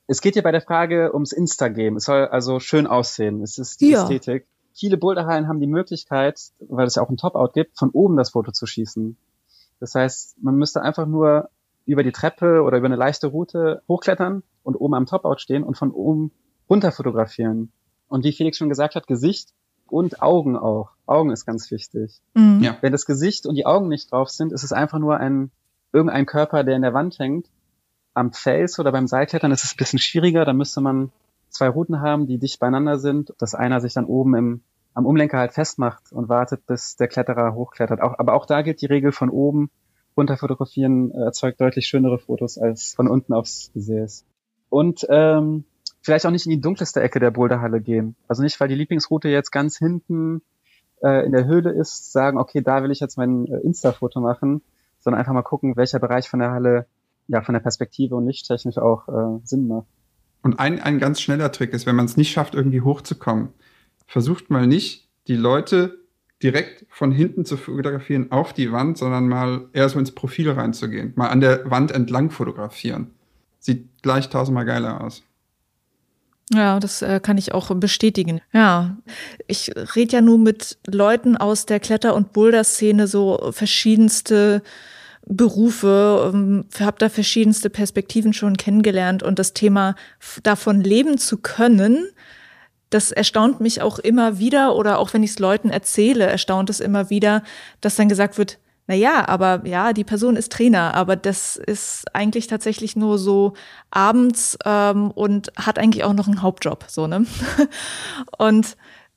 Es 0.08 0.20
geht 0.20 0.34
hier 0.34 0.44
bei 0.44 0.52
der 0.52 0.62
Frage 0.62 1.14
ums 1.14 1.32
Insta-Game. 1.32 1.96
Es 1.96 2.04
soll 2.04 2.26
also 2.26 2.60
schön 2.60 2.88
aussehen. 2.88 3.42
Es 3.42 3.58
ist 3.58 3.80
die 3.80 3.92
ja. 3.92 4.04
Ästhetik. 4.04 4.48
Viele 4.74 4.98
Boulderhallen 4.98 5.48
haben 5.48 5.62
die 5.62 5.68
Möglichkeit, 5.68 6.42
weil 6.60 6.88
es 6.88 6.96
ja 6.96 7.04
auch 7.04 7.10
ein 7.10 7.16
Top-Out 7.16 7.54
gibt, 7.54 7.80
von 7.80 7.90
oben 7.92 8.18
das 8.18 8.32
Foto 8.32 8.52
zu 8.52 8.66
schießen. 8.66 9.16
Das 9.80 9.96
heißt, 9.96 10.44
man 10.44 10.58
müsste 10.58 10.82
einfach 10.82 11.08
nur 11.08 11.50
über 11.92 12.04
die 12.04 12.12
Treppe 12.12 12.62
oder 12.62 12.78
über 12.78 12.88
eine 12.88 12.96
leichte 12.96 13.28
Route 13.28 13.84
hochklettern 13.88 14.44
und 14.64 14.76
oben 14.76 14.94
am 14.96 15.06
Top-Out 15.06 15.42
stehen 15.42 15.64
und 15.64 15.78
von 15.78 15.92
oben 15.92 16.32
runter 16.70 16.92
fotografieren. 16.92 17.72
Und 18.08 18.24
wie 18.24 18.32
Felix 18.32 18.58
schon 18.58 18.70
gesagt 18.70 18.96
hat, 18.96 19.08
Gesicht 19.08 19.50
und 19.88 20.22
Augen 20.22 20.58
auch. 20.58 20.92
Augen 21.06 21.32
ist 21.32 21.46
ganz 21.46 21.70
wichtig. 21.72 22.22
Mhm. 22.34 22.62
Ja. 22.62 22.78
Wenn 22.82 22.92
das 22.92 23.06
Gesicht 23.06 23.46
und 23.46 23.56
die 23.56 23.66
Augen 23.66 23.90
nicht 23.90 24.12
drauf 24.12 24.30
sind, 24.30 24.54
ist 24.54 24.64
es 24.64 24.72
einfach 24.72 25.00
nur 25.00 25.18
ein 25.18 25.52
irgendein 25.94 26.26
Körper, 26.26 26.64
der 26.64 26.76
in 26.76 26.82
der 26.82 26.94
Wand 26.94 27.20
hängt. 27.20 27.48
Am 28.14 28.32
Fels 28.32 28.80
oder 28.80 28.92
beim 28.92 29.08
Seilklettern 29.08 29.52
ist 29.52 29.64
es 29.64 29.74
ein 29.74 29.78
bisschen 29.78 30.00
schwieriger. 30.00 30.46
Da 30.46 30.54
müsste 30.54 30.82
man 30.82 31.12
zwei 31.50 31.68
Routen 31.68 32.02
haben, 32.02 32.28
die 32.28 32.38
dicht 32.38 32.60
beieinander 32.60 32.98
sind, 32.98 33.34
dass 33.38 33.56
einer 33.56 33.82
sich 33.82 33.94
dann 33.94 34.06
oben 34.06 34.36
im, 34.36 34.62
am 34.94 35.06
Umlenker 35.06 35.38
halt 35.38 35.54
festmacht 35.54 36.12
und 36.12 36.30
wartet, 36.30 36.66
bis 36.66 36.96
der 36.96 37.08
Kletterer 37.08 37.54
hochklettert. 37.54 38.02
Auch, 38.02 38.18
aber 38.18 38.34
auch 38.34 38.46
da 38.46 38.62
gilt 38.62 38.82
die 38.82 38.88
Regel 38.88 39.12
von 39.12 39.30
oben 39.30 39.70
runter 40.18 40.38
fotografieren 40.38 41.12
äh, 41.12 41.26
erzeugt 41.26 41.62
deutlich 41.62 41.88
schönere 41.88 42.20
Fotos 42.20 42.58
als 42.58 42.94
von 42.94 43.08
unten 43.08 43.34
aufs 43.34 43.72
Gesäß. 43.74 44.26
Und 44.70 45.06
ähm, 45.10 45.66
vielleicht 46.02 46.26
auch 46.26 46.32
nicht 46.32 46.46
in 46.46 46.52
die 46.52 46.62
dunkelste 46.62 47.02
Ecke 47.02 47.20
der 47.20 47.32
Boulderhalle 47.32 47.82
gehen. 47.82 48.16
Also 48.28 48.44
nicht, 48.44 48.60
weil 48.60 48.68
die 48.68 48.76
Lieblingsroute 48.76 49.30
jetzt 49.30 49.52
ganz 49.52 49.78
hinten 49.78 50.42
äh, 51.04 51.26
in 51.26 51.32
der 51.32 51.46
Höhle 51.46 51.72
ist, 51.72 52.12
sagen, 52.12 52.38
okay, 52.38 52.62
da 52.62 52.84
will 52.84 52.92
ich 52.92 53.00
jetzt 53.00 53.18
mein 53.18 53.46
äh, 53.48 53.58
Insta-Foto 53.58 54.20
machen, 54.20 54.62
sondern 55.00 55.20
einfach 55.20 55.34
mal 55.34 55.42
gucken, 55.42 55.76
welcher 55.76 56.00
Bereich 56.00 56.30
von 56.30 56.40
der 56.40 56.52
Halle 56.52 56.88
ja 57.28 57.42
von 57.42 57.54
der 57.54 57.62
Perspektive 57.62 58.16
und 58.16 58.28
lichttechnisch 58.28 58.78
auch 58.78 59.08
äh, 59.08 59.40
Sinn 59.44 59.68
macht. 59.68 59.88
Und 60.44 60.60
ein, 60.60 60.82
ein 60.82 61.00
ganz 61.00 61.22
schneller 61.22 61.52
Trick 61.52 61.74
ist, 61.74 61.86
wenn 61.86 61.96
man 61.96 62.06
es 62.06 62.18
nicht 62.18 62.32
schafft, 62.32 62.56
irgendwie 62.56 62.82
hochzukommen, 62.82 63.50
versucht 64.08 64.50
mal 64.50 64.68
nicht, 64.68 65.08
die 65.28 65.36
Leute 65.36 66.01
direkt 66.44 66.86
von 66.90 67.12
hinten 67.12 67.46
zu 67.46 67.58
fotografieren 67.58 68.32
auf 68.32 68.54
die 68.54 68.72
Wand, 68.72 68.98
sondern 68.98 69.28
mal 69.28 69.68
eher 69.74 69.90
so 69.90 70.00
ins 70.00 70.12
Profil 70.12 70.50
reinzugehen. 70.52 71.14
Mal 71.16 71.30
an 71.30 71.42
der 71.42 71.70
Wand 71.70 71.92
entlang 71.92 72.32
fotografieren. 72.32 73.12
Sieht 73.60 73.90
gleich 74.02 74.30
tausendmal 74.30 74.66
geiler 74.66 75.02
aus. 75.02 75.24
Ja, 76.54 76.80
das 76.80 77.02
äh, 77.02 77.22
kann 77.22 77.38
ich 77.38 77.54
auch 77.54 77.74
bestätigen. 77.76 78.42
Ja, 78.52 78.98
ich 79.48 79.72
rede 79.96 80.18
ja 80.18 80.22
nun 80.22 80.44
mit 80.44 80.78
Leuten 80.86 81.38
aus 81.38 81.66
der 81.66 81.80
Kletter- 81.80 82.14
und 82.14 82.34
Boulder-Szene 82.34 83.08
so 83.08 83.52
verschiedenste 83.52 84.62
Berufe, 85.26 86.32
ähm, 86.34 86.66
habe 86.80 86.98
da 87.00 87.08
verschiedenste 87.08 87.70
Perspektiven 87.70 88.34
schon 88.34 88.58
kennengelernt 88.58 89.24
und 89.24 89.40
das 89.40 89.54
Thema 89.54 89.96
davon 90.44 90.82
leben 90.82 91.18
zu 91.18 91.38
können, 91.38 92.08
das 92.92 93.12
erstaunt 93.12 93.60
mich 93.60 93.82
auch 93.82 93.98
immer 93.98 94.38
wieder 94.38 94.76
oder 94.76 95.00
auch 95.00 95.14
wenn 95.14 95.24
ich 95.24 95.32
es 95.32 95.40
Leuten 95.40 95.70
erzähle, 95.72 96.26
erstaunt 96.26 96.70
es 96.70 96.80
immer 96.80 97.10
wieder, 97.10 97.42
dass 97.80 97.96
dann 97.96 98.10
gesagt 98.10 98.38
wird, 98.38 98.60
na 98.88 98.96
ja, 98.96 99.28
aber 99.28 99.66
ja, 99.66 99.94
die 99.94 100.04
Person 100.04 100.36
ist 100.36 100.52
Trainer, 100.52 100.94
aber 100.94 101.16
das 101.16 101.56
ist 101.56 102.04
eigentlich 102.14 102.48
tatsächlich 102.48 102.96
nur 102.96 103.18
so 103.18 103.54
abends 103.90 104.58
ähm, 104.66 105.12
und 105.12 105.52
hat 105.56 105.80
eigentlich 105.80 106.04
auch 106.04 106.14
noch 106.14 106.28
einen 106.28 106.42
Hauptjob, 106.42 106.86
so 106.88 107.08
ne. 107.08 107.26
und 108.38 108.76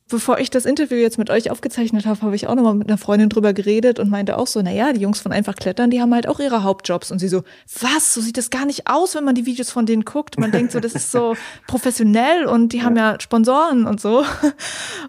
bevor 0.08 0.38
ich 0.38 0.50
das 0.50 0.66
Interview 0.66 0.96
jetzt 0.96 1.18
mit 1.18 1.30
euch 1.30 1.50
aufgezeichnet 1.50 2.04
habe, 2.04 2.20
habe 2.20 2.36
ich 2.36 2.46
auch 2.46 2.54
nochmal 2.54 2.74
mit 2.74 2.88
einer 2.88 2.98
Freundin 2.98 3.30
drüber 3.30 3.54
geredet 3.54 3.98
und 3.98 4.10
meinte 4.10 4.36
auch 4.36 4.46
so, 4.46 4.60
naja, 4.60 4.92
die 4.92 5.00
Jungs 5.00 5.20
von 5.20 5.32
Einfach 5.32 5.54
Klettern, 5.54 5.90
die 5.90 6.00
haben 6.00 6.12
halt 6.14 6.28
auch 6.28 6.40
ihre 6.40 6.62
Hauptjobs. 6.62 7.10
Und 7.10 7.18
sie 7.18 7.28
so, 7.28 7.42
was? 7.80 8.12
So 8.12 8.20
sieht 8.20 8.36
das 8.36 8.50
gar 8.50 8.66
nicht 8.66 8.86
aus, 8.86 9.14
wenn 9.14 9.24
man 9.24 9.34
die 9.34 9.46
Videos 9.46 9.70
von 9.70 9.86
denen 9.86 10.04
guckt. 10.04 10.38
Man 10.38 10.52
denkt 10.52 10.72
so, 10.72 10.80
das 10.80 10.94
ist 10.94 11.10
so 11.10 11.34
professionell 11.66 12.44
und 12.44 12.72
die 12.72 12.82
haben 12.82 12.96
ja 12.96 13.18
Sponsoren 13.20 13.86
und 13.86 14.00
so. 14.00 14.24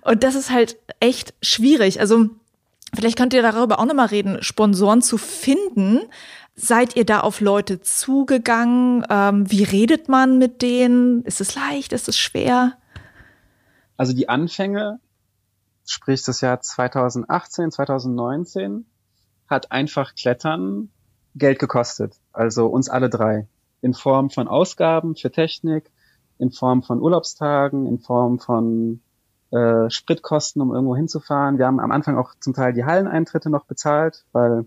Und 0.02 0.24
das 0.24 0.36
ist 0.36 0.50
halt 0.50 0.78
echt 1.00 1.34
schwierig. 1.42 2.00
Also 2.00 2.30
vielleicht 2.94 3.18
könnt 3.18 3.34
ihr 3.34 3.42
darüber 3.42 3.80
auch 3.80 3.86
nochmal 3.86 4.08
reden, 4.08 4.42
Sponsoren 4.42 5.02
zu 5.02 5.18
finden. 5.18 6.00
Seid 6.56 6.96
ihr 6.96 7.06
da 7.06 7.20
auf 7.20 7.42
Leute 7.42 7.82
zugegangen? 7.82 9.06
Ähm, 9.10 9.52
wie 9.52 9.64
redet 9.64 10.08
man 10.08 10.38
mit 10.38 10.62
denen? 10.62 11.24
Ist 11.24 11.42
es 11.42 11.56
leicht? 11.56 11.92
Ist 11.92 12.08
es 12.08 12.18
schwer? 12.18 12.78
Also 13.98 14.14
die 14.14 14.30
Anfänge, 14.30 15.00
sprich 15.86 16.24
das 16.24 16.42
Jahr 16.42 16.60
2018, 16.60 17.72
2019, 17.72 18.86
hat 19.48 19.72
einfach 19.72 20.16
Klettern 20.16 20.90
Geld 21.36 21.60
gekostet. 21.60 22.16
Also 22.34 22.68
uns 22.68 22.90
alle 22.90 23.10
drei. 23.10 23.48
In 23.82 23.94
Form 23.94 24.30
von 24.30 24.48
Ausgaben 24.48 25.16
für 25.16 25.32
Technik, 25.32 25.92
in 26.38 26.52
Form 26.52 26.82
von 26.82 27.02
Urlaubstagen, 27.02 27.86
in 27.86 28.00
Form 28.00 28.40
von 28.40 29.02
äh, 29.52 29.90
Spritkosten, 29.90 30.62
um 30.62 30.74
irgendwo 30.74 30.96
hinzufahren. 30.96 31.58
Wir 31.58 31.68
haben 31.68 31.80
am 31.80 31.92
Anfang 31.92 32.18
auch 32.18 32.34
zum 32.40 32.54
Teil 32.54 32.74
die 32.74 32.86
Halleneintritte 32.86 33.50
noch 33.50 33.66
bezahlt, 33.66 34.26
weil 34.32 34.66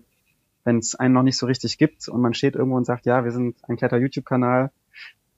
wenn 0.63 0.77
es 0.77 0.95
einen 0.95 1.13
noch 1.13 1.23
nicht 1.23 1.37
so 1.37 1.45
richtig 1.45 1.77
gibt 1.77 2.07
und 2.07 2.21
man 2.21 2.33
steht 2.33 2.55
irgendwo 2.55 2.77
und 2.77 2.85
sagt, 2.85 3.05
ja, 3.05 3.23
wir 3.23 3.31
sind 3.31 3.55
ein 3.67 3.77
Kletter-YouTube-Kanal, 3.77 4.71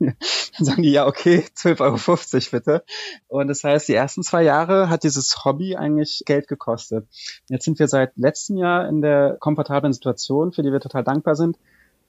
dann 0.57 0.65
sagen 0.65 0.81
die, 0.81 0.91
ja, 0.91 1.07
okay, 1.07 1.45
12,50 1.55 1.79
Euro 1.81 2.51
bitte. 2.51 2.83
Und 3.27 3.47
das 3.47 3.63
heißt, 3.63 3.87
die 3.87 3.93
ersten 3.93 4.23
zwei 4.23 4.43
Jahre 4.43 4.89
hat 4.89 5.03
dieses 5.03 5.45
Hobby 5.45 5.75
eigentlich 5.75 6.23
Geld 6.25 6.47
gekostet. 6.47 7.07
Jetzt 7.47 7.65
sind 7.65 7.79
wir 7.79 7.87
seit 7.87 8.17
letztem 8.17 8.57
Jahr 8.57 8.87
in 8.87 9.01
der 9.01 9.37
komfortablen 9.39 9.93
Situation, 9.93 10.51
für 10.51 10.63
die 10.63 10.71
wir 10.71 10.79
total 10.79 11.03
dankbar 11.03 11.35
sind, 11.35 11.57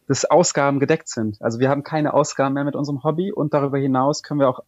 dass 0.09 0.25
Ausgaben 0.25 0.81
gedeckt 0.81 1.09
sind. 1.09 1.41
Also 1.41 1.59
wir 1.59 1.69
haben 1.69 1.85
keine 1.85 2.15
Ausgaben 2.15 2.55
mehr 2.55 2.65
mit 2.65 2.77
unserem 2.77 3.05
Hobby 3.05 3.33
und 3.33 3.55
darüber 3.55 3.79
hinaus 3.79 4.23
können 4.23 4.41
wir 4.41 4.49
auch 4.49 4.61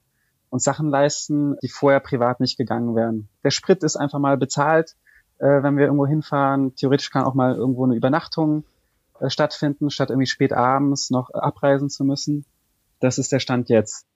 uns 0.51 0.63
Sachen 0.63 0.89
leisten, 0.89 1.57
die 1.63 1.69
vorher 1.69 2.01
privat 2.01 2.39
nicht 2.39 2.57
gegangen 2.57 2.95
wären. 2.95 3.29
Der 3.43 3.51
Sprit 3.51 3.83
ist 3.83 3.97
einfach 3.97 4.21
mal 4.21 4.37
bezahlt, 4.37 4.95
äh, 5.39 5.63
wenn 5.63 5.77
wir 5.77 5.87
irgendwo 5.87 6.07
hinfahren. 6.07 6.77
Theoretisch 6.77 7.11
kann 7.11 7.25
auch 7.25 7.35
mal 7.35 7.57
irgendwo 7.57 7.85
eine 7.85 7.97
Übernachtung 7.97 8.65
äh, 9.19 9.31
stattfinden, 9.31 9.91
statt 9.91 10.11
irgendwie 10.11 10.29
spät 10.29 10.53
abends 10.53 11.11
noch 11.11 11.31
abreisen 11.31 11.91
zu 11.91 12.05
müssen. 12.05 12.45
Das 13.05 13.19
ist 13.19 13.33
der 13.33 13.39
Stand 13.39 13.69
jetzt. 13.69 14.07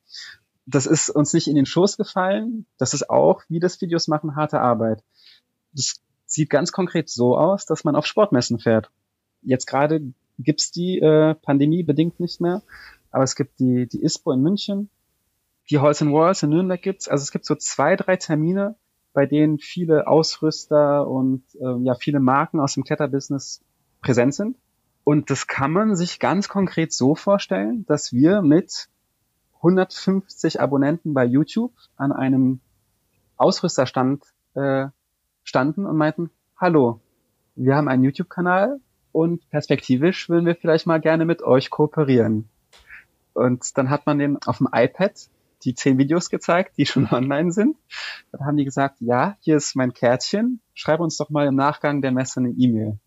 Das 0.65 0.87
ist 0.87 1.11
uns 1.11 1.35
nicht 1.35 1.47
in 1.47 1.57
den 1.57 1.67
Schoß 1.67 1.99
gefallen. 1.99 2.65
Das 2.79 2.95
ist 2.95 3.11
auch, 3.11 3.43
wie 3.51 3.61
das 3.61 3.79
Videos 3.83 4.09
machen, 4.09 4.35
harte 4.35 4.61
Arbeit. 4.61 5.05
Das 5.75 6.01
sieht 6.25 6.49
ganz 6.49 6.73
konkret 6.73 7.11
so 7.11 7.37
aus, 7.37 7.67
dass 7.67 7.85
man 7.85 7.97
auf 7.97 8.07
Sportmessen 8.07 8.59
fährt. 8.59 8.91
Jetzt 9.43 9.67
gerade 9.67 10.15
gibt's 10.39 10.71
die 10.71 11.01
äh, 11.01 11.35
Pandemie 11.35 11.83
bedingt 11.83 12.19
nicht 12.19 12.41
mehr, 12.41 12.63
aber 13.11 13.25
es 13.25 13.37
gibt 13.37 13.61
die, 13.61 13.87
die 13.87 14.03
ISPO 14.03 14.33
in 14.33 14.41
München, 14.41 14.89
die 15.69 15.81
Halls 15.81 16.01
and 16.01 16.15
Walls 16.15 16.43
in 16.43 16.49
Nürnberg 16.49 16.81
gibt's. 16.81 17.09
Also 17.09 17.23
es 17.25 17.31
gibt 17.31 17.45
so 17.45 17.57
zwei, 17.57 17.95
drei 17.95 18.17
Termine, 18.17 18.77
bei 19.13 19.27
denen 19.27 19.59
viele 19.59 20.07
Ausrüster 20.07 21.07
und 21.07 21.45
äh, 21.61 21.77
ja 21.83 21.95
viele 21.95 22.21
Marken 22.21 22.59
aus 22.59 22.73
dem 22.73 22.85
Kletterbusiness 22.85 23.61
präsent 24.01 24.35
sind. 24.35 24.57
Und 25.09 25.31
das 25.31 25.47
kann 25.47 25.73
man 25.73 25.97
sich 25.97 26.21
ganz 26.21 26.51
konkret 26.51 26.93
so 26.93 27.15
vorstellen, 27.15 27.87
dass 27.87 28.13
wir 28.13 28.43
mit 28.43 28.91
150 29.57 30.61
Abonnenten 30.61 31.15
bei 31.15 31.25
YouTube 31.25 31.73
an 31.97 32.13
einem 32.13 32.61
Ausrüsterstand 33.39 34.23
äh, 34.53 34.89
standen 35.45 35.87
und 35.87 35.97
meinten, 35.97 36.29
hallo, 36.59 37.01
wir 37.55 37.75
haben 37.75 37.89
einen 37.89 38.05
YouTube-Kanal 38.05 38.81
und 39.11 39.49
perspektivisch 39.49 40.29
würden 40.29 40.45
wir 40.45 40.57
vielleicht 40.57 40.87
mal 40.87 41.01
gerne 41.01 41.25
mit 41.25 41.41
euch 41.41 41.71
kooperieren. 41.71 42.51
Und 43.33 43.79
dann 43.79 43.89
hat 43.89 44.05
man 44.05 44.19
den 44.19 44.37
auf 44.45 44.59
dem 44.59 44.69
iPad 44.71 45.31
die 45.65 45.75
zehn 45.75 45.97
Videos 45.97 46.29
gezeigt, 46.29 46.77
die 46.77 46.85
schon 46.85 47.09
online 47.11 47.51
sind. 47.51 47.79
Dann 48.31 48.45
haben 48.45 48.59
die 48.59 48.67
gesagt, 48.67 48.97
ja, 49.01 49.39
hier 49.41 49.57
ist 49.57 49.75
mein 49.75 49.95
Kärtchen, 49.95 50.61
schreib 50.75 51.01
uns 51.01 51.17
doch 51.17 51.31
mal 51.31 51.47
im 51.47 51.57
Nachgang 51.57 52.03
der 52.03 52.13
Messe 52.13 52.41
eine 52.41 52.51
E-Mail. 52.51 52.99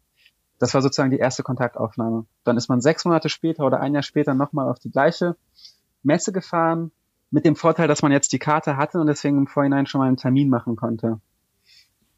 Das 0.62 0.76
war 0.76 0.84
sozusagen 0.84 1.10
die 1.10 1.18
erste 1.18 1.42
Kontaktaufnahme. 1.42 2.28
Dann 2.44 2.56
ist 2.56 2.70
man 2.70 2.82
sechs 2.82 3.04
Monate 3.04 3.30
später 3.30 3.66
oder 3.66 3.80
ein 3.80 3.96
Jahr 3.96 4.04
später 4.04 4.36
nochmal 4.36 4.70
auf 4.70 4.78
die 4.78 4.92
gleiche 4.92 5.36
Messe 6.04 6.32
gefahren, 6.32 6.92
mit 7.32 7.46
dem 7.46 7.56
Vorteil, 7.56 7.88
dass 7.88 8.04
man 8.04 8.12
jetzt 8.12 8.32
die 8.32 8.38
Karte 8.38 8.78
hatte 8.78 9.00
und 9.00 9.08
deswegen 9.08 9.40
im 9.40 9.48
Vorhinein 9.48 9.88
schon 9.88 10.02
mal 10.02 10.08
einen 10.08 10.18
Termin 10.18 10.50
machen 10.50 10.76
konnte. 10.76 11.20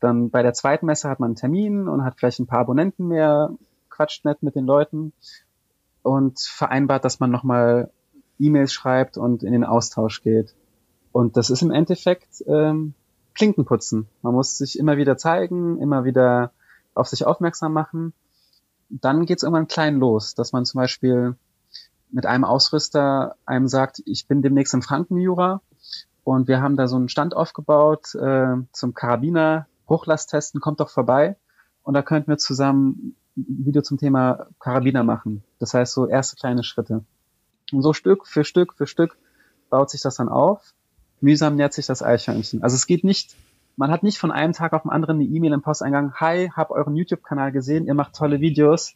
Dann 0.02 0.30
bei 0.30 0.44
der 0.44 0.52
zweiten 0.52 0.88
Messe 0.88 1.10
hat 1.10 1.22
man 1.22 1.28
einen 1.28 1.36
Termin 1.38 1.88
und 1.88 2.04
hat 2.04 2.16
vielleicht 2.18 2.40
ein 2.40 2.46
paar 2.46 2.60
Abonnenten 2.60 3.08
mehr, 3.08 3.50
quatscht 3.90 4.26
nett 4.26 4.44
mit 4.44 4.56
den 4.56 4.66
Leuten 4.66 5.14
und 6.02 6.38
vereinbart, 6.42 7.06
dass 7.06 7.22
man 7.22 7.32
nochmal 7.32 7.92
E-Mails 8.40 8.74
schreibt 8.74 9.18
und 9.18 9.44
in 9.44 9.54
den 9.54 9.64
Austausch 9.64 10.22
geht. 10.22 10.54
Und 11.14 11.38
das 11.38 11.50
ist 11.50 11.62
im 11.62 11.72
Endeffekt 11.72 12.44
ähm, 12.46 12.94
Klinkenputzen. 13.36 14.10
Man 14.22 14.34
muss 14.34 14.58
sich 14.58 14.78
immer 14.78 14.98
wieder 14.98 15.16
zeigen, 15.16 15.80
immer 15.80 16.04
wieder 16.04 16.52
auf 16.94 17.08
sich 17.08 17.26
aufmerksam 17.26 17.72
machen 17.72 18.14
dann 19.02 19.26
geht 19.26 19.38
es 19.38 19.44
irgendwann 19.44 19.68
klein 19.68 19.98
los, 19.98 20.36
dass 20.36 20.52
man 20.52 20.66
zum 20.66 20.80
Beispiel 20.80 21.36
mit 22.12 22.26
einem 22.26 22.44
Ausrüster 22.44 23.36
einem 23.46 23.68
sagt, 23.68 24.02
ich 24.06 24.28
bin 24.28 24.42
demnächst 24.42 24.74
im 24.74 24.84
Frankenjura 24.84 25.62
und 26.24 26.48
wir 26.48 26.62
haben 26.62 26.78
da 26.78 26.88
so 26.88 26.96
einen 26.96 27.10
Stand 27.10 27.36
aufgebaut 27.36 28.14
äh, 28.16 28.56
zum 28.72 28.94
Karabiner 28.94 29.68
Bruchlastttesten, 29.88 30.62
kommt 30.62 30.80
doch 30.80 30.90
vorbei 30.90 31.36
und 31.82 31.96
da 31.96 32.02
könnten 32.02 32.30
wir 32.30 32.38
zusammen 32.38 33.16
ein 33.36 33.66
Video 33.66 33.82
zum 33.82 33.98
Thema 33.98 34.48
Karabiner 34.60 35.04
machen. 35.04 35.44
Das 35.60 35.74
heißt 35.74 35.94
so 35.94 36.08
erste 36.08 36.36
kleine 36.36 36.64
Schritte. 36.64 37.04
Und 37.72 37.82
so 37.82 37.94
Stück 37.94 38.28
für 38.28 38.44
Stück 38.44 38.74
für 38.74 38.86
Stück 38.86 39.18
baut 39.70 39.90
sich 39.90 40.02
das 40.02 40.16
dann 40.16 40.30
auf. 40.30 40.74
Mühsam 41.20 41.56
nährt 41.56 41.74
sich 41.74 41.88
das 41.88 42.04
Eichhörnchen. 42.04 42.62
Also 42.62 42.76
es 42.76 42.86
geht 42.86 43.04
nicht, 43.04 43.36
man 43.76 43.92
hat 43.92 44.04
nicht 44.04 44.18
von 44.18 44.32
einem 44.32 44.54
Tag 44.54 44.74
auf 44.74 44.84
den 44.84 44.92
anderen 44.92 45.18
eine 45.18 45.26
E-Mail 45.26 45.54
im 45.54 45.62
Posteingang, 45.62 46.14
hi, 46.16 46.50
hab 46.56 46.72
euren 46.72 46.96
YouTube-Kanal 46.96 47.52
gesehen, 47.52 47.86
ihr 47.86 47.94
macht 47.94 48.16
tolle 48.16 48.40
Videos. 48.40 48.96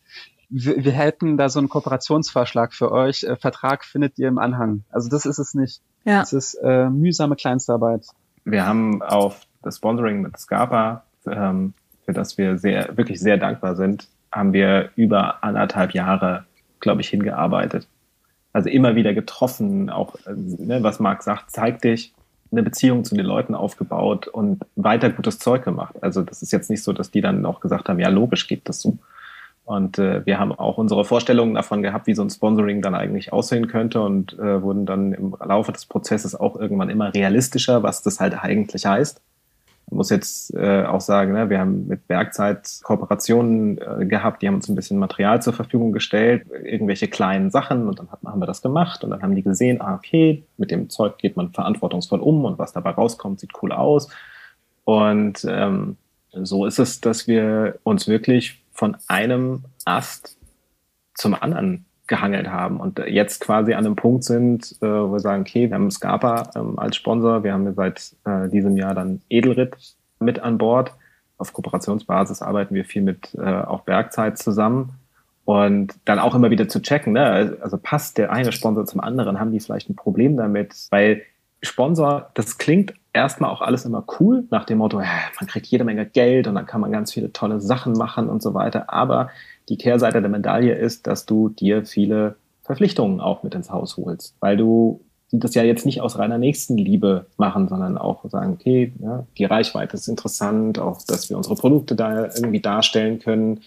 Wir, 0.49 0.83
wir 0.83 0.91
hätten 0.91 1.37
da 1.37 1.49
so 1.49 1.59
einen 1.59 1.67
Kooperationsvorschlag 1.69 2.73
für 2.73 2.91
euch. 2.91 3.23
Äh, 3.23 3.35
Vertrag 3.35 3.83
findet 3.83 4.17
ihr 4.17 4.27
im 4.27 4.37
Anhang. 4.37 4.83
Also 4.89 5.09
das 5.09 5.25
ist 5.25 5.39
es 5.39 5.53
nicht. 5.53 5.81
Ja. 6.05 6.21
Es 6.21 6.31
ist 6.31 6.55
äh, 6.63 6.89
mühsame 6.89 7.35
Kleinstarbeit. 7.35 8.05
Wir 8.45 8.65
haben 8.65 9.01
auf 9.01 9.45
das 9.61 9.77
Sponsoring 9.77 10.21
mit 10.21 10.37
Scarpa, 10.37 11.03
ähm, 11.25 11.73
für 12.05 12.13
das 12.13 12.37
wir 12.37 12.57
sehr, 12.57 12.95
wirklich 12.95 13.19
sehr 13.19 13.37
dankbar 13.37 13.75
sind, 13.75 14.07
haben 14.31 14.53
wir 14.53 14.91
über 14.95 15.43
anderthalb 15.43 15.93
Jahre, 15.93 16.45
glaube 16.79 17.01
ich, 17.01 17.09
hingearbeitet. 17.09 17.89
Also 18.53 18.69
immer 18.69 18.95
wieder 18.95 19.13
getroffen, 19.13 19.89
auch 19.89 20.15
äh, 20.25 20.33
ne, 20.33 20.81
was 20.81 21.01
Marc 21.01 21.23
sagt, 21.23 21.51
zeig 21.51 21.81
dich, 21.81 22.13
eine 22.51 22.63
Beziehung 22.63 23.03
zu 23.03 23.15
den 23.15 23.25
Leuten 23.25 23.55
aufgebaut 23.55 24.27
und 24.27 24.65
weiter 24.75 25.09
gutes 25.09 25.39
Zeug 25.39 25.63
gemacht. 25.63 25.95
Also 26.01 26.21
das 26.21 26.41
ist 26.41 26.51
jetzt 26.51 26.69
nicht 26.69 26.83
so, 26.83 26.93
dass 26.93 27.11
die 27.11 27.21
dann 27.21 27.45
auch 27.45 27.59
gesagt 27.59 27.89
haben, 27.89 27.99
ja, 27.99 28.09
logisch 28.09 28.47
geht 28.47 28.67
das 28.69 28.81
so. 28.81 28.97
Und 29.65 29.99
äh, 29.99 30.25
wir 30.25 30.39
haben 30.39 30.53
auch 30.53 30.77
unsere 30.77 31.03
Vorstellungen 31.03 31.55
davon 31.55 31.81
gehabt, 31.81 32.07
wie 32.07 32.15
so 32.15 32.21
ein 32.21 32.29
Sponsoring 32.29 32.81
dann 32.81 32.95
eigentlich 32.95 33.33
aussehen 33.33 33.67
könnte 33.67 34.01
und 34.01 34.39
äh, 34.39 34.61
wurden 34.61 34.85
dann 34.85 35.11
im 35.11 35.35
Laufe 35.43 35.73
des 35.73 35.85
Prozesses 35.85 36.39
auch 36.39 36.55
irgendwann 36.55 36.89
immer 36.89 37.13
realistischer, 37.13 37.83
was 37.83 38.01
das 38.01 38.21
halt 38.21 38.41
eigentlich 38.41 38.85
heißt. 38.85 39.21
Man 39.89 39.97
muss 39.97 40.09
jetzt 40.09 40.53
äh, 40.53 40.83
auch 40.83 40.99
sagen, 40.99 41.31
ne, 41.31 41.49
wir 41.49 41.59
haben 41.59 41.87
mit 41.87 42.07
Bergzeit 42.07 42.79
Kooperationen 42.83 43.77
äh, 43.77 44.05
gehabt, 44.05 44.41
die 44.41 44.47
haben 44.47 44.55
uns 44.55 44.67
ein 44.67 44.75
bisschen 44.75 44.99
Material 44.99 45.41
zur 45.41 45.53
Verfügung 45.53 45.93
gestellt, 45.93 46.45
irgendwelche 46.63 47.07
kleinen 47.07 47.51
Sachen 47.51 47.87
und 47.87 47.99
dann 47.99 48.11
hat, 48.11 48.19
haben 48.25 48.41
wir 48.41 48.47
das 48.47 48.61
gemacht 48.61 49.03
und 49.05 49.11
dann 49.11 49.21
haben 49.21 49.35
die 49.35 49.43
gesehen, 49.43 49.79
ah, 49.79 49.95
okay, 49.95 50.43
mit 50.57 50.71
dem 50.71 50.89
Zeug 50.89 51.17
geht 51.17 51.37
man 51.37 51.53
verantwortungsvoll 51.53 52.19
um 52.19 52.43
und 52.43 52.59
was 52.59 52.73
dabei 52.73 52.91
rauskommt, 52.91 53.39
sieht 53.39 53.51
cool 53.61 53.71
aus. 53.71 54.09
Und 54.83 55.45
ähm, 55.49 55.97
so 56.31 56.65
ist 56.65 56.79
es, 56.79 57.01
dass 57.01 57.27
wir 57.27 57.79
uns 57.83 58.07
wirklich 58.07 58.61
von 58.73 58.97
einem 59.07 59.63
Ast 59.85 60.37
zum 61.15 61.33
anderen 61.33 61.86
gehangelt 62.07 62.47
haben 62.47 62.79
und 62.79 62.99
jetzt 62.99 63.41
quasi 63.41 63.73
an 63.73 63.85
einem 63.85 63.95
Punkt 63.95 64.23
sind, 64.23 64.75
äh, 64.81 64.85
wo 64.85 65.11
wir 65.11 65.19
sagen, 65.19 65.41
okay, 65.41 65.69
wir 65.69 65.75
haben 65.75 65.91
Scarpa 65.91 66.49
ähm, 66.55 66.79
als 66.79 66.95
Sponsor, 66.95 67.43
wir 67.43 67.53
haben 67.53 67.73
seit 67.73 68.15
äh, 68.25 68.49
diesem 68.49 68.77
Jahr 68.77 68.95
dann 68.95 69.21
Edelrit 69.29 69.75
mit 70.19 70.39
an 70.39 70.57
Bord. 70.57 70.93
Auf 71.37 71.53
Kooperationsbasis 71.53 72.41
arbeiten 72.41 72.73
wir 72.73 72.85
viel 72.85 73.01
mit 73.01 73.35
äh, 73.35 73.41
auch 73.41 73.81
Bergzeit 73.81 74.37
zusammen. 74.37 74.93
Und 75.45 75.93
dann 76.03 76.19
auch 76.19 76.35
immer 76.35 76.49
wieder 76.51 76.67
zu 76.67 76.81
checken, 76.81 77.13
ne? 77.13 77.57
also 77.61 77.77
passt 77.77 78.17
der 78.17 78.33
eine 78.33 78.51
Sponsor 78.51 78.85
zum 78.85 78.99
anderen, 78.99 79.39
haben 79.39 79.53
die 79.53 79.61
vielleicht 79.61 79.89
ein 79.89 79.95
Problem 79.95 80.35
damit, 80.35 80.87
weil 80.89 81.21
Sponsor, 81.61 82.31
das 82.33 82.57
klingt 82.57 82.93
erstmal 83.13 83.49
auch 83.49 83.61
alles 83.61 83.85
immer 83.85 84.03
cool, 84.19 84.43
nach 84.51 84.65
dem 84.65 84.79
Motto, 84.79 84.97
man 84.97 85.47
kriegt 85.47 85.67
jede 85.67 85.85
Menge 85.85 86.05
Geld 86.05 86.47
und 86.47 86.55
dann 86.55 86.65
kann 86.65 86.81
man 86.81 86.91
ganz 86.91 87.13
viele 87.13 87.31
tolle 87.31 87.61
Sachen 87.61 87.93
machen 87.93 88.27
und 88.27 88.41
so 88.41 88.53
weiter, 88.53 88.91
aber 88.91 89.29
die 89.69 89.77
Kehrseite 89.77 90.21
der 90.21 90.29
Medaille 90.29 90.75
ist, 90.75 91.07
dass 91.07 91.25
du 91.25 91.49
dir 91.49 91.85
viele 91.85 92.35
Verpflichtungen 92.63 93.19
auch 93.21 93.43
mit 93.43 93.55
ins 93.55 93.71
Haus 93.71 93.97
holst, 93.97 94.35
weil 94.39 94.57
du 94.57 95.01
das 95.31 95.55
ja 95.55 95.63
jetzt 95.63 95.85
nicht 95.85 96.01
aus 96.01 96.17
reiner 96.17 96.37
Nächstenliebe 96.37 97.25
machen, 97.37 97.67
sondern 97.67 97.97
auch 97.97 98.29
sagen, 98.29 98.53
okay, 98.53 98.93
ja, 98.99 99.25
die 99.37 99.45
Reichweite 99.45 99.97
ist 99.97 100.07
interessant, 100.07 100.79
auch 100.79 101.01
dass 101.05 101.29
wir 101.29 101.35
unsere 101.35 101.55
Produkte 101.55 101.95
da 101.95 102.25
irgendwie 102.25 102.61
darstellen 102.61 103.19
können. 103.19 103.61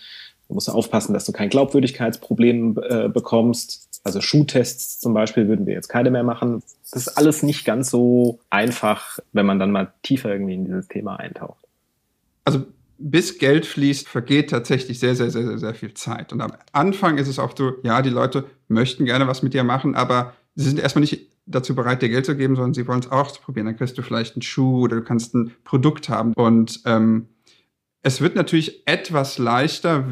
Du 0.48 0.54
musst 0.54 0.70
aufpassen, 0.70 1.12
dass 1.12 1.26
du 1.26 1.32
kein 1.32 1.50
Glaubwürdigkeitsproblem 1.50 2.80
äh, 2.88 3.08
bekommst. 3.08 4.00
Also 4.04 4.22
Schuhtests 4.22 5.00
zum 5.00 5.12
Beispiel 5.12 5.48
würden 5.48 5.66
wir 5.66 5.74
jetzt 5.74 5.88
keine 5.88 6.10
mehr 6.10 6.22
machen. 6.22 6.62
Das 6.82 7.06
ist 7.06 7.08
alles 7.08 7.42
nicht 7.42 7.66
ganz 7.66 7.90
so 7.90 8.40
einfach, 8.48 9.18
wenn 9.32 9.44
man 9.44 9.58
dann 9.58 9.70
mal 9.70 9.92
tiefer 10.02 10.32
irgendwie 10.32 10.54
in 10.54 10.64
dieses 10.64 10.88
Thema 10.88 11.16
eintaucht. 11.16 11.62
Also 12.44 12.64
bis 13.00 13.38
Geld 13.38 13.66
fließt, 13.66 14.08
vergeht 14.08 14.50
tatsächlich 14.50 14.98
sehr, 14.98 15.16
sehr, 15.16 15.30
sehr, 15.30 15.44
sehr, 15.44 15.58
sehr 15.58 15.74
viel 15.74 15.94
Zeit. 15.94 16.32
Und 16.32 16.40
am 16.40 16.52
Anfang 16.72 17.18
ist 17.18 17.28
es 17.28 17.38
auch 17.38 17.56
so, 17.56 17.74
ja, 17.82 18.02
die 18.02 18.10
Leute 18.10 18.44
möchten 18.68 19.04
gerne 19.04 19.26
was 19.26 19.42
mit 19.42 19.54
dir 19.54 19.64
machen, 19.64 19.94
aber 19.94 20.34
sie 20.54 20.68
sind 20.68 20.78
erstmal 20.78 21.00
nicht 21.00 21.30
dazu 21.46 21.74
bereit, 21.74 22.02
dir 22.02 22.10
Geld 22.10 22.26
zu 22.26 22.36
geben, 22.36 22.54
sondern 22.54 22.74
sie 22.74 22.86
wollen 22.86 23.00
es 23.00 23.10
auch 23.10 23.40
probieren. 23.40 23.66
Dann 23.66 23.76
kriegst 23.76 23.96
du 23.96 24.02
vielleicht 24.02 24.36
einen 24.36 24.42
Schuh 24.42 24.84
oder 24.84 24.96
du 24.96 25.02
kannst 25.02 25.34
ein 25.34 25.52
Produkt 25.64 26.08
haben. 26.08 26.34
Und 26.34 26.80
ähm, 26.84 27.28
es 28.02 28.20
wird 28.20 28.36
natürlich 28.36 28.86
etwas 28.86 29.38
leichter, 29.38 30.06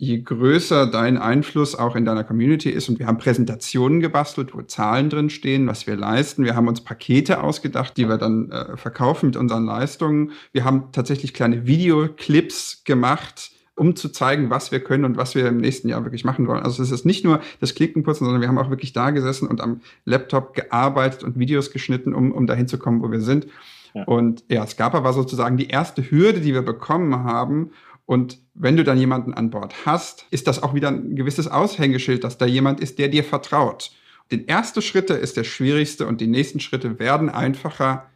je 0.00 0.22
größer 0.22 0.86
dein 0.86 1.18
Einfluss 1.18 1.74
auch 1.74 1.94
in 1.94 2.06
deiner 2.06 2.24
Community 2.24 2.70
ist, 2.70 2.88
und 2.88 2.98
wir 2.98 3.06
haben 3.06 3.18
Präsentationen 3.18 4.00
gebastelt, 4.00 4.54
wo 4.54 4.62
Zahlen 4.62 5.10
drin 5.10 5.28
stehen, 5.28 5.66
was 5.66 5.86
wir 5.86 5.94
leisten. 5.94 6.42
Wir 6.42 6.56
haben 6.56 6.68
uns 6.68 6.80
Pakete 6.80 7.42
ausgedacht, 7.42 7.98
die 7.98 8.08
wir 8.08 8.16
dann 8.16 8.50
äh, 8.50 8.78
verkaufen 8.78 9.26
mit 9.26 9.36
unseren 9.36 9.66
Leistungen. 9.66 10.32
Wir 10.52 10.64
haben 10.64 10.84
tatsächlich 10.92 11.34
kleine 11.34 11.66
Videoclips 11.66 12.82
gemacht, 12.84 13.50
um 13.76 13.94
zu 13.94 14.08
zeigen, 14.08 14.48
was 14.48 14.72
wir 14.72 14.80
können 14.80 15.04
und 15.04 15.18
was 15.18 15.34
wir 15.34 15.46
im 15.46 15.58
nächsten 15.58 15.90
Jahr 15.90 16.02
wirklich 16.02 16.24
machen 16.24 16.46
wollen. 16.46 16.62
Also 16.62 16.82
es 16.82 16.90
ist 16.90 17.04
nicht 17.04 17.22
nur 17.22 17.40
das 17.60 17.74
Klickenputzen, 17.74 18.24
sondern 18.24 18.40
wir 18.40 18.48
haben 18.48 18.58
auch 18.58 18.70
wirklich 18.70 18.94
da 18.94 19.10
gesessen 19.10 19.48
und 19.48 19.60
am 19.60 19.82
Laptop 20.06 20.54
gearbeitet 20.54 21.24
und 21.24 21.38
Videos 21.38 21.72
geschnitten, 21.72 22.14
um, 22.14 22.32
um 22.32 22.46
dahin 22.46 22.68
zu 22.68 22.78
kommen, 22.78 23.02
wo 23.02 23.10
wir 23.10 23.20
sind. 23.20 23.48
Ja. 23.92 24.04
Und 24.04 24.44
ja, 24.48 24.66
Scapa 24.66 25.04
war 25.04 25.12
sozusagen 25.12 25.58
die 25.58 25.68
erste 25.68 26.10
Hürde, 26.10 26.40
die 26.40 26.54
wir 26.54 26.62
bekommen 26.62 27.24
haben, 27.24 27.72
und 28.10 28.38
wenn 28.54 28.76
du 28.76 28.82
dann 28.82 28.98
jemanden 28.98 29.34
an 29.34 29.50
Bord 29.50 29.86
hast, 29.86 30.26
ist 30.32 30.48
das 30.48 30.64
auch 30.64 30.74
wieder 30.74 30.88
ein 30.88 31.14
gewisses 31.14 31.46
Aushängeschild, 31.46 32.24
dass 32.24 32.38
da 32.38 32.44
jemand 32.44 32.80
ist, 32.80 32.98
der 32.98 33.06
dir 33.06 33.22
vertraut. 33.22 33.92
Den 34.32 34.48
ersten 34.48 34.82
Schritte 34.82 35.14
ist 35.14 35.36
der 35.36 35.44
schwierigste 35.44 36.08
und 36.08 36.20
die 36.20 36.26
nächsten 36.26 36.58
Schritte 36.58 36.98
werden 36.98 37.28
einfacher, 37.28 38.10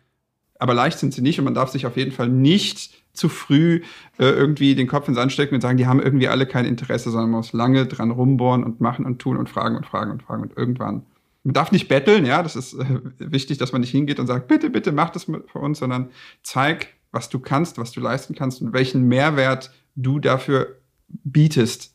aber 0.59 0.74
leicht 0.74 0.99
sind 0.99 1.14
sie 1.14 1.22
nicht 1.22 1.38
und 1.38 1.45
man 1.45 1.55
darf 1.55 1.70
sich 1.70 1.86
auf 1.86 1.97
jeden 1.97 2.11
Fall 2.11 2.28
nicht 2.28 3.05
zu 3.12 3.28
früh 3.28 3.82
äh, 4.18 4.24
irgendwie 4.24 4.74
den 4.74 4.88
Kopf 4.88 5.07
ins 5.07 5.16
Sand 5.16 5.30
stecken 5.30 5.55
und 5.55 5.61
sagen, 5.61 5.78
die 5.78 5.86
haben 5.86 6.03
irgendwie 6.03 6.26
alle 6.26 6.47
kein 6.47 6.64
Interesse, 6.64 7.12
sondern 7.12 7.30
man 7.30 7.38
muss 7.38 7.53
lange 7.53 7.86
dran 7.86 8.11
rumbohren 8.11 8.64
und 8.64 8.80
machen 8.80 9.07
und 9.07 9.20
tun 9.20 9.36
und 9.36 9.49
fragen 9.49 9.76
und 9.76 9.86
fragen 9.86 10.11
und 10.11 10.24
fragen 10.24 10.42
und 10.42 10.57
irgendwann. 10.57 11.07
Man 11.45 11.55
darf 11.55 11.70
nicht 11.70 11.86
betteln, 11.86 12.26
ja, 12.26 12.42
das 12.42 12.57
ist 12.57 12.74
äh, 12.74 13.01
wichtig, 13.18 13.59
dass 13.59 13.70
man 13.70 13.80
nicht 13.80 13.92
hingeht 13.92 14.18
und 14.18 14.26
sagt, 14.26 14.49
bitte, 14.49 14.70
bitte 14.70 14.90
mach 14.90 15.11
das 15.11 15.26
für 15.26 15.61
uns, 15.61 15.78
sondern 15.78 16.11
zeig, 16.42 16.88
was 17.12 17.28
du 17.28 17.38
kannst, 17.38 17.78
was 17.78 17.92
du 17.92 18.01
leisten 18.01 18.34
kannst 18.34 18.61
und 18.61 18.72
welchen 18.72 19.07
Mehrwert 19.07 19.70
du 19.97 20.18
dafür 20.18 20.76
bietest. 21.09 21.95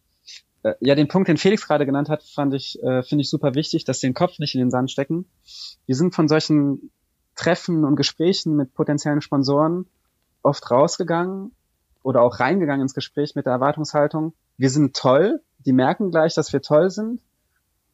Äh, 0.64 0.74
ja, 0.80 0.96
den 0.96 1.08
Punkt, 1.08 1.28
den 1.28 1.38
Felix 1.38 1.68
gerade 1.68 1.86
genannt 1.86 2.10
hat, 2.10 2.24
fand 2.24 2.54
ich, 2.54 2.82
äh, 2.84 3.04
finde 3.04 3.22
ich 3.22 3.30
super 3.30 3.56
wichtig, 3.56 3.86
dass 3.86 4.00
den 4.00 4.14
Kopf 4.14 4.40
nicht 4.40 4.56
in 4.56 4.60
den 4.60 4.72
Sand 4.72 4.92
stecken. 4.92 5.26
Wir 5.86 5.96
sind 5.96 6.14
von 6.14 6.28
solchen 6.28 6.92
Treffen 7.36 7.86
und 7.86 7.96
Gesprächen 7.96 8.56
mit 8.56 8.74
potenziellen 8.74 9.22
Sponsoren 9.22 9.86
oft 10.42 10.70
rausgegangen 10.70 11.52
oder 12.04 12.22
auch 12.22 12.40
reingegangen 12.40 12.82
ins 12.82 12.94
Gespräch 12.94 13.36
mit 13.36 13.46
der 13.46 13.54
Erwartungshaltung. 13.54 14.34
Wir 14.58 14.70
sind 14.70 14.96
toll, 14.96 15.42
die 15.66 15.74
merken 15.74 16.12
gleich, 16.12 16.34
dass 16.34 16.52
wir 16.52 16.62
toll 16.62 16.90
sind 16.90 17.22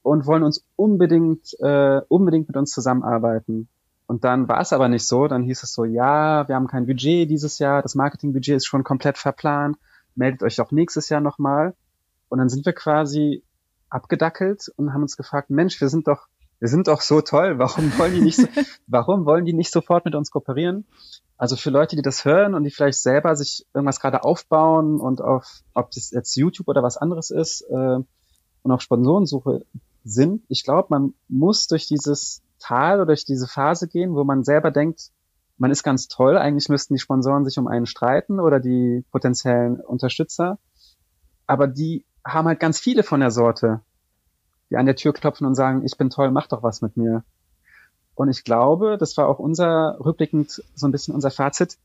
und 0.01 0.25
wollen 0.25 0.43
uns 0.43 0.63
unbedingt, 0.75 1.55
äh, 1.59 2.01
unbedingt 2.07 2.47
mit 2.47 2.57
uns 2.57 2.71
zusammenarbeiten. 2.71 3.67
Und 4.07 4.23
dann 4.23 4.47
war 4.47 4.61
es 4.61 4.73
aber 4.73 4.87
nicht 4.87 5.07
so. 5.07 5.27
Dann 5.27 5.43
hieß 5.43 5.63
es 5.63 5.73
so, 5.73 5.83
ja, 5.83 6.47
wir 6.47 6.55
haben 6.55 6.67
kein 6.67 6.85
Budget 6.85 7.29
dieses 7.29 7.57
Jahr, 7.57 7.81
das 7.81 7.95
Marketingbudget 7.95 8.57
ist 8.57 8.67
schon 8.67 8.83
komplett 8.83 9.17
verplant 9.17 9.77
meldet 10.15 10.43
euch 10.43 10.59
auch 10.61 10.71
nächstes 10.71 11.09
Jahr 11.09 11.21
nochmal. 11.21 11.73
Und 12.29 12.39
dann 12.39 12.49
sind 12.49 12.65
wir 12.65 12.73
quasi 12.73 13.43
abgedackelt 13.89 14.71
und 14.75 14.93
haben 14.93 15.03
uns 15.03 15.17
gefragt, 15.17 15.49
Mensch, 15.49 15.79
wir 15.79 15.89
sind 15.89 16.07
doch, 16.07 16.27
wir 16.59 16.67
sind 16.67 16.87
doch 16.87 17.01
so 17.01 17.21
toll, 17.21 17.59
warum 17.59 17.97
wollen 17.97 18.13
die 18.13 18.21
nicht 18.21 18.37
so, 18.37 18.47
warum 18.87 19.25
wollen 19.25 19.45
die 19.45 19.53
nicht 19.53 19.71
sofort 19.71 20.05
mit 20.05 20.15
uns 20.15 20.31
kooperieren? 20.31 20.85
Also 21.37 21.55
für 21.55 21.69
Leute, 21.69 21.95
die 21.95 22.01
das 22.01 22.25
hören 22.25 22.53
und 22.55 22.63
die 22.63 22.71
vielleicht 22.71 23.01
selber 23.01 23.35
sich 23.35 23.65
irgendwas 23.73 23.99
gerade 23.99 24.23
aufbauen 24.23 24.99
und 24.99 25.21
auf, 25.21 25.61
ob 25.73 25.91
das 25.91 26.11
jetzt 26.11 26.35
YouTube 26.35 26.67
oder 26.67 26.81
was 26.81 26.97
anderes 26.97 27.29
ist, 27.29 27.61
äh, 27.69 27.99
und 28.65 28.71
auf 28.71 28.81
Sponsorensuche 28.81 29.63
sind, 30.03 30.43
ich 30.47 30.63
glaube, 30.63 30.87
man 30.89 31.13
muss 31.27 31.67
durch 31.67 31.87
dieses 31.87 32.41
Tal 32.59 32.97
oder 32.97 33.07
durch 33.07 33.25
diese 33.25 33.47
Phase 33.47 33.87
gehen, 33.87 34.15
wo 34.15 34.23
man 34.23 34.43
selber 34.43 34.71
denkt, 34.71 35.11
man 35.57 35.71
ist 35.71 35.83
ganz 35.83 36.07
toll, 36.07 36.37
eigentlich 36.37 36.69
müssten 36.69 36.93
die 36.93 36.99
Sponsoren 36.99 37.45
sich 37.45 37.57
um 37.57 37.67
einen 37.67 37.85
streiten 37.85 38.39
oder 38.39 38.59
die 38.59 39.05
potenziellen 39.11 39.79
Unterstützer, 39.79 40.59
aber 41.47 41.67
die 41.67 42.05
haben 42.25 42.47
halt 42.47 42.59
ganz 42.59 42.79
viele 42.79 43.03
von 43.03 43.19
der 43.19 43.31
Sorte, 43.31 43.81
die 44.69 44.77
an 44.77 44.85
der 44.85 44.95
Tür 44.95 45.13
klopfen 45.13 45.45
und 45.45 45.55
sagen, 45.55 45.83
ich 45.85 45.97
bin 45.97 46.09
toll, 46.09 46.31
mach 46.31 46.47
doch 46.47 46.63
was 46.63 46.81
mit 46.81 46.97
mir. 46.97 47.23
Und 48.15 48.29
ich 48.29 48.43
glaube, 48.43 48.97
das 48.97 49.15
war 49.17 49.27
auch 49.27 49.39
unser, 49.39 49.97
rückblickend 49.99 50.63
so 50.73 50.87
ein 50.87 50.91
bisschen 50.91 51.13
unser 51.13 51.31
Fazit, 51.31 51.77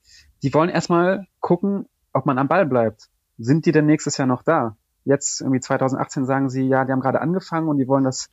die 0.43 0.55
wollen 0.55 0.71
erstmal 0.71 1.27
gucken, 1.41 1.87
ob 2.13 2.25
man 2.25 2.39
am 2.39 2.49
Ball 2.49 2.67
bleibt. 2.67 3.09
Sind 3.37 3.67
die 3.67 3.73
denn 3.73 3.87
nächstes 3.87 4.17
Jahr 4.17 4.27
noch 4.27 4.43
da? 4.43 4.77
Jetzt 5.05 5.41
irgendwie 5.41 5.61
2018 5.61 6.25
sagen 6.25 6.49
sie, 6.49 6.69
ja, 6.69 6.85
die 6.85 6.93
haben 6.93 7.01
gerade 7.01 7.21
angefangen 7.21 7.69
und 7.69 7.79
die 7.79 7.89
wollen 7.89 8.05
das 8.05 8.31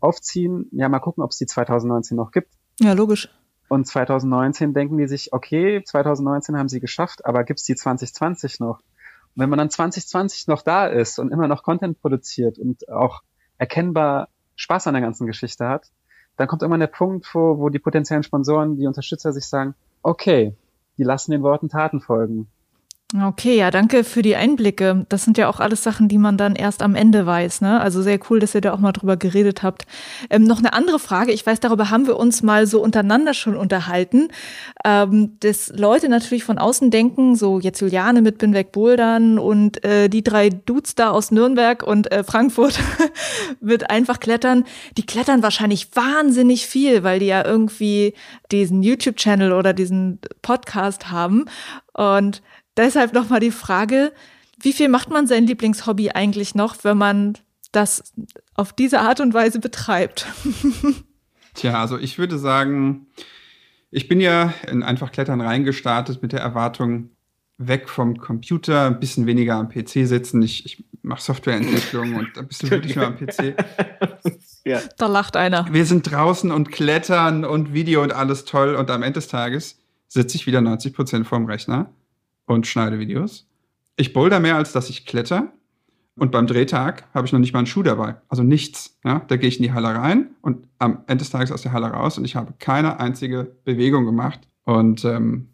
aufziehen, 0.00 0.68
ja, 0.72 0.88
mal 0.88 0.98
gucken, 0.98 1.22
ob 1.22 1.30
es 1.30 1.38
die 1.38 1.46
2019 1.46 2.16
noch 2.16 2.32
gibt. 2.32 2.52
Ja, 2.80 2.92
logisch. 2.92 3.30
Und 3.68 3.86
2019 3.86 4.74
denken 4.74 4.98
die 4.98 5.08
sich, 5.08 5.32
okay, 5.32 5.82
2019 5.82 6.56
haben 6.56 6.68
sie 6.68 6.80
geschafft, 6.80 7.24
aber 7.24 7.44
gibt's 7.44 7.64
die 7.64 7.74
2020 7.74 8.60
noch? 8.60 8.78
Und 8.78 9.42
wenn 9.42 9.50
man 9.50 9.58
dann 9.58 9.70
2020 9.70 10.46
noch 10.46 10.62
da 10.62 10.86
ist 10.86 11.18
und 11.18 11.32
immer 11.32 11.48
noch 11.48 11.62
Content 11.62 12.00
produziert 12.00 12.58
und 12.58 12.88
auch 12.88 13.22
erkennbar 13.58 14.28
Spaß 14.54 14.86
an 14.86 14.94
der 14.94 15.02
ganzen 15.02 15.26
Geschichte 15.26 15.68
hat, 15.68 15.90
dann 16.36 16.48
kommt 16.48 16.62
immer 16.62 16.78
der 16.78 16.86
Punkt, 16.86 17.34
wo, 17.34 17.58
wo 17.58 17.68
die 17.68 17.78
potenziellen 17.78 18.22
Sponsoren, 18.22 18.76
die 18.76 18.86
Unterstützer 18.86 19.32
sich 19.32 19.46
sagen, 19.46 19.74
okay, 20.02 20.54
die 20.98 21.02
lassen 21.02 21.32
den 21.32 21.42
Worten 21.42 21.68
Taten 21.68 22.00
folgen. 22.00 22.48
Okay, 23.14 23.56
ja, 23.56 23.70
danke 23.70 24.02
für 24.02 24.20
die 24.20 24.34
Einblicke. 24.34 25.06
Das 25.08 25.22
sind 25.22 25.38
ja 25.38 25.48
auch 25.48 25.60
alles 25.60 25.84
Sachen, 25.84 26.08
die 26.08 26.18
man 26.18 26.36
dann 26.36 26.56
erst 26.56 26.82
am 26.82 26.96
Ende 26.96 27.24
weiß. 27.24 27.60
Ne? 27.60 27.80
Also 27.80 28.02
sehr 28.02 28.18
cool, 28.28 28.40
dass 28.40 28.52
ihr 28.56 28.60
da 28.60 28.72
auch 28.72 28.80
mal 28.80 28.90
drüber 28.90 29.16
geredet 29.16 29.62
habt. 29.62 29.86
Ähm, 30.28 30.42
noch 30.42 30.58
eine 30.58 30.72
andere 30.72 30.98
Frage. 30.98 31.30
Ich 31.30 31.46
weiß, 31.46 31.60
darüber 31.60 31.90
haben 31.90 32.08
wir 32.08 32.16
uns 32.16 32.42
mal 32.42 32.66
so 32.66 32.82
untereinander 32.82 33.32
schon 33.32 33.54
unterhalten. 33.54 34.26
Ähm, 34.84 35.36
dass 35.38 35.68
Leute 35.68 36.08
natürlich 36.08 36.42
von 36.42 36.58
außen 36.58 36.90
denken, 36.90 37.36
so 37.36 37.60
jetzt 37.60 37.80
Juliane 37.80 38.22
mit 38.22 38.38
Binweg 38.38 38.72
Bouldern 38.72 39.38
und 39.38 39.84
äh, 39.84 40.08
die 40.08 40.24
drei 40.24 40.48
Dudes 40.48 40.96
da 40.96 41.10
aus 41.10 41.30
Nürnberg 41.30 41.84
und 41.84 42.10
äh, 42.10 42.24
Frankfurt 42.24 42.80
mit 43.60 43.88
einfach 43.88 44.18
klettern. 44.18 44.64
Die 44.96 45.06
klettern 45.06 45.44
wahrscheinlich 45.44 45.94
wahnsinnig 45.94 46.66
viel, 46.66 47.04
weil 47.04 47.20
die 47.20 47.26
ja 47.26 47.44
irgendwie 47.46 48.14
diesen 48.50 48.82
YouTube-Channel 48.82 49.52
oder 49.52 49.74
diesen 49.74 50.18
Podcast 50.42 51.12
haben. 51.12 51.44
Und 51.94 52.42
Deshalb 52.76 53.12
nochmal 53.14 53.40
die 53.40 53.50
Frage, 53.50 54.12
wie 54.60 54.72
viel 54.72 54.88
macht 54.88 55.10
man 55.10 55.26
sein 55.26 55.46
Lieblingshobby 55.46 56.10
eigentlich 56.10 56.54
noch, 56.54 56.84
wenn 56.84 56.98
man 56.98 57.38
das 57.72 58.12
auf 58.54 58.72
diese 58.72 59.00
Art 59.00 59.20
und 59.20 59.34
Weise 59.34 59.60
betreibt? 59.60 60.26
Tja, 61.54 61.80
also 61.80 61.98
ich 61.98 62.18
würde 62.18 62.38
sagen, 62.38 63.06
ich 63.90 64.08
bin 64.08 64.20
ja 64.20 64.52
in 64.70 64.82
einfach 64.82 65.12
Klettern 65.12 65.40
reingestartet 65.40 66.22
mit 66.22 66.32
der 66.32 66.40
Erwartung, 66.40 67.10
weg 67.58 67.88
vom 67.88 68.18
Computer, 68.18 68.86
ein 68.86 69.00
bisschen 69.00 69.26
weniger 69.26 69.54
am 69.54 69.70
PC 69.70 70.06
sitzen. 70.06 70.42
Ich, 70.42 70.66
ich 70.66 70.84
mache 71.00 71.22
Softwareentwicklung 71.22 72.14
und 72.16 72.36
ein 72.36 72.46
bisschen 72.46 72.70
wirklich 72.70 72.96
nur 72.96 73.06
am 73.06 73.16
PC. 73.16 73.54
ja. 74.66 74.80
Da 74.98 75.06
lacht 75.06 75.36
einer. 75.36 75.66
Wir 75.72 75.86
sind 75.86 76.10
draußen 76.10 76.50
und 76.50 76.70
klettern 76.70 77.46
und 77.46 77.72
Video 77.72 78.02
und 78.02 78.12
alles 78.12 78.44
toll 78.44 78.74
und 78.74 78.90
am 78.90 79.02
Ende 79.02 79.14
des 79.14 79.28
Tages 79.28 79.78
sitze 80.08 80.36
ich 80.36 80.46
wieder 80.46 80.60
90 80.60 80.92
Prozent 80.92 81.26
vorm 81.26 81.46
Rechner 81.46 81.90
und 82.46 82.66
schneide 82.66 82.98
Videos. 82.98 83.46
Ich 83.96 84.12
boulder 84.12 84.40
mehr, 84.40 84.56
als 84.56 84.72
dass 84.72 84.90
ich 84.90 85.06
kletter. 85.06 85.52
Und 86.18 86.32
beim 86.32 86.46
Drehtag 86.46 87.04
habe 87.12 87.26
ich 87.26 87.32
noch 87.32 87.40
nicht 87.40 87.52
mal 87.52 87.58
einen 87.58 87.66
Schuh 87.66 87.82
dabei. 87.82 88.16
Also 88.28 88.42
nichts. 88.42 88.98
Ja? 89.04 89.22
Da 89.28 89.36
gehe 89.36 89.48
ich 89.48 89.58
in 89.58 89.64
die 89.64 89.72
Halle 89.72 89.88
rein 89.88 90.30
und 90.40 90.66
am 90.78 91.02
Ende 91.06 91.22
des 91.22 91.30
Tages 91.30 91.52
aus 91.52 91.62
der 91.62 91.72
Halle 91.72 91.88
raus 91.88 92.16
und 92.16 92.24
ich 92.24 92.36
habe 92.36 92.54
keine 92.58 93.00
einzige 93.00 93.52
Bewegung 93.64 94.06
gemacht. 94.06 94.40
Und 94.64 95.04
ähm, 95.04 95.48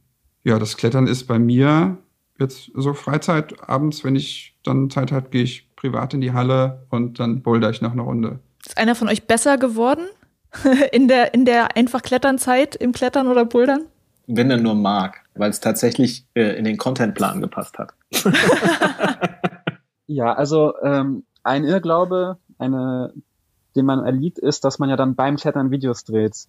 ja, 0.44 0.58
das 0.58 0.76
Klettern 0.76 1.08
ist 1.08 1.24
bei 1.24 1.38
mir 1.38 1.98
jetzt 2.38 2.70
so 2.74 2.94
Freizeit. 2.94 3.68
Abends, 3.68 4.04
wenn 4.04 4.14
ich 4.14 4.56
dann 4.62 4.88
Zeit 4.88 5.10
habe, 5.10 5.30
gehe 5.30 5.42
ich 5.42 5.74
privat 5.74 6.14
in 6.14 6.20
die 6.20 6.32
Halle 6.32 6.86
und 6.90 7.18
dann 7.18 7.42
boulder 7.42 7.70
ich 7.70 7.82
noch 7.82 7.92
eine 7.92 8.02
Runde. 8.02 8.38
Ist 8.64 8.78
einer 8.78 8.94
von 8.94 9.08
euch 9.08 9.26
besser 9.26 9.58
geworden 9.58 10.06
in 10.92 11.08
der, 11.08 11.34
in 11.34 11.44
der 11.44 11.76
einfach 11.76 12.02
Kletternzeit 12.02 12.76
im 12.76 12.92
Klettern 12.92 13.26
oder 13.26 13.44
Bouldern? 13.44 13.86
Wenn 14.28 14.50
er 14.50 14.58
nur 14.58 14.76
mag 14.76 15.21
weil 15.34 15.50
es 15.50 15.60
tatsächlich 15.60 16.26
äh, 16.34 16.56
in 16.56 16.64
den 16.64 16.76
Contentplan 16.76 17.40
gepasst 17.40 17.78
hat. 17.78 17.94
ja, 20.06 20.32
also 20.32 20.74
ähm, 20.82 21.24
ein 21.42 21.64
Irrglaube, 21.64 22.38
eine, 22.58 23.12
den 23.74 23.86
man 23.86 24.04
erliegt, 24.04 24.38
ist, 24.38 24.64
dass 24.64 24.78
man 24.78 24.90
ja 24.90 24.96
dann 24.96 25.14
beim 25.14 25.36
Klettern 25.36 25.70
Videos 25.70 26.04
dreht. 26.04 26.46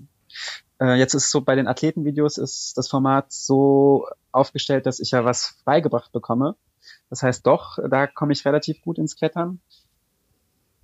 Äh, 0.79 0.95
jetzt 0.95 1.13
ist 1.13 1.31
so 1.31 1.41
bei 1.41 1.55
den 1.55 1.67
Athletenvideos 1.67 2.37
ist 2.37 2.77
das 2.77 2.89
Format 2.89 3.31
so 3.31 4.07
aufgestellt, 4.31 4.85
dass 4.85 4.99
ich 4.99 5.11
ja 5.11 5.23
was 5.23 5.55
beigebracht 5.65 6.11
bekomme. 6.11 6.55
Das 7.09 7.23
heißt 7.23 7.45
doch, 7.45 7.77
da 7.89 8.07
komme 8.07 8.33
ich 8.33 8.45
relativ 8.45 8.81
gut 8.81 8.97
ins 8.97 9.15
Klettern. 9.15 9.61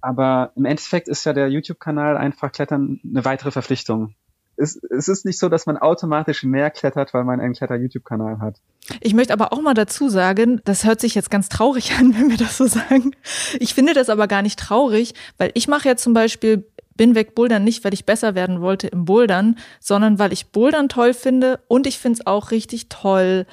Aber 0.01 0.53
im 0.55 0.63
Endeffekt 0.63 1.09
ist 1.09 1.25
ja 1.25 1.33
der 1.33 1.49
YouTube-Kanal 1.49 2.15
einfach 2.15 2.53
Klettern 2.53 3.01
eine 3.03 3.25
weitere 3.25 3.51
Verpflichtung 3.51 4.15
es, 4.59 4.75
es 4.89 5.07
ist 5.07 5.25
nicht 5.25 5.39
so, 5.39 5.47
dass 5.49 5.65
man 5.65 5.77
automatisch 5.77 6.43
mehr 6.43 6.69
klettert, 6.69 7.13
weil 7.13 7.23
man 7.23 7.39
einen 7.39 7.53
Kletter-YouTube-Kanal 7.53 8.39
hat. 8.39 8.59
Ich 8.99 9.13
möchte 9.13 9.33
aber 9.33 9.53
auch 9.53 9.61
mal 9.61 9.73
dazu 9.73 10.09
sagen, 10.09 10.61
das 10.65 10.85
hört 10.85 10.99
sich 10.99 11.15
jetzt 11.15 11.31
ganz 11.31 11.49
traurig 11.49 11.93
an, 11.99 12.13
wenn 12.15 12.29
wir 12.29 12.37
das 12.37 12.57
so 12.57 12.67
sagen. 12.67 13.15
Ich 13.59 13.73
finde 13.73 13.93
das 13.93 14.09
aber 14.09 14.27
gar 14.27 14.41
nicht 14.41 14.59
traurig, 14.59 15.13
weil 15.37 15.51
ich 15.53 15.67
mache 15.67 15.87
ja 15.87 15.95
zum 15.95 16.13
Beispiel 16.13 16.65
bin 16.95 17.15
weg 17.15 17.33
Bouldern 17.33 17.63
nicht, 17.63 17.85
weil 17.85 17.93
ich 17.93 18.05
besser 18.05 18.35
werden 18.35 18.59
wollte 18.59 18.87
im 18.87 19.05
Bouldern, 19.05 19.57
sondern 19.79 20.19
weil 20.19 20.33
ich 20.33 20.47
Bouldern 20.47 20.89
toll 20.89 21.13
finde 21.13 21.61
und 21.69 21.87
ich 21.87 21.97
finde 21.97 22.19
es 22.19 22.27
auch 22.27 22.51
richtig 22.51 22.89
toll, 22.89 23.45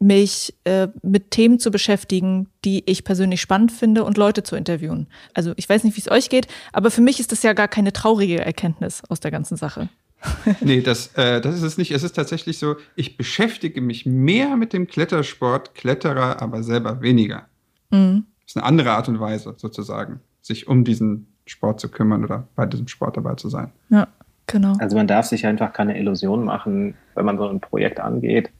mich 0.00 0.52
äh, 0.64 0.88
mit 1.02 1.30
Themen 1.30 1.60
zu 1.60 1.70
beschäftigen, 1.70 2.48
die 2.64 2.82
ich 2.90 3.04
persönlich 3.04 3.40
spannend 3.40 3.70
finde 3.70 4.02
und 4.02 4.18
Leute 4.18 4.42
zu 4.42 4.56
interviewen. 4.56 5.06
Also 5.32 5.52
ich 5.54 5.68
weiß 5.68 5.84
nicht, 5.84 5.96
wie 5.96 6.00
es 6.00 6.10
euch 6.10 6.28
geht, 6.28 6.48
aber 6.72 6.90
für 6.90 7.00
mich 7.02 7.20
ist 7.20 7.30
das 7.30 7.44
ja 7.44 7.52
gar 7.52 7.68
keine 7.68 7.92
traurige 7.92 8.44
Erkenntnis 8.44 9.02
aus 9.08 9.20
der 9.20 9.30
ganzen 9.30 9.56
Sache. 9.56 9.88
nee, 10.60 10.80
das, 10.80 11.14
äh, 11.14 11.40
das 11.40 11.56
ist 11.56 11.62
es 11.62 11.78
nicht. 11.78 11.90
Es 11.90 12.02
ist 12.02 12.14
tatsächlich 12.14 12.58
so, 12.58 12.76
ich 12.94 13.16
beschäftige 13.16 13.80
mich 13.80 14.06
mehr 14.06 14.56
mit 14.56 14.72
dem 14.72 14.86
Klettersport, 14.86 15.74
Kletterer 15.74 16.42
aber 16.42 16.62
selber 16.62 17.00
weniger. 17.00 17.46
Mhm. 17.90 18.24
Das 18.40 18.52
ist 18.52 18.56
eine 18.56 18.66
andere 18.66 18.92
Art 18.92 19.08
und 19.08 19.20
Weise, 19.20 19.54
sozusagen, 19.56 20.20
sich 20.40 20.68
um 20.68 20.84
diesen 20.84 21.26
Sport 21.46 21.80
zu 21.80 21.88
kümmern 21.88 22.24
oder 22.24 22.48
bei 22.54 22.66
diesem 22.66 22.88
Sport 22.88 23.16
dabei 23.16 23.34
zu 23.34 23.48
sein. 23.48 23.72
Ja, 23.88 24.08
genau. 24.46 24.74
Also 24.78 24.96
man 24.96 25.06
darf 25.06 25.26
sich 25.26 25.46
einfach 25.46 25.72
keine 25.72 25.98
Illusionen 25.98 26.44
machen, 26.44 26.94
wenn 27.14 27.24
man 27.24 27.38
so 27.38 27.48
ein 27.48 27.60
Projekt 27.60 28.00
angeht 28.00 28.50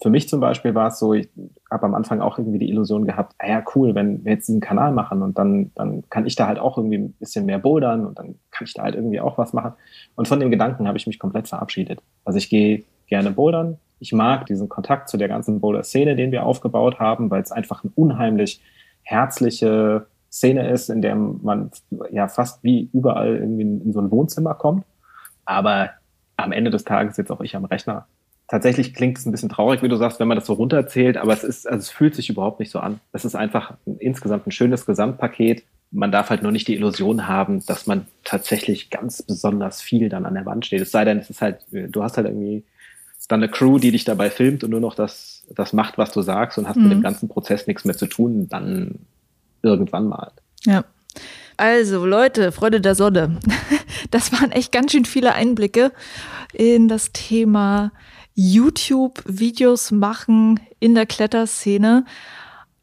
für 0.00 0.10
mich 0.10 0.28
zum 0.28 0.40
Beispiel 0.40 0.74
war 0.74 0.88
es 0.88 0.98
so, 0.98 1.14
ich 1.14 1.28
habe 1.70 1.86
am 1.86 1.94
Anfang 1.94 2.20
auch 2.20 2.38
irgendwie 2.38 2.58
die 2.58 2.68
Illusion 2.68 3.06
gehabt, 3.06 3.34
ah 3.38 3.48
ja, 3.48 3.64
cool, 3.74 3.94
wenn 3.94 4.24
wir 4.24 4.32
jetzt 4.32 4.48
diesen 4.48 4.60
Kanal 4.60 4.92
machen 4.92 5.22
und 5.22 5.38
dann, 5.38 5.72
dann 5.74 6.04
kann 6.10 6.26
ich 6.26 6.36
da 6.36 6.46
halt 6.46 6.58
auch 6.58 6.76
irgendwie 6.76 6.98
ein 6.98 7.12
bisschen 7.12 7.46
mehr 7.46 7.58
bouldern 7.58 8.06
und 8.06 8.18
dann 8.18 8.36
kann 8.50 8.66
ich 8.66 8.74
da 8.74 8.82
halt 8.82 8.94
irgendwie 8.94 9.20
auch 9.20 9.38
was 9.38 9.52
machen. 9.52 9.72
Und 10.14 10.28
von 10.28 10.40
dem 10.40 10.50
Gedanken 10.50 10.86
habe 10.86 10.98
ich 10.98 11.06
mich 11.06 11.18
komplett 11.18 11.48
verabschiedet. 11.48 12.00
Also 12.24 12.38
ich 12.38 12.50
gehe 12.50 12.84
gerne 13.06 13.30
bouldern. 13.30 13.78
Ich 13.98 14.12
mag 14.12 14.46
diesen 14.46 14.68
Kontakt 14.68 15.08
zu 15.08 15.16
der 15.16 15.28
ganzen 15.28 15.60
Boulder-Szene, 15.60 16.14
den 16.16 16.32
wir 16.32 16.44
aufgebaut 16.44 17.00
haben, 17.00 17.30
weil 17.30 17.42
es 17.42 17.50
einfach 17.50 17.82
eine 17.82 17.92
unheimlich 17.94 18.62
herzliche 19.02 20.06
Szene 20.30 20.68
ist, 20.70 20.90
in 20.90 21.00
der 21.02 21.16
man 21.16 21.70
ja 22.10 22.28
fast 22.28 22.62
wie 22.62 22.90
überall 22.92 23.36
irgendwie 23.36 23.62
in 23.62 23.92
so 23.92 24.00
ein 24.00 24.10
Wohnzimmer 24.10 24.54
kommt. 24.54 24.84
Aber 25.46 25.90
am 26.36 26.52
Ende 26.52 26.70
des 26.70 26.84
Tages 26.84 27.16
sitze 27.16 27.32
auch 27.32 27.40
ich 27.40 27.56
am 27.56 27.64
Rechner 27.64 28.06
tatsächlich 28.48 28.94
klingt 28.94 29.18
es 29.18 29.26
ein 29.26 29.32
bisschen 29.32 29.50
traurig, 29.50 29.82
wie 29.82 29.88
du 29.88 29.96
sagst, 29.96 30.20
wenn 30.20 30.28
man 30.28 30.36
das 30.38 30.46
so 30.46 30.54
runterzählt, 30.54 31.16
aber 31.16 31.32
es 31.32 31.44
ist, 31.44 31.68
also 31.68 31.78
es 31.78 31.90
fühlt 31.90 32.14
sich 32.14 32.30
überhaupt 32.30 32.60
nicht 32.60 32.70
so 32.70 32.80
an. 32.80 33.00
Es 33.12 33.24
ist 33.24 33.34
einfach 33.34 33.74
ein, 33.86 33.98
insgesamt 33.98 34.46
ein 34.46 34.52
schönes 34.52 34.86
Gesamtpaket. 34.86 35.64
Man 35.90 36.12
darf 36.12 36.30
halt 36.30 36.42
nur 36.42 36.52
nicht 36.52 36.68
die 36.68 36.74
Illusion 36.74 37.28
haben, 37.28 37.64
dass 37.66 37.86
man 37.86 38.06
tatsächlich 38.24 38.90
ganz 38.90 39.22
besonders 39.22 39.80
viel 39.80 40.08
dann 40.08 40.26
an 40.26 40.34
der 40.34 40.46
Wand 40.46 40.66
steht. 40.66 40.80
Es 40.80 40.90
sei 40.90 41.04
denn, 41.04 41.18
es 41.18 41.30
ist 41.30 41.40
halt, 41.40 41.60
du 41.70 42.02
hast 42.02 42.16
halt 42.16 42.26
irgendwie 42.26 42.64
dann 43.28 43.42
eine 43.42 43.50
Crew, 43.50 43.78
die 43.78 43.90
dich 43.90 44.04
dabei 44.04 44.30
filmt 44.30 44.64
und 44.64 44.70
nur 44.70 44.80
noch 44.80 44.94
das, 44.94 45.44
das 45.54 45.72
macht, 45.72 45.98
was 45.98 46.12
du 46.12 46.22
sagst 46.22 46.58
und 46.58 46.66
hast 46.66 46.76
mhm. 46.76 46.84
mit 46.84 46.92
dem 46.92 47.02
ganzen 47.02 47.28
Prozess 47.28 47.66
nichts 47.66 47.84
mehr 47.84 47.96
zu 47.96 48.06
tun, 48.06 48.48
dann 48.48 48.98
irgendwann 49.62 50.08
mal. 50.08 50.32
Ja. 50.64 50.84
Also 51.58 52.06
Leute, 52.06 52.52
Freude 52.52 52.80
der 52.80 52.94
Sonne. 52.94 53.36
Das 54.10 54.32
waren 54.32 54.52
echt 54.52 54.70
ganz 54.72 54.92
schön 54.92 55.04
viele 55.04 55.34
Einblicke 55.34 55.92
in 56.54 56.88
das 56.88 57.12
Thema 57.12 57.90
YouTube-Videos 58.40 59.90
machen 59.90 60.60
in 60.78 60.94
der 60.94 61.06
Kletterszene 61.06 62.04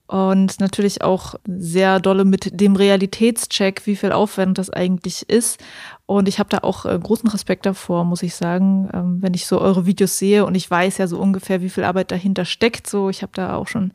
und 0.06 0.60
natürlich 0.60 1.01
auch 1.01 1.36
sehr 1.47 2.01
dolle 2.01 2.26
mit 2.26 2.60
dem 2.60 2.76
Realitätscheck, 2.76 3.84
wie 3.86 3.95
viel 3.95 4.12
Aufwand 4.12 4.58
das 4.58 4.70
eigentlich 4.70 5.30
ist. 5.30 5.64
Und 6.06 6.28
ich 6.28 6.39
habe 6.39 6.49
da 6.49 6.58
auch 6.60 6.86
äh, 6.86 6.99
großen 7.01 7.30
Respekt 7.30 7.66
davor, 7.66 8.03
muss 8.03 8.22
ich 8.22 8.36
sagen, 8.36 8.89
ähm, 8.93 9.22
wenn 9.22 9.34
ich 9.34 9.47
so 9.47 9.62
eure 9.62 9.86
Videos 9.86 10.20
sehe 10.20 10.45
und 10.45 10.56
ich 10.56 10.70
weiß 10.70 10.97
ja 10.97 11.08
so 11.08 11.20
ungefähr, 11.20 11.62
wie 11.62 11.70
viel 11.70 11.86
Arbeit 11.86 12.12
dahinter 12.12 12.43
steckt. 12.43 12.86
So, 12.88 13.10
ich 13.10 13.22
habe 13.22 13.32
da 13.34 13.56
auch 13.56 13.70
schon 13.70 13.93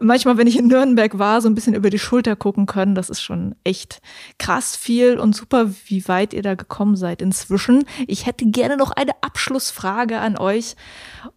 manchmal, 0.00 0.36
wenn 0.36 0.46
ich 0.46 0.58
in 0.58 0.68
Nürnberg 0.68 1.18
war, 1.18 1.40
so 1.40 1.48
ein 1.48 1.54
bisschen 1.54 1.74
über 1.74 1.90
die 1.90 1.98
Schulter 1.98 2.36
gucken 2.36 2.66
können. 2.66 2.94
Das 2.94 3.10
ist 3.10 3.20
schon 3.20 3.54
echt 3.64 4.00
krass 4.38 4.76
viel 4.76 5.18
und 5.18 5.34
super, 5.34 5.70
wie 5.86 6.06
weit 6.08 6.32
ihr 6.32 6.42
da 6.42 6.54
gekommen 6.54 6.96
seid 6.96 7.22
inzwischen. 7.22 7.84
Ich 8.06 8.26
hätte 8.26 8.46
gerne 8.46 8.76
noch 8.76 8.90
eine 8.90 9.12
Abschlussfrage 9.22 10.18
an 10.18 10.36
euch. 10.38 10.76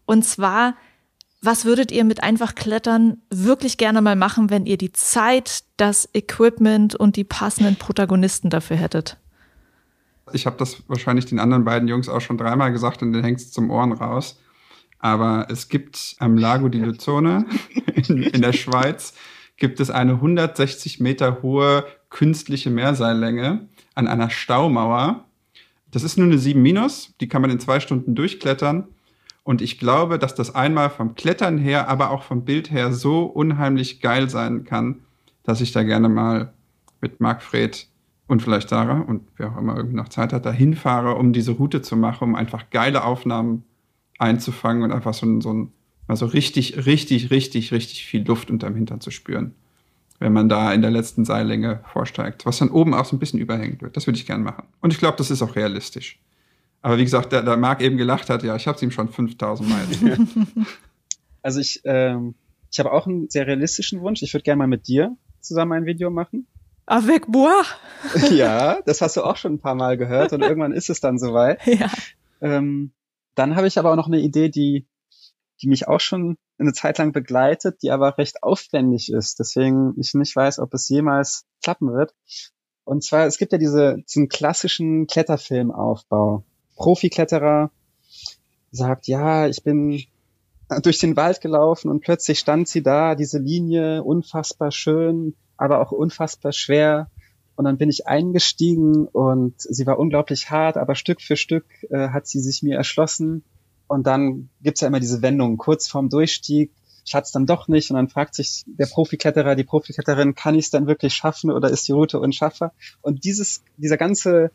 Und 0.05 0.25
zwar, 0.25 0.75
was 1.41 1.65
würdet 1.65 1.91
ihr 1.91 2.03
mit 2.03 2.23
einfach 2.23 2.55
Klettern 2.55 3.21
wirklich 3.29 3.77
gerne 3.77 4.01
mal 4.01 4.15
machen, 4.15 4.49
wenn 4.49 4.65
ihr 4.65 4.77
die 4.77 4.91
Zeit, 4.91 5.63
das 5.77 6.09
Equipment 6.13 6.95
und 6.95 7.15
die 7.15 7.23
passenden 7.23 7.77
Protagonisten 7.77 8.49
dafür 8.49 8.77
hättet? 8.77 9.17
Ich 10.33 10.45
habe 10.45 10.57
das 10.57 10.83
wahrscheinlich 10.87 11.25
den 11.25 11.39
anderen 11.39 11.65
beiden 11.65 11.87
Jungs 11.87 12.09
auch 12.09 12.21
schon 12.21 12.37
dreimal 12.37 12.71
gesagt 12.71 13.01
und 13.01 13.13
den 13.13 13.23
hängst 13.23 13.53
zum 13.53 13.71
Ohren 13.71 13.93
raus. 13.93 14.39
Aber 14.99 15.47
es 15.49 15.69
gibt 15.69 16.15
am 16.19 16.37
Lago 16.37 16.67
di 16.69 16.79
Luzone 16.79 17.45
in, 17.95 18.23
in 18.23 18.41
der 18.41 18.53
Schweiz 18.53 19.13
gibt 19.57 19.79
es 19.79 19.89
eine 19.89 20.13
160 20.13 20.99
Meter 20.99 21.41
hohe 21.41 21.85
künstliche 22.09 22.69
Meerseillänge 22.69 23.67
an 23.95 24.07
einer 24.07 24.29
Staumauer. 24.29 25.25
Das 25.91 26.03
ist 26.03 26.17
nur 26.17 26.27
eine 26.27 26.37
7 26.37 26.61
Minus, 26.61 27.13
die 27.19 27.27
kann 27.27 27.41
man 27.41 27.51
in 27.51 27.59
zwei 27.59 27.79
Stunden 27.79 28.15
durchklettern. 28.15 28.87
Und 29.43 29.61
ich 29.61 29.79
glaube, 29.79 30.19
dass 30.19 30.35
das 30.35 30.53
einmal 30.53 30.89
vom 30.89 31.15
Klettern 31.15 31.57
her, 31.57 31.89
aber 31.89 32.11
auch 32.11 32.23
vom 32.23 32.45
Bild 32.45 32.71
her 32.71 32.93
so 32.93 33.23
unheimlich 33.23 34.01
geil 34.01 34.29
sein 34.29 34.63
kann, 34.63 35.01
dass 35.43 35.61
ich 35.61 35.71
da 35.71 35.83
gerne 35.83 36.09
mal 36.09 36.53
mit 37.01 37.19
Margfred 37.19 37.87
und 38.27 38.43
vielleicht 38.43 38.69
Sarah 38.69 38.99
und 38.99 39.27
wer 39.37 39.51
auch 39.51 39.57
immer 39.57 39.81
noch 39.83 40.09
Zeit 40.09 40.33
hat, 40.33 40.45
da 40.45 40.51
hinfahre, 40.51 41.15
um 41.15 41.33
diese 41.33 41.53
Route 41.53 41.81
zu 41.81 41.97
machen, 41.97 42.25
um 42.29 42.35
einfach 42.35 42.69
geile 42.69 43.03
Aufnahmen 43.03 43.63
einzufangen 44.19 44.83
und 44.83 44.91
einfach 44.91 45.13
so, 45.13 45.25
ein, 45.25 45.41
so 45.41 45.51
ein, 45.51 45.71
also 46.07 46.27
richtig, 46.27 46.85
richtig, 46.85 47.31
richtig, 47.31 47.71
richtig 47.71 48.05
viel 48.05 48.23
Luft 48.23 48.51
unterm 48.51 48.75
Hintern 48.75 49.01
zu 49.01 49.09
spüren, 49.09 49.55
wenn 50.19 50.33
man 50.33 50.49
da 50.49 50.71
in 50.73 50.81
der 50.81 50.91
letzten 50.91 51.25
Seillänge 51.25 51.81
vorsteigt, 51.91 52.45
was 52.45 52.59
dann 52.59 52.69
oben 52.69 52.93
auch 52.93 53.05
so 53.05 53.15
ein 53.15 53.19
bisschen 53.19 53.39
überhängt 53.39 53.81
wird. 53.81 53.97
Das 53.97 54.05
würde 54.05 54.17
ich 54.17 54.27
gerne 54.27 54.43
machen. 54.43 54.65
Und 54.81 54.93
ich 54.93 54.99
glaube, 54.99 55.17
das 55.17 55.31
ist 55.31 55.41
auch 55.41 55.55
realistisch. 55.55 56.19
Aber 56.81 56.97
wie 56.97 57.03
gesagt, 57.03 57.33
da, 57.33 57.41
da 57.41 57.57
Marc 57.57 57.81
eben 57.81 57.97
gelacht 57.97 58.29
hat, 58.29 58.43
ja, 58.43 58.55
ich 58.55 58.67
habe 58.67 58.75
es 58.75 58.83
ihm 58.83 58.91
schon 58.91 59.09
5000 59.09 59.69
Mal 59.69 59.81
erzählt. 59.81 60.19
Also 61.41 61.61
ich, 61.61 61.79
ähm, 61.85 62.35
ich 62.69 62.79
habe 62.79 62.91
auch 62.91 63.07
einen 63.07 63.29
sehr 63.29 63.47
realistischen 63.47 64.01
Wunsch. 64.01 64.21
Ich 64.21 64.33
würde 64.33 64.43
gerne 64.43 64.57
mal 64.57 64.67
mit 64.67 64.89
dir 64.89 65.15
zusammen 65.39 65.71
ein 65.71 65.85
Video 65.85 66.09
machen. 66.09 66.47
Avec 66.85 67.27
moi? 67.27 67.51
ja, 68.31 68.81
das 68.85 69.01
hast 69.01 69.15
du 69.15 69.23
auch 69.23 69.37
schon 69.37 69.53
ein 69.53 69.59
paar 69.59 69.75
Mal 69.75 69.95
gehört 69.95 70.33
und 70.33 70.41
irgendwann 70.41 70.73
ist 70.73 70.89
es 70.89 70.99
dann 70.99 71.19
soweit. 71.19 71.59
Ja. 71.65 71.89
Ähm, 72.41 72.91
dann 73.39 73.55
habe 73.55 73.67
ich 73.67 73.79
aber 73.79 73.91
auch 73.91 73.95
noch 73.95 74.07
eine 74.07 74.19
Idee, 74.19 74.49
die, 74.49 74.85
die 75.61 75.67
mich 75.67 75.87
auch 75.87 76.01
schon 76.01 76.37
eine 76.57 76.73
Zeit 76.73 76.97
lang 76.97 77.13
begleitet, 77.13 77.81
die 77.81 77.89
aber 77.89 78.17
recht 78.17 78.43
aufwendig 78.43 79.11
ist, 79.11 79.39
deswegen 79.39 79.93
ich 79.97 80.13
nicht 80.13 80.35
weiß, 80.35 80.59
ob 80.59 80.73
es 80.73 80.89
jemals 80.89 81.45
klappen 81.63 81.93
wird. 81.93 82.13
Und 82.83 83.03
zwar, 83.03 83.25
es 83.25 83.37
gibt 83.37 83.53
ja 83.53 83.57
diese, 83.57 83.97
diesen 84.07 84.27
klassischen 84.27 85.07
Kletterfilmaufbau. 85.07 86.43
Profikletterer 86.75 87.71
sagt, 88.71 89.07
ja, 89.07 89.47
ich 89.47 89.63
bin 89.63 90.03
durch 90.83 90.99
den 90.99 91.15
Wald 91.15 91.39
gelaufen 91.39 91.89
und 91.89 92.01
plötzlich 92.01 92.39
stand 92.39 92.67
sie 92.67 92.83
da, 92.83 93.15
diese 93.15 93.39
Linie, 93.39 94.03
unfassbar 94.03 94.71
schön, 94.71 95.35
aber 95.55 95.81
auch 95.81 95.91
unfassbar 95.91 96.51
schwer. 96.51 97.09
Und 97.59 97.65
dann 97.65 97.77
bin 97.77 97.89
ich 97.89 98.07
eingestiegen 98.07 99.05
und 99.05 99.53
sie 99.59 99.85
war 99.85 99.99
unglaublich 99.99 100.49
hart, 100.49 100.77
aber 100.77 100.95
Stück 100.95 101.19
für 101.19 101.35
Stück 101.35 101.65
äh, 101.89 102.07
hat 102.07 102.25
sie 102.25 102.39
sich 102.39 102.63
mir 102.63 102.77
erschlossen. 102.77 103.43
Und 103.85 104.07
dann 104.07 104.47
gibt's 104.61 104.79
ja 104.79 104.87
immer 104.87 105.01
diese 105.01 105.21
Wendung, 105.21 105.57
kurz 105.57 105.89
vorm 105.89 106.07
Durchstieg, 106.07 106.71
ich 107.03 107.13
hatte 107.13 107.25
es 107.25 107.31
dann 107.33 107.45
doch 107.45 107.67
nicht. 107.67 107.89
Und 107.89 107.97
dann 107.97 108.07
fragt 108.07 108.35
sich 108.35 108.63
der 108.65 108.85
Profikletterer, 108.85 109.57
die 109.57 109.65
Profikletterin, 109.65 110.35
kann 110.35 110.55
ich 110.55 110.67
es 110.67 110.71
dann 110.71 110.87
wirklich 110.87 111.13
schaffen 111.13 111.51
oder 111.51 111.69
ist 111.69 111.85
die 111.85 111.91
Route 111.91 112.21
unschaffbar? 112.21 112.71
Und 113.01 113.25
dieses, 113.25 113.61
dieser 113.75 113.97
ganze, 113.97 114.51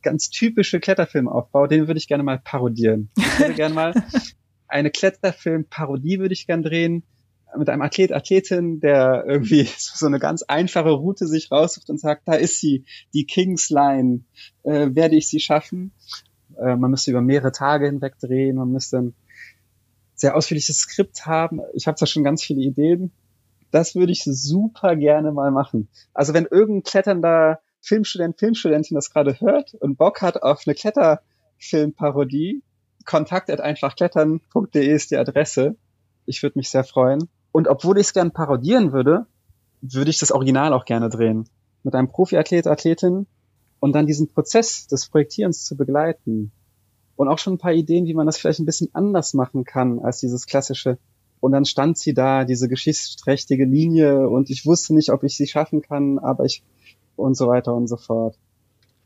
ganz 0.00 0.30
typische 0.30 0.80
Kletterfilmaufbau, 0.80 1.66
den 1.66 1.88
würde 1.88 1.98
ich 1.98 2.08
gerne 2.08 2.22
mal 2.22 2.38
parodieren. 2.38 3.10
Ich 3.18 3.38
würde 3.38 3.52
gerne 3.52 3.74
mal 3.74 3.94
eine 4.66 4.90
Kletterfilm-Parodie 4.90 6.20
würde 6.20 6.32
ich 6.32 6.46
gern 6.46 6.62
drehen 6.62 7.02
mit 7.56 7.68
einem 7.68 7.82
Athlet, 7.82 8.12
Athletin, 8.12 8.80
der 8.80 9.24
irgendwie 9.26 9.68
so 9.78 10.06
eine 10.06 10.18
ganz 10.18 10.42
einfache 10.42 10.90
Route 10.90 11.26
sich 11.26 11.50
raussucht 11.50 11.90
und 11.90 12.00
sagt, 12.00 12.22
da 12.26 12.34
ist 12.34 12.60
sie, 12.60 12.84
die 13.14 13.24
Kingsline, 13.24 14.24
äh, 14.64 14.90
werde 14.92 15.16
ich 15.16 15.28
sie 15.28 15.40
schaffen? 15.40 15.92
Äh, 16.58 16.76
man 16.76 16.90
müsste 16.90 17.10
über 17.10 17.20
mehrere 17.20 17.52
Tage 17.52 17.86
hinweg 17.86 18.18
drehen, 18.18 18.56
man 18.56 18.70
müsste 18.70 18.98
ein 18.98 19.14
sehr 20.14 20.34
ausführliches 20.34 20.78
Skript 20.78 21.26
haben. 21.26 21.60
Ich 21.74 21.86
habe 21.86 21.96
da 21.98 22.06
schon 22.06 22.24
ganz 22.24 22.42
viele 22.42 22.62
Ideen. 22.62 23.12
Das 23.70 23.94
würde 23.94 24.12
ich 24.12 24.24
super 24.24 24.96
gerne 24.96 25.32
mal 25.32 25.50
machen. 25.50 25.88
Also 26.14 26.32
wenn 26.32 26.46
irgendein 26.46 26.84
kletternder 26.84 27.60
Filmstudent, 27.80 28.38
Filmstudentin 28.38 28.94
das 28.94 29.10
gerade 29.10 29.38
hört 29.40 29.74
und 29.74 29.96
Bock 29.96 30.22
hat 30.22 30.42
auf 30.42 30.62
eine 30.66 30.74
Kletterfilmparodie, 30.74 32.62
kontakt 33.04 33.50
at 33.50 33.60
einfachklettern.de 33.60 34.86
ist 34.86 35.10
die 35.10 35.16
Adresse. 35.16 35.76
Ich 36.26 36.42
würde 36.42 36.58
mich 36.58 36.70
sehr 36.70 36.84
freuen. 36.84 37.28
Und 37.52 37.68
obwohl 37.68 37.98
ich 37.98 38.08
es 38.08 38.12
gern 38.12 38.32
parodieren 38.32 38.92
würde, 38.92 39.26
würde 39.80 40.10
ich 40.10 40.18
das 40.18 40.32
Original 40.32 40.72
auch 40.72 40.84
gerne 40.84 41.08
drehen. 41.08 41.48
Mit 41.82 41.94
einem 41.94 42.08
Profiathlet, 42.08 42.66
Athletin 42.66 43.26
und 43.80 43.92
dann 43.92 44.06
diesen 44.06 44.28
Prozess 44.28 44.86
des 44.86 45.08
Projektierens 45.08 45.64
zu 45.64 45.76
begleiten. 45.76 46.52
Und 47.16 47.28
auch 47.28 47.38
schon 47.38 47.54
ein 47.54 47.58
paar 47.58 47.72
Ideen, 47.72 48.06
wie 48.06 48.14
man 48.14 48.26
das 48.26 48.36
vielleicht 48.36 48.58
ein 48.58 48.66
bisschen 48.66 48.90
anders 48.92 49.32
machen 49.32 49.64
kann 49.64 50.00
als 50.00 50.20
dieses 50.20 50.46
klassische. 50.46 50.98
Und 51.40 51.52
dann 51.52 51.64
stand 51.64 51.98
sie 51.98 52.12
da, 52.12 52.44
diese 52.44 52.68
geschichtsträchtige 52.68 53.64
Linie 53.64 54.28
und 54.28 54.50
ich 54.50 54.66
wusste 54.66 54.94
nicht, 54.94 55.10
ob 55.10 55.22
ich 55.22 55.36
sie 55.36 55.46
schaffen 55.46 55.80
kann, 55.82 56.18
aber 56.18 56.44
ich 56.44 56.62
und 57.16 57.36
so 57.36 57.46
weiter 57.46 57.74
und 57.74 57.86
so 57.86 57.96
fort. 57.96 58.36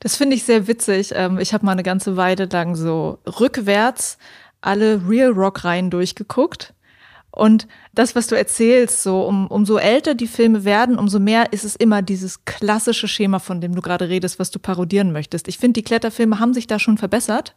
Das 0.01 0.17
finde 0.17 0.35
ich 0.35 0.45
sehr 0.45 0.67
witzig. 0.67 1.13
Ähm, 1.15 1.39
ich 1.39 1.53
habe 1.53 1.65
mal 1.65 1.73
eine 1.73 1.83
ganze 1.83 2.17
Weile 2.17 2.47
lang 2.47 2.75
so 2.75 3.19
rückwärts 3.27 4.19
alle 4.61 5.09
Real 5.09 5.31
Rock 5.31 5.65
Reihen 5.65 5.91
durchgeguckt. 5.91 6.75
Und 7.33 7.69
das, 7.95 8.17
was 8.17 8.27
du 8.27 8.37
erzählst, 8.37 9.03
so 9.03 9.23
um, 9.23 9.47
umso 9.47 9.77
älter 9.77 10.15
die 10.15 10.27
Filme 10.27 10.65
werden, 10.65 10.99
umso 10.99 11.21
mehr 11.21 11.53
ist 11.53 11.65
es 11.65 11.77
immer 11.77 12.03
dieses 12.03 12.45
klassische 12.45 13.09
Schema, 13.09 13.39
von 13.39 13.61
dem 13.61 13.75
du 13.75 13.83
gerade 13.83 14.09
redest, 14.09 14.39
was 14.39 14.51
du 14.51 14.59
parodieren 14.59 15.13
möchtest. 15.13 15.47
Ich 15.47 15.59
finde, 15.59 15.75
die 15.75 15.85
Kletterfilme 15.85 16.41
haben 16.41 16.55
sich 16.55 16.67
da 16.67 16.79
schon 16.79 16.99
verbessert, 16.99 17.55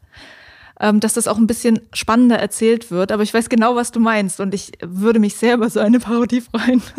ähm, 0.79 0.99
dass 0.99 1.13
das 1.13 1.27
auch 1.27 1.37
ein 1.37 1.47
bisschen 1.47 1.81
spannender 1.91 2.37
erzählt 2.37 2.91
wird. 2.91 3.11
Aber 3.11 3.23
ich 3.23 3.33
weiß 3.33 3.49
genau, 3.49 3.75
was 3.75 3.91
du 3.91 3.99
meinst 3.99 4.39
und 4.39 4.53
ich 4.53 4.73
würde 4.81 5.19
mich 5.19 5.35
sehr 5.35 5.55
über 5.55 5.69
so 5.69 5.79
eine 5.79 5.99
Parodie 5.99 6.41
freuen. 6.41 6.81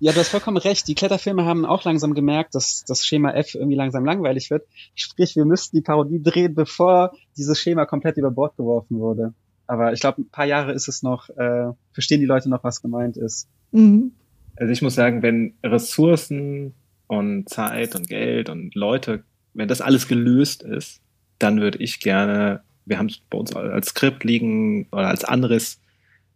Ja, 0.00 0.12
du 0.12 0.18
hast 0.18 0.28
vollkommen 0.28 0.58
recht. 0.58 0.86
Die 0.88 0.94
Kletterfilme 0.94 1.46
haben 1.46 1.64
auch 1.64 1.84
langsam 1.84 2.12
gemerkt, 2.12 2.54
dass 2.54 2.84
das 2.86 3.06
Schema 3.06 3.30
F 3.30 3.54
irgendwie 3.54 3.76
langsam 3.76 4.04
langweilig 4.04 4.50
wird. 4.50 4.66
Sprich, 4.94 5.34
wir 5.34 5.46
müssten 5.46 5.76
die 5.76 5.82
Parodie 5.82 6.22
drehen, 6.22 6.54
bevor 6.54 7.12
dieses 7.38 7.58
Schema 7.58 7.86
komplett 7.86 8.18
über 8.18 8.30
Bord 8.30 8.56
geworfen 8.56 8.98
wurde. 8.98 9.32
Aber 9.66 9.92
ich 9.92 10.00
glaube, 10.00 10.22
ein 10.22 10.28
paar 10.28 10.44
Jahre 10.44 10.72
ist 10.72 10.88
es 10.88 11.02
noch, 11.02 11.28
äh, 11.30 11.72
verstehen 11.92 12.20
die 12.20 12.26
Leute 12.26 12.50
noch, 12.50 12.64
was 12.64 12.82
gemeint 12.82 13.16
ist. 13.16 13.48
Mhm. 13.72 14.12
Also 14.56 14.72
ich 14.72 14.82
muss 14.82 14.94
sagen, 14.94 15.22
wenn 15.22 15.54
Ressourcen 15.64 16.74
und 17.06 17.48
Zeit 17.48 17.94
und 17.96 18.08
Geld 18.08 18.48
und 18.48 18.74
Leute, 18.74 19.24
wenn 19.52 19.68
das 19.68 19.80
alles 19.80 20.08
gelöst 20.08 20.62
ist, 20.62 21.00
dann 21.38 21.60
würde 21.60 21.78
ich 21.78 22.00
gerne, 22.00 22.62
wir 22.84 22.98
haben 22.98 23.06
es 23.06 23.18
bei 23.30 23.38
uns 23.38 23.54
als 23.54 23.88
Skript 23.88 24.24
liegen 24.24 24.86
oder 24.92 25.08
als 25.08 25.24
anderes, 25.24 25.80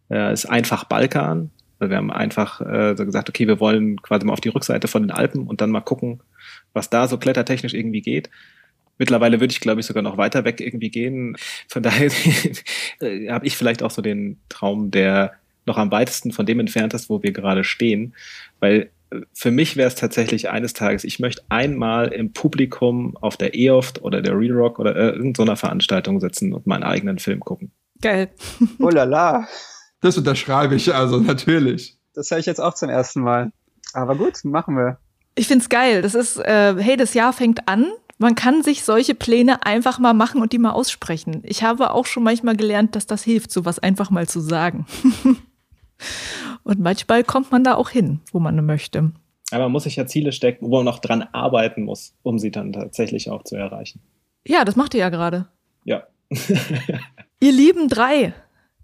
äh, 0.09 0.33
ist 0.33 0.45
einfach 0.45 0.83
Balkan. 0.83 1.51
Also 1.79 1.91
wir 1.91 1.97
haben 1.97 2.11
einfach 2.11 2.59
äh, 2.61 2.95
so 2.97 3.05
gesagt, 3.05 3.29
okay, 3.29 3.47
wir 3.47 3.59
wollen 3.59 4.01
quasi 4.01 4.25
mal 4.25 4.33
auf 4.33 4.41
die 4.41 4.49
Rückseite 4.49 4.87
von 4.87 5.03
den 5.03 5.11
Alpen 5.11 5.47
und 5.47 5.61
dann 5.61 5.71
mal 5.71 5.81
gucken, 5.81 6.21
was 6.73 6.89
da 6.89 7.07
so 7.07 7.17
klettertechnisch 7.17 7.73
irgendwie 7.73 8.01
geht. 8.01 8.29
Mittlerweile 8.99 9.39
würde 9.39 9.51
ich, 9.51 9.61
glaube 9.61 9.79
ich, 9.79 9.87
sogar 9.87 10.03
noch 10.03 10.17
weiter 10.17 10.45
weg 10.45 10.61
irgendwie 10.61 10.91
gehen. 10.91 11.35
Von 11.67 11.81
daher 11.83 12.11
äh, 12.99 13.29
habe 13.31 13.47
ich 13.47 13.57
vielleicht 13.57 13.81
auch 13.81 13.91
so 13.91 14.03
den 14.03 14.39
Traum, 14.49 14.91
der 14.91 15.33
noch 15.65 15.77
am 15.77 15.91
weitesten 15.91 16.31
von 16.31 16.45
dem 16.45 16.59
entfernt 16.59 16.93
ist, 16.93 17.09
wo 17.09 17.23
wir 17.23 17.31
gerade 17.31 17.63
stehen. 17.63 18.13
Weil 18.59 18.91
äh, 19.09 19.21
für 19.33 19.51
mich 19.51 19.77
wäre 19.77 19.87
es 19.87 19.95
tatsächlich 19.95 20.49
eines 20.49 20.73
Tages, 20.73 21.03
ich 21.03 21.19
möchte 21.19 21.43
einmal 21.49 22.09
im 22.09 22.33
Publikum 22.33 23.17
auf 23.17 23.37
der 23.37 23.55
EOFT 23.55 24.01
oder 24.01 24.21
der 24.21 24.37
Real 24.37 24.55
Rock 24.55 24.79
oder 24.79 24.95
äh, 24.95 25.09
irgendeiner 25.09 25.55
Veranstaltung 25.55 26.19
sitzen 26.19 26.53
und 26.53 26.67
meinen 26.67 26.83
eigenen 26.83 27.19
Film 27.19 27.39
gucken. 27.39 27.71
Geil. 28.01 28.29
Oh 28.79 28.89
la 28.89 29.05
la. 29.05 29.47
Das 30.01 30.17
unterschreibe 30.17 30.75
ich 30.75 30.93
also 30.93 31.19
natürlich. 31.19 31.97
Das 32.13 32.31
höre 32.31 32.39
ich 32.39 32.45
jetzt 32.45 32.61
auch 32.61 32.73
zum 32.73 32.89
ersten 32.89 33.21
Mal. 33.21 33.51
Aber 33.93 34.15
gut, 34.15 34.43
machen 34.43 34.75
wir. 34.75 34.99
Ich 35.35 35.47
find's 35.47 35.69
geil. 35.69 36.01
Das 36.01 36.15
ist, 36.15 36.37
äh, 36.37 36.75
hey, 36.77 36.97
das 36.97 37.13
Jahr 37.13 37.33
fängt 37.33 37.67
an. 37.67 37.85
Man 38.19 38.35
kann 38.35 38.63
sich 38.63 38.83
solche 38.83 39.15
Pläne 39.15 39.65
einfach 39.65 39.97
mal 39.97 40.13
machen 40.13 40.41
und 40.41 40.51
die 40.53 40.59
mal 40.59 40.71
aussprechen. 40.71 41.41
Ich 41.43 41.63
habe 41.63 41.91
auch 41.91 42.05
schon 42.05 42.23
manchmal 42.23 42.55
gelernt, 42.55 42.95
dass 42.95 43.07
das 43.07 43.23
hilft, 43.23 43.51
sowas 43.51 43.79
einfach 43.79 44.11
mal 44.11 44.27
zu 44.27 44.41
sagen. 44.41 44.85
und 46.63 46.79
manchmal 46.79 47.23
kommt 47.23 47.51
man 47.51 47.63
da 47.63 47.75
auch 47.75 47.89
hin, 47.89 48.19
wo 48.31 48.39
man 48.39 48.63
möchte. 48.65 49.11
Aber 49.51 49.63
man 49.63 49.71
muss 49.71 49.83
sich 49.83 49.95
ja 49.95 50.05
Ziele 50.05 50.33
stecken, 50.33 50.69
wo 50.69 50.77
man 50.77 50.85
noch 50.85 50.99
dran 50.99 51.23
arbeiten 51.31 51.83
muss, 51.83 52.13
um 52.21 52.37
sie 52.37 52.51
dann 52.51 52.73
tatsächlich 52.73 53.29
auch 53.29 53.43
zu 53.43 53.55
erreichen. 53.55 54.01
Ja, 54.45 54.65
das 54.65 54.75
macht 54.75 54.93
ihr 54.93 54.99
ja 54.99 55.09
gerade. 55.09 55.47
Ja. 55.85 56.03
ihr 57.39 57.51
lieben 57.51 57.87
drei, 57.87 58.33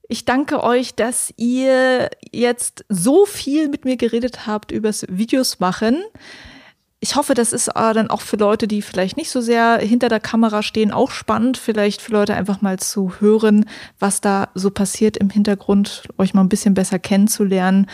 ich 0.08 0.26
danke 0.26 0.64
euch, 0.64 0.94
dass 0.94 1.34
ihr 1.36 2.10
jetzt 2.32 2.86
so 2.90 3.26
viel 3.26 3.70
mit 3.70 3.86
mir 3.86 3.98
geredet 3.98 4.46
habt 4.48 4.72
übers 4.72 5.06
Videos 5.10 5.60
machen. 5.60 6.04
Ich 7.06 7.16
hoffe, 7.16 7.36
das 7.36 7.54
ist 7.54 7.68
äh, 7.68 7.94
dann 7.94 8.10
auch 8.10 8.22
für 8.22 8.36
Leute, 8.36 8.68
die 8.68 8.82
vielleicht 8.82 9.16
nicht 9.16 9.30
so 9.30 9.40
sehr 9.40 9.78
hinter 9.78 10.10
der 10.10 10.20
Kamera 10.20 10.64
stehen, 10.64 10.90
auch 10.90 11.12
spannend. 11.12 11.56
Vielleicht 11.56 12.02
für 12.02 12.12
Leute 12.12 12.34
einfach 12.34 12.64
mal 12.64 12.80
zu 12.80 13.14
hören, 13.20 13.70
was 14.00 14.22
da 14.22 14.50
so 14.56 14.72
passiert 14.72 15.16
im 15.16 15.30
Hintergrund, 15.30 16.08
euch 16.18 16.34
mal 16.34 16.42
ein 16.42 16.50
bisschen 16.50 16.74
besser 16.74 16.98
kennenzulernen. 16.98 17.86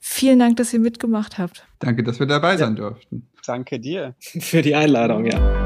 Vielen 0.00 0.38
Dank, 0.38 0.56
dass 0.56 0.72
ihr 0.72 0.80
mitgemacht 0.80 1.36
habt. 1.36 1.66
Danke, 1.80 2.02
dass 2.02 2.18
wir 2.18 2.26
dabei 2.26 2.56
sein 2.56 2.76
durften. 2.76 3.28
Danke 3.44 3.78
dir 3.78 4.14
für 4.18 4.62
die 4.62 4.74
Einladung, 4.74 5.26
ja. 5.26 5.63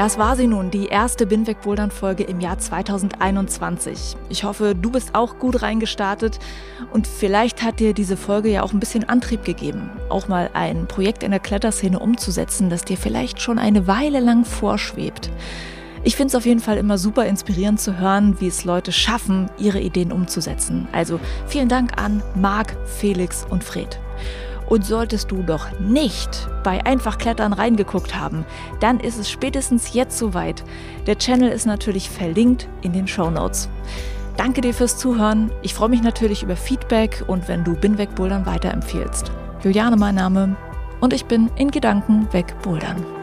Das 0.00 0.16
war 0.16 0.34
sie 0.34 0.46
nun, 0.46 0.70
die 0.70 0.86
erste 0.86 1.26
Binweg 1.26 1.60
Bouldern 1.60 1.90
Folge 1.90 2.24
im 2.24 2.40
Jahr 2.40 2.56
2021. 2.56 4.16
Ich 4.30 4.44
hoffe, 4.44 4.74
du 4.74 4.90
bist 4.90 5.14
auch 5.14 5.38
gut 5.38 5.60
reingestartet 5.60 6.38
und 6.90 7.06
vielleicht 7.06 7.62
hat 7.62 7.80
dir 7.80 7.92
diese 7.92 8.16
Folge 8.16 8.48
ja 8.48 8.62
auch 8.62 8.72
ein 8.72 8.80
bisschen 8.80 9.06
Antrieb 9.10 9.44
gegeben, 9.44 9.90
auch 10.08 10.26
mal 10.26 10.48
ein 10.54 10.86
Projekt 10.88 11.22
in 11.22 11.32
der 11.32 11.38
Kletterszene 11.38 11.98
umzusetzen, 11.98 12.70
das 12.70 12.82
dir 12.86 12.96
vielleicht 12.96 13.42
schon 13.42 13.58
eine 13.58 13.86
Weile 13.86 14.20
lang 14.20 14.46
vorschwebt. 14.46 15.28
Ich 16.02 16.16
finde 16.16 16.28
es 16.28 16.34
auf 16.34 16.46
jeden 16.46 16.60
Fall 16.60 16.78
immer 16.78 16.96
super 16.96 17.26
inspirierend 17.26 17.78
zu 17.78 17.98
hören, 17.98 18.40
wie 18.40 18.48
es 18.48 18.64
Leute 18.64 18.92
schaffen, 18.92 19.50
ihre 19.58 19.80
Ideen 19.80 20.12
umzusetzen. 20.12 20.88
Also 20.92 21.20
vielen 21.46 21.68
Dank 21.68 22.00
an 22.00 22.22
Marc, 22.34 22.74
Felix 22.86 23.46
und 23.50 23.62
Fred. 23.62 24.00
Und 24.70 24.86
solltest 24.86 25.32
du 25.32 25.42
doch 25.42 25.78
nicht 25.80 26.48
bei 26.62 26.86
Einfach 26.86 27.18
Klettern 27.18 27.52
reingeguckt 27.52 28.14
haben, 28.14 28.46
dann 28.78 29.00
ist 29.00 29.18
es 29.18 29.28
spätestens 29.28 29.92
jetzt 29.92 30.16
soweit. 30.16 30.64
Der 31.06 31.18
Channel 31.18 31.50
ist 31.50 31.66
natürlich 31.66 32.08
verlinkt 32.08 32.68
in 32.80 32.92
den 32.92 33.08
Show 33.08 33.30
Notes. 33.30 33.68
Danke 34.36 34.60
dir 34.62 34.72
fürs 34.72 34.96
Zuhören. 34.96 35.50
Ich 35.60 35.74
freue 35.74 35.90
mich 35.90 36.02
natürlich 36.02 36.44
über 36.44 36.56
Feedback 36.56 37.24
und 37.26 37.48
wenn 37.48 37.64
du 37.64 37.74
Binweg 37.74 38.14
Bouldern 38.14 38.46
weiterempfiehlst. 38.46 39.32
Juliane 39.62 39.96
mein 39.96 40.14
Name 40.14 40.56
und 41.00 41.12
ich 41.12 41.26
bin 41.26 41.50
in 41.56 41.70
Gedanken 41.70 42.32
weg 42.32 42.54
Bouldern. 42.62 43.19